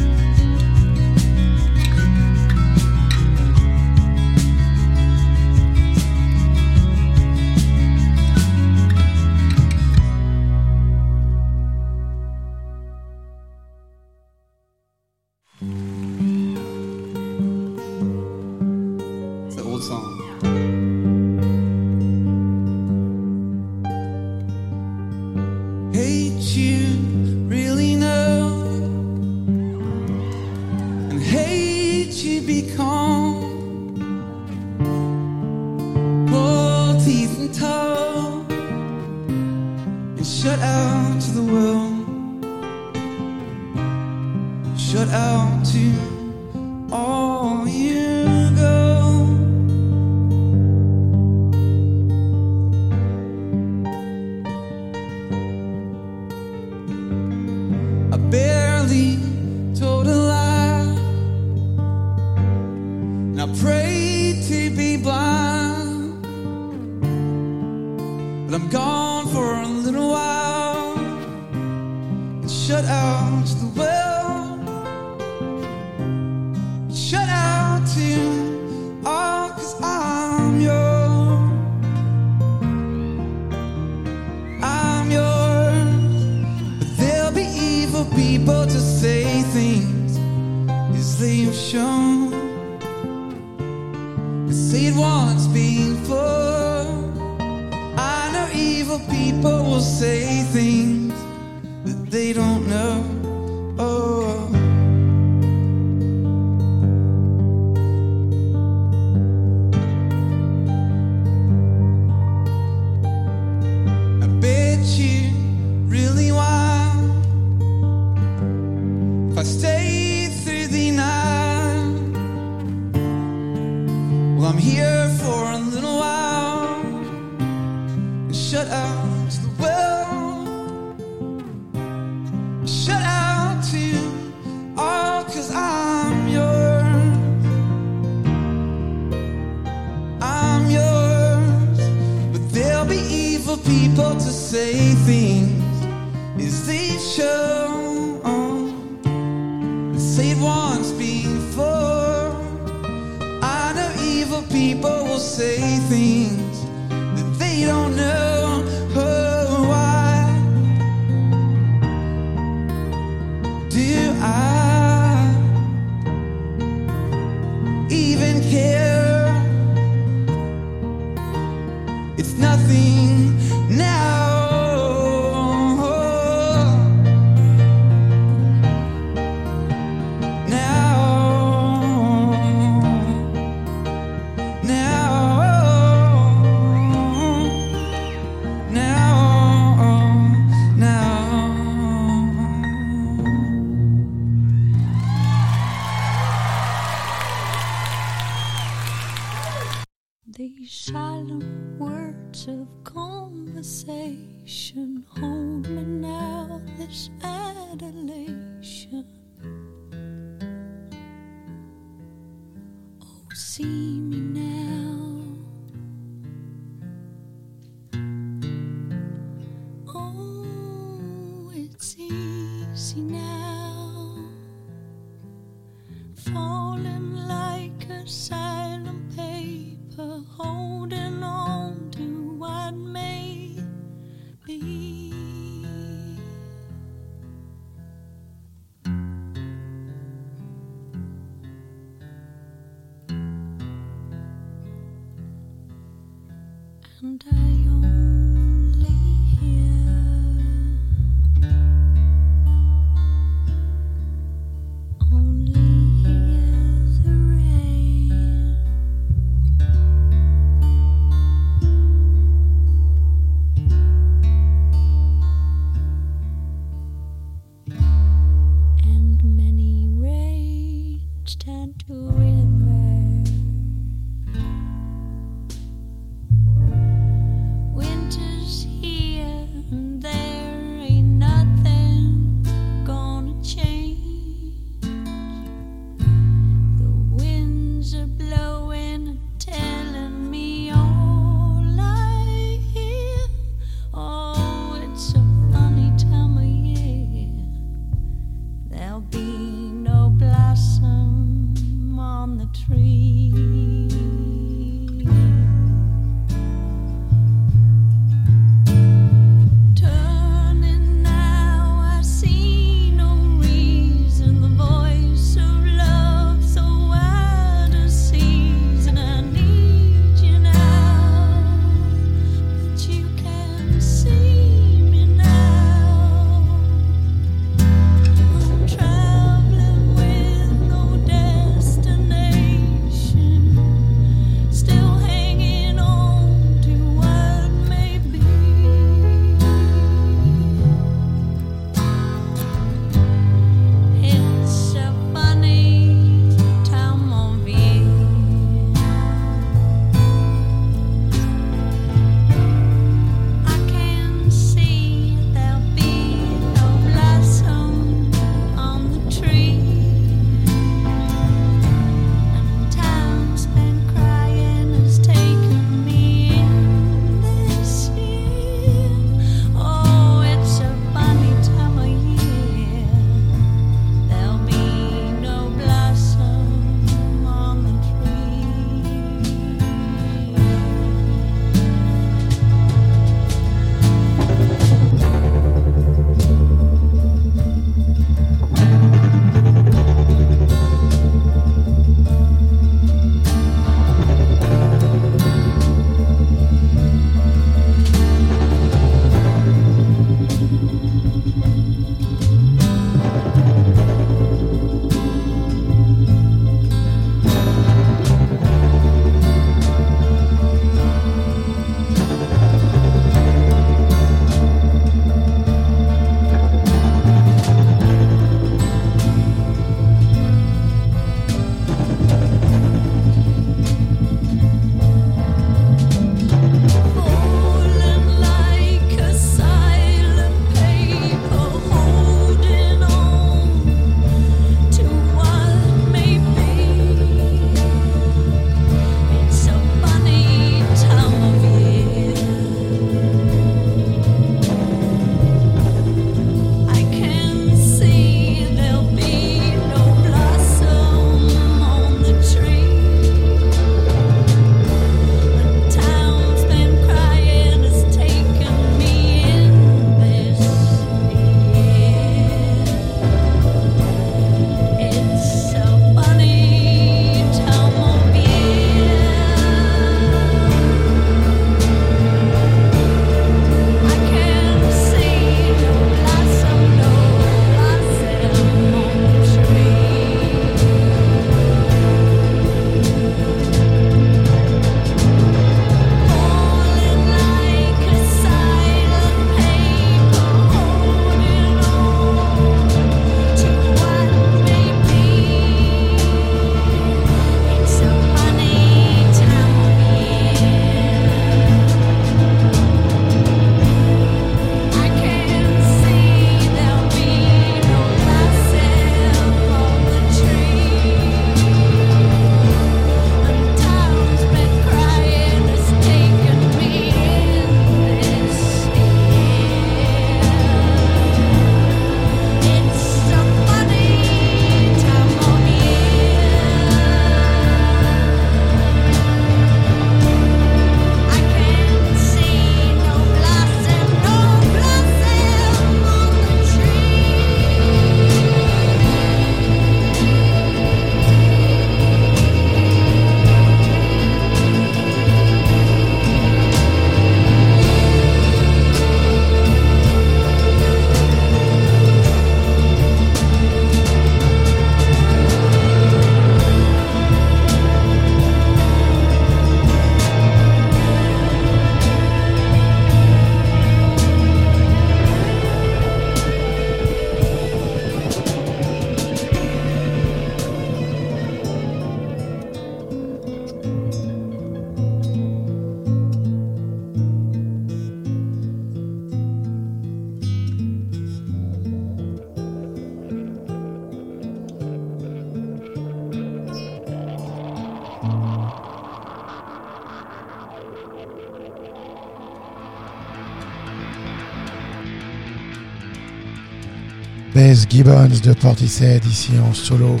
Gibbons 597.74 598.20
de 598.22 598.32
Portishead 598.34 599.04
ici 599.04 599.32
en 599.44 599.52
solo 599.52 600.00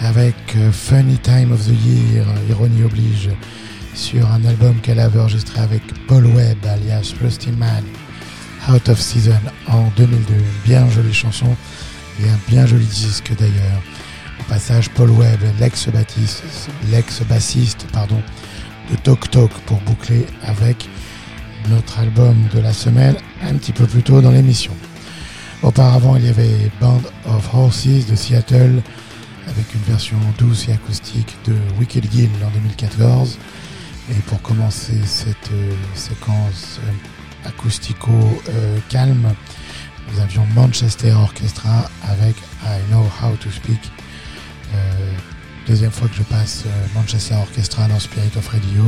avec 0.00 0.34
euh, 0.56 0.72
Funny 0.72 1.18
Time 1.18 1.52
of 1.52 1.62
the 1.66 1.74
Year, 1.84 2.24
ironie 2.48 2.82
oblige, 2.82 3.28
sur 3.92 4.26
un 4.32 4.42
album 4.46 4.80
qu'elle 4.80 5.00
avait 5.00 5.20
enregistré 5.20 5.60
avec 5.60 5.82
Paul 6.08 6.24
Webb 6.24 6.64
alias 6.64 7.12
Rusty 7.22 7.50
Man, 7.50 7.84
Out 8.70 8.88
of 8.88 8.98
Season 8.98 9.38
en 9.68 9.90
2002. 9.98 10.32
Une 10.32 10.40
bien 10.64 10.88
jolie 10.88 11.12
chanson 11.12 11.54
et 12.22 12.30
un 12.30 12.38
bien 12.48 12.64
joli 12.64 12.86
disque 12.86 13.32
d'ailleurs. 13.38 13.82
Au 14.40 14.44
passage, 14.44 14.88
Paul 14.88 15.10
Webb, 15.10 15.40
l'ex-bassiste, 15.60 16.70
l'ex-bassiste, 16.90 17.86
pardon, 17.92 18.22
de 18.90 18.96
Talk 18.96 19.30
Talk 19.30 19.52
pour 19.66 19.78
boucler 19.82 20.24
avec 20.42 20.88
notre 21.68 21.98
album 21.98 22.34
de 22.54 22.60
la 22.60 22.72
semaine 22.72 23.16
un 23.42 23.52
petit 23.56 23.72
peu 23.72 23.84
plus 23.84 24.02
tôt 24.02 24.22
dans 24.22 24.30
l'émission. 24.30 24.72
Auparavant, 25.64 26.16
il 26.16 26.26
y 26.26 26.28
avait 26.28 26.70
Band 26.78 27.00
of 27.24 27.54
Horses 27.54 28.06
de 28.06 28.14
Seattle 28.14 28.82
avec 29.48 29.74
une 29.74 29.80
version 29.82 30.18
douce 30.36 30.68
et 30.68 30.72
acoustique 30.72 31.34
de 31.46 31.54
Wicked 31.78 32.04
Gill 32.12 32.28
en 32.44 32.50
2014. 32.50 33.38
Et 34.10 34.20
pour 34.26 34.42
commencer 34.42 35.00
cette 35.06 35.50
euh, 35.52 35.72
séquence 35.94 36.80
euh, 36.84 37.48
acoustico-calme, 37.48 39.34
nous 40.12 40.20
avions 40.20 40.46
Manchester 40.54 41.12
Orchestra 41.12 41.88
avec 42.02 42.36
I 42.62 42.80
Know 42.90 43.04
How 43.22 43.34
to 43.36 43.50
Speak. 43.50 43.80
Euh, 44.74 45.12
deuxième 45.66 45.90
fois 45.90 46.08
que 46.08 46.14
je 46.14 46.22
passe 46.24 46.64
euh, 46.66 46.86
Manchester 46.94 47.36
Orchestra 47.36 47.88
dans 47.88 47.98
Spirit 47.98 48.32
of 48.36 48.46
Radio. 48.48 48.84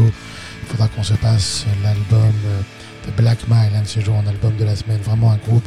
Il 0.62 0.68
faudra 0.68 0.88
qu'on 0.88 1.02
se 1.02 1.14
passe 1.14 1.64
l'album 1.82 2.34
euh, 2.44 2.60
de 3.06 3.12
Black 3.12 3.48
Mile, 3.48 3.74
un 3.74 3.80
de 3.80 3.86
ces 3.86 4.02
jours 4.02 4.16
en 4.16 4.26
album 4.26 4.54
de 4.56 4.64
la 4.64 4.76
semaine. 4.76 5.00
Vraiment 5.00 5.30
un 5.30 5.38
groupe 5.38 5.66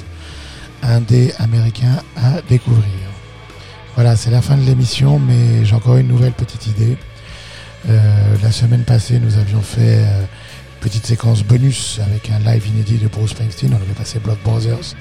indé 0.83 1.33
américain 1.40 2.01
à 2.16 2.41
découvrir. 2.41 2.85
Voilà, 3.95 4.16
c'est 4.16 4.32
la 4.32 4.41
fin 4.41 4.56
de 4.56 4.64
l'émission, 4.64 5.19
mais 5.19 5.66
j'ai 5.66 5.75
encore 5.75 5.98
une 5.98 6.08
nouvelle 6.08 6.32
petite 6.32 6.67
idée. 6.67 6.98
Euh, 7.90 8.35
la 8.41 8.51
semaine 8.51 8.83
passée, 8.83 9.19
nous 9.19 9.38
avions 9.38 9.61
fait 9.61 9.99
euh, 9.99 10.22
une 10.22 10.80
petite 10.80 11.06
séquence 11.06 11.43
bonus 11.43 11.99
avec 12.06 12.30
un 12.30 12.40
live 12.40 12.67
inédit 12.67 12.98
de 12.98 13.08
Bruce 13.08 13.32
Springsteen. 13.32 13.74
On 13.74 13.77
avait 13.77 13.93
passé 13.93 14.19
Blood 14.19 14.38
Brothers 14.43 14.95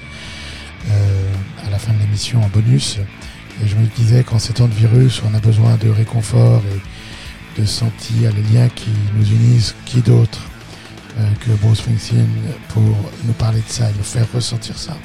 euh, 0.90 1.32
à 1.66 1.70
la 1.70 1.78
fin 1.78 1.92
de 1.92 1.98
l'émission 1.98 2.42
en 2.42 2.48
bonus. 2.48 2.98
Et 3.62 3.68
je 3.68 3.76
me 3.76 3.86
disais 3.96 4.22
qu'en 4.24 4.38
ces 4.38 4.52
temps 4.52 4.68
de 4.68 4.74
virus, 4.74 5.22
on 5.28 5.34
a 5.34 5.40
besoin 5.40 5.76
de 5.76 5.90
réconfort 5.90 6.62
et 6.74 7.60
de 7.60 7.66
sentir 7.66 8.32
les 8.32 8.42
liens 8.54 8.68
qui 8.68 8.90
nous 9.16 9.26
unissent. 9.26 9.74
Qui 9.84 10.00
d'autre 10.00 10.40
euh, 11.18 11.28
que 11.40 11.50
Bruce 11.62 11.78
Springsteen 11.78 12.28
pour 12.68 12.82
nous 12.82 13.32
parler 13.32 13.60
de 13.60 13.72
ça 13.72 13.90
et 13.90 13.92
nous 13.96 14.04
faire 14.04 14.26
ressentir 14.32 14.78
ça 14.78 14.96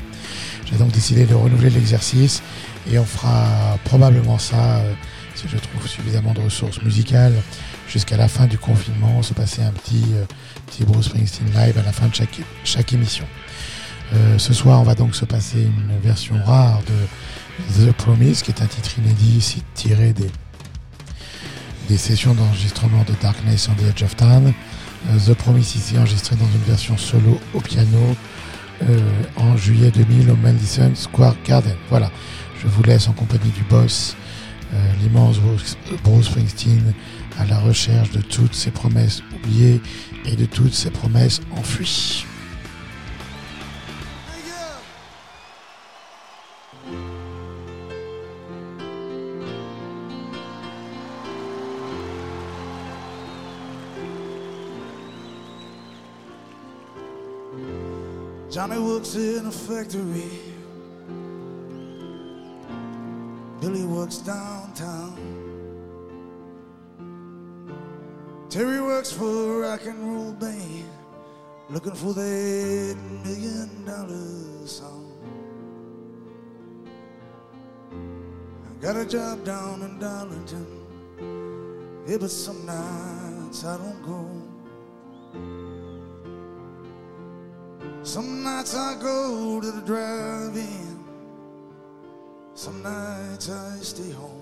J'ai 0.73 0.79
donc 0.79 0.91
décidé 0.91 1.27
de 1.27 1.35
renouveler 1.35 1.69
l'exercice 1.69 2.41
et 2.91 2.97
on 2.97 3.05
fera 3.05 3.77
probablement 3.83 4.39
ça 4.39 4.77
euh, 4.77 4.93
si 5.35 5.47
je 5.47 5.57
trouve 5.57 5.87
suffisamment 5.87 6.33
de 6.33 6.41
ressources 6.41 6.81
musicales 6.81 7.35
jusqu'à 7.87 8.17
la 8.17 8.27
fin 8.27 8.47
du 8.47 8.57
confinement, 8.57 9.21
se 9.21 9.35
passer 9.35 9.61
un 9.61 9.69
petit, 9.69 10.03
euh, 10.15 10.25
petit 10.65 10.83
Bruce 10.83 11.05
Springsteen 11.05 11.47
live 11.53 11.77
à 11.77 11.83
la 11.83 11.91
fin 11.91 12.07
de 12.07 12.15
chaque, 12.15 12.39
chaque 12.63 12.91
émission. 12.91 13.25
Euh, 14.13 14.39
ce 14.39 14.53
soir, 14.53 14.81
on 14.81 14.83
va 14.83 14.95
donc 14.95 15.15
se 15.15 15.25
passer 15.25 15.61
une 15.61 15.99
version 16.01 16.35
rare 16.43 16.81
de 16.87 17.85
The 17.85 17.91
Promise, 17.93 18.41
qui 18.41 18.49
est 18.49 18.61
un 18.63 18.65
titre 18.65 18.97
inédit 18.97 19.63
tiré 19.75 20.11
des, 20.11 20.31
des 21.87 21.97
sessions 21.97 22.33
d'enregistrement 22.33 23.03
de 23.03 23.13
Darkness 23.21 23.69
on 23.69 23.75
the 23.75 23.89
Edge 23.89 24.03
of 24.03 24.15
Town. 24.15 24.51
Euh, 25.09 25.19
The 25.19 25.35
Promise 25.35 25.75
ici 25.75 25.99
enregistré 25.99 26.35
dans 26.35 26.47
une 26.47 26.63
version 26.65 26.97
solo 26.97 27.39
au 27.53 27.61
piano 27.61 28.15
euh, 28.89 28.99
en 29.37 29.55
juillet 29.55 29.91
2000 29.91 30.31
au 30.31 30.35
Madison 30.35 30.91
Square 30.95 31.35
Garden. 31.45 31.75
Voilà, 31.89 32.11
je 32.61 32.67
vous 32.67 32.83
laisse 32.83 33.07
en 33.07 33.13
compagnie 33.13 33.51
du 33.51 33.63
boss, 33.63 34.15
euh, 34.73 34.77
l'immense 35.01 35.39
Bruce, 35.39 35.77
Springsteen, 36.25 36.93
à 37.39 37.45
la 37.45 37.59
recherche 37.59 38.11
de 38.11 38.21
toutes 38.21 38.55
ses 38.55 38.71
promesses 38.71 39.21
oubliées 39.35 39.81
et 40.25 40.35
de 40.35 40.45
toutes 40.45 40.73
ses 40.73 40.91
promesses 40.91 41.41
enfuies. 41.57 42.25
Johnny 58.53 58.77
works 58.77 59.15
in 59.15 59.47
a 59.47 59.51
factory. 59.51 60.29
Billy 63.59 63.83
works 63.83 64.17
downtown. 64.17 65.17
Terry 68.51 68.79
works 68.79 69.11
for 69.11 69.25
a 69.25 69.69
rock 69.69 69.83
and 69.87 69.97
roll 70.05 70.33
band, 70.33 70.85
looking 71.71 71.95
for 71.95 72.13
that 72.13 72.95
million 73.25 73.85
dollar 73.85 74.67
song. 74.67 75.17
I 78.69 78.83
got 78.83 78.95
a 78.97 79.05
job 79.07 79.43
down 79.43 79.81
in 79.81 79.97
Darlington. 79.97 80.67
Yeah, 82.07 82.17
but 82.17 82.29
some 82.29 82.63
nights 82.67 83.65
I 83.65 83.77
don't 83.77 84.03
go. 84.03 84.32
Some 88.03 88.43
nights 88.43 88.75
I 88.75 88.95
go 89.01 89.61
to 89.61 89.71
the 89.71 89.81
drive-in. 89.81 90.99
Some 92.53 92.83
nights 92.83 93.49
I 93.49 93.77
stay 93.77 94.11
home. 94.11 94.41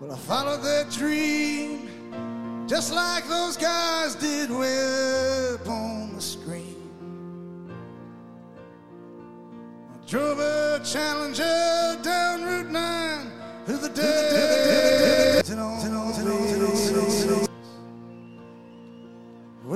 But 0.00 0.12
I 0.12 0.16
followed 0.16 0.62
that 0.62 0.92
dream 0.92 1.88
just 2.68 2.92
like 2.94 3.26
those 3.28 3.56
guys 3.56 4.14
did 4.14 4.52
up 4.52 5.68
on 5.68 6.14
the 6.14 6.22
screen. 6.22 6.76
I 9.92 10.08
drove 10.08 10.38
a 10.38 10.80
Challenger 10.84 11.98
down 12.04 12.44
Route 12.44 12.70
9 12.70 13.32
through 13.66 13.78
the 13.78 13.88
desert. 13.88 14.28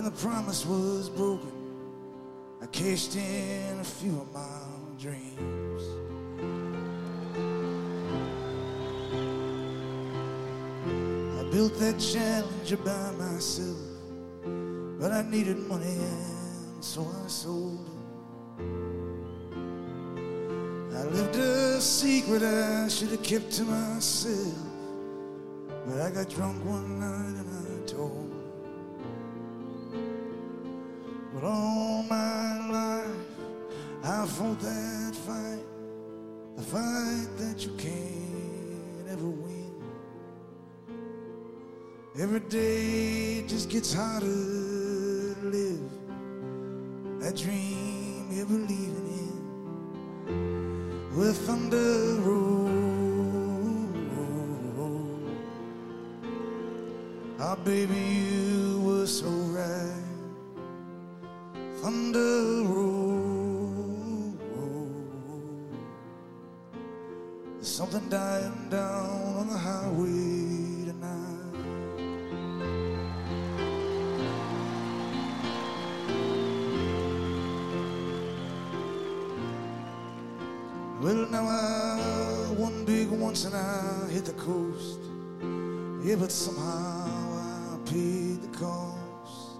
When 0.02 0.12
the 0.12 0.20
promise 0.20 0.66
was 0.66 1.08
broken, 1.08 1.52
I 2.60 2.66
cashed 2.66 3.14
in 3.14 3.78
a 3.80 3.84
few 3.84 4.20
of 4.20 4.32
my 4.32 4.40
dreams. 4.98 5.82
I 11.38 11.50
built 11.52 11.78
that 11.78 12.00
challenger 12.00 12.78
by 12.78 13.12
myself, 13.12 13.78
but 14.98 15.12
I 15.12 15.22
needed 15.22 15.58
money, 15.68 15.98
and 15.98 16.82
so 16.82 17.06
I 17.24 17.28
sold 17.28 17.86
it. 17.86 18.64
I 20.96 21.04
lived 21.04 21.36
a 21.36 21.80
secret 21.80 22.42
I 22.42 22.88
should 22.88 23.10
have 23.10 23.22
kept 23.22 23.52
to 23.52 23.62
myself, 23.62 24.58
but 25.86 26.00
I 26.00 26.10
got 26.10 26.28
drunk 26.28 26.64
one 26.64 26.98
night 26.98 27.51
But 31.42 31.48
all 31.48 32.04
my 32.04 32.68
life 32.70 33.06
I 34.04 34.26
fought 34.26 34.60
that 34.60 35.12
fight, 35.26 35.64
the 36.54 36.62
fight 36.62 37.26
that 37.36 37.66
you 37.66 37.72
can't 37.76 39.08
ever 39.10 39.26
win. 39.26 39.74
Every 42.16 42.38
day 42.38 43.44
just 43.48 43.68
gets 43.70 43.92
harder 43.92 44.24
to 45.34 45.40
live. 45.42 45.90
That 47.18 47.34
dream 47.36 48.28
you're 48.30 48.46
believing 48.46 49.08
in, 50.28 51.16
with 51.16 51.36
thunder 51.38 52.20
roll. 52.20 52.70
Ah, 57.40 57.56
baby, 57.64 57.98
you 57.98 58.41
something 67.82 68.08
dying 68.10 68.68
down 68.70 69.34
on 69.40 69.48
the 69.48 69.58
highway 69.58 70.84
tonight. 70.86 71.52
Well, 81.00 81.26
now 81.28 81.44
I 81.48 82.54
one 82.56 82.84
big 82.84 83.10
once 83.10 83.46
and 83.46 83.56
I 83.56 84.08
hit 84.10 84.26
the 84.26 84.32
coast. 84.34 85.00
Yeah, 86.04 86.14
but 86.20 86.30
somehow 86.30 87.08
I 87.34 87.78
paid 87.90 88.42
the 88.42 88.58
cost. 88.58 89.58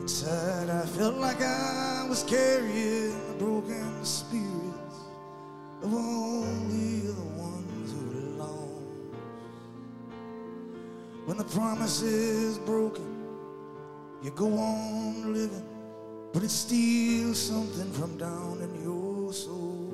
Inside, 0.00 0.68
I 0.68 0.84
felt 0.86 1.14
like 1.14 1.40
I 1.40 2.06
was 2.08 2.24
carrying 2.24 3.14
a 3.30 3.34
broken 3.38 4.04
spirits 4.04 4.41
When 11.52 11.60
the 11.60 11.74
promise 11.74 12.02
is 12.02 12.58
broken, 12.58 13.26
you 14.22 14.30
go 14.30 14.46
on 14.56 15.34
living, 15.34 15.66
but 16.32 16.42
it 16.42 16.50
steals 16.50 17.38
something 17.38 17.92
from 17.92 18.16
down 18.16 18.60
in 18.62 18.82
your 18.82 19.32
soul. 19.32 19.92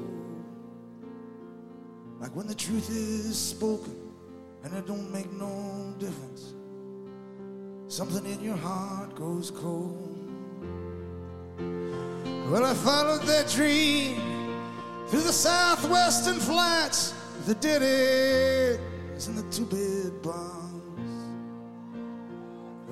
Like 2.20 2.34
when 2.36 2.46
the 2.46 2.54
truth 2.54 2.90
is 2.90 3.36
spoken 3.36 3.96
and 4.62 4.72
it 4.74 4.86
don't 4.86 5.10
make 5.12 5.32
no 5.32 5.94
difference. 5.98 6.54
Something 7.88 8.30
in 8.30 8.40
your 8.42 8.56
heart 8.56 9.14
goes 9.16 9.50
cold. 9.50 10.30
Well, 12.50 12.64
I 12.64 12.74
followed 12.74 13.22
that 13.22 13.48
dream 13.48 14.20
through 15.08 15.22
the 15.22 15.32
southwestern 15.32 16.38
flats, 16.38 17.14
the 17.46 17.54
dead 17.54 17.82
ends 17.82 19.26
and 19.26 19.36
the 19.36 19.50
two-bed 19.50 20.22
barns. 20.22 20.57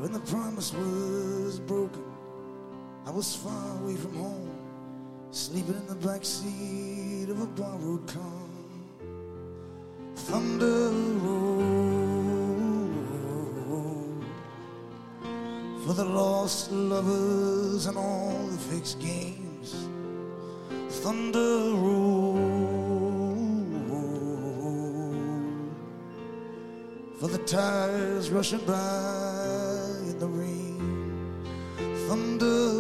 When 0.07 0.13
the 0.13 0.21
promise 0.31 0.73
was 0.73 1.59
broken, 1.59 2.05
I 3.07 3.11
was 3.11 3.35
far 3.35 3.77
away 3.81 3.97
from 3.97 4.15
home, 4.15 4.51
sleeping 5.33 5.75
in 5.75 5.87
the 5.89 5.97
back 5.97 6.25
seat 6.25 7.29
of 7.29 7.41
a 7.43 7.47
borrowed 7.47 8.07
car. 8.07 8.23
Thunder 10.15 10.91
rolled 11.27 11.75
for 15.85 15.95
the 15.95 16.05
lost 16.05 16.71
lovers 16.71 17.87
and 17.87 17.99
all 17.99 18.47
the 18.47 18.59
fixed 18.59 19.01
games. 19.01 19.89
Thunder 21.03 21.75
rolled 21.83 22.47
for 27.19 27.27
the 27.27 27.39
tires 27.39 28.31
rushing 28.31 28.65
by. 28.67 29.66
mundo. 32.37 32.76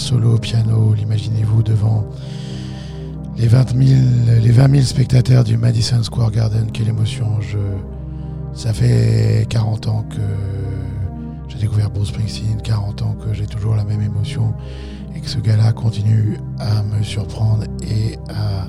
Solo 0.00 0.38
piano. 0.38 0.94
L'imaginez-vous 0.94 1.62
devant 1.62 2.06
les 3.36 3.46
20 3.46 3.76
000, 3.76 4.00
les 4.42 4.50
20 4.50 4.70
000 4.70 4.82
spectateurs 4.82 5.44
du 5.44 5.56
Madison 5.56 6.02
Square 6.02 6.30
Garden. 6.30 6.70
Quelle 6.72 6.88
émotion! 6.88 7.40
Je, 7.40 7.58
ça 8.54 8.72
fait 8.72 9.46
40 9.48 9.88
ans 9.88 10.04
que 10.10 10.16
j'ai 11.48 11.58
découvert 11.58 11.90
Bruce 11.90 12.08
Springsteen, 12.08 12.60
40 12.62 13.02
ans 13.02 13.16
que 13.24 13.34
j'ai 13.34 13.46
toujours 13.46 13.76
la 13.76 13.84
même 13.84 14.02
émotion 14.02 14.54
et 15.14 15.20
que 15.20 15.28
ce 15.28 15.38
gars-là 15.38 15.72
continue 15.72 16.38
à 16.58 16.82
me 16.82 17.02
surprendre 17.02 17.64
et 17.82 18.16
à, 18.30 18.66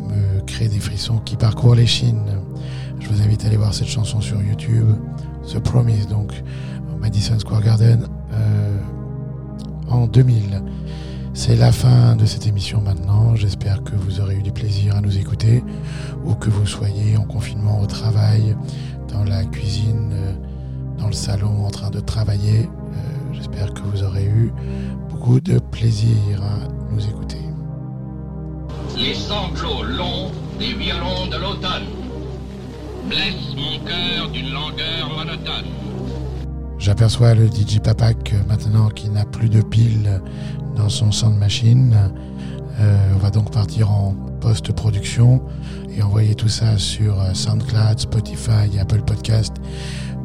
me 0.00 0.40
créer 0.42 0.68
des 0.68 0.80
frissons 0.80 1.18
qui 1.18 1.36
parcourent 1.36 1.74
les 1.74 1.86
chines. 1.86 2.40
Je 3.00 3.08
vous 3.08 3.22
invite 3.22 3.44
à 3.44 3.48
aller 3.48 3.56
voir 3.56 3.72
cette 3.72 3.88
chanson 3.88 4.20
sur 4.20 4.42
YouTube, 4.42 4.88
The 5.52 5.58
Promise, 5.58 6.06
donc 6.08 6.32
Madison 7.00 7.38
Square 7.38 7.62
Garden 7.62 8.06
en 8.06 8.15
2000. 10.16 10.62
C'est 11.34 11.56
la 11.56 11.70
fin 11.70 12.16
de 12.16 12.24
cette 12.24 12.46
émission 12.46 12.80
maintenant. 12.80 13.36
J'espère 13.36 13.84
que 13.84 13.94
vous 13.94 14.18
aurez 14.18 14.36
eu 14.36 14.42
du 14.42 14.50
plaisir 14.50 14.96
à 14.96 15.02
nous 15.02 15.18
écouter 15.18 15.62
ou 16.24 16.32
que 16.32 16.48
vous 16.48 16.64
soyez 16.64 17.18
en 17.18 17.24
confinement 17.24 17.82
au 17.82 17.86
travail, 17.86 18.56
dans 19.12 19.24
la 19.24 19.44
cuisine, 19.44 20.12
euh, 20.14 20.32
dans 20.98 21.08
le 21.08 21.12
salon 21.12 21.66
en 21.66 21.70
train 21.70 21.90
de 21.90 22.00
travailler. 22.00 22.60
Euh, 22.60 23.34
J'espère 23.34 23.74
que 23.74 23.82
vous 23.82 24.02
aurez 24.04 24.24
eu 24.24 24.54
beaucoup 25.10 25.38
de 25.38 25.58
plaisir 25.58 26.42
à 26.42 26.66
nous 26.90 27.06
écouter. 27.06 27.44
Les 28.96 29.12
sanglots 29.12 29.82
longs 29.82 30.30
des 30.58 30.72
violons 30.72 31.26
de 31.30 31.36
l'automne 31.36 31.90
blessent 33.06 33.54
mon 33.54 33.84
cœur 33.84 34.30
d'une 34.30 34.50
langueur 34.50 35.10
monotone. 35.14 35.85
J'aperçois 36.86 37.34
le 37.34 37.48
DJ 37.48 37.80
Papak 37.82 38.32
euh, 38.32 38.36
maintenant 38.48 38.90
qui 38.90 39.08
n'a 39.08 39.24
plus 39.24 39.48
de 39.48 39.60
piles 39.60 40.22
dans 40.76 40.88
son 40.88 41.10
sound 41.10 41.36
machine. 41.36 41.96
Euh, 42.78 42.96
on 43.12 43.18
va 43.18 43.30
donc 43.30 43.50
partir 43.50 43.90
en 43.90 44.14
post-production 44.40 45.42
et 45.90 46.00
envoyer 46.00 46.36
tout 46.36 46.46
ça 46.46 46.78
sur 46.78 47.20
euh, 47.20 47.34
SoundCloud, 47.34 47.98
Spotify 47.98 48.78
Apple 48.80 49.02
Podcast 49.02 49.56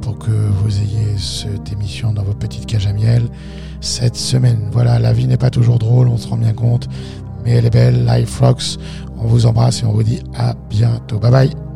pour 0.04 0.20
que 0.20 0.30
vous 0.30 0.78
ayez 0.78 1.18
cette 1.18 1.72
émission 1.74 2.14
dans 2.14 2.22
vos 2.22 2.36
petites 2.36 2.68
cages 2.68 2.86
à 2.86 2.94
miel 2.94 3.24
cette 3.80 4.16
semaine. 4.16 4.70
Voilà, 4.72 5.00
la 5.00 5.14
vie 5.14 5.26
n'est 5.26 5.38
pas 5.38 5.50
toujours 5.50 5.80
drôle, 5.80 6.10
on 6.10 6.18
se 6.18 6.28
rend 6.28 6.38
bien 6.38 6.54
compte, 6.54 6.88
mais 7.44 7.54
elle 7.54 7.66
est 7.66 7.72
belle. 7.72 8.06
Life 8.06 8.40
Rocks, 8.40 8.78
on 9.18 9.26
vous 9.26 9.48
embrasse 9.48 9.82
et 9.82 9.86
on 9.88 9.94
vous 9.94 10.04
dit 10.04 10.22
à 10.38 10.54
bientôt. 10.70 11.18
Bye 11.18 11.32
bye. 11.32 11.71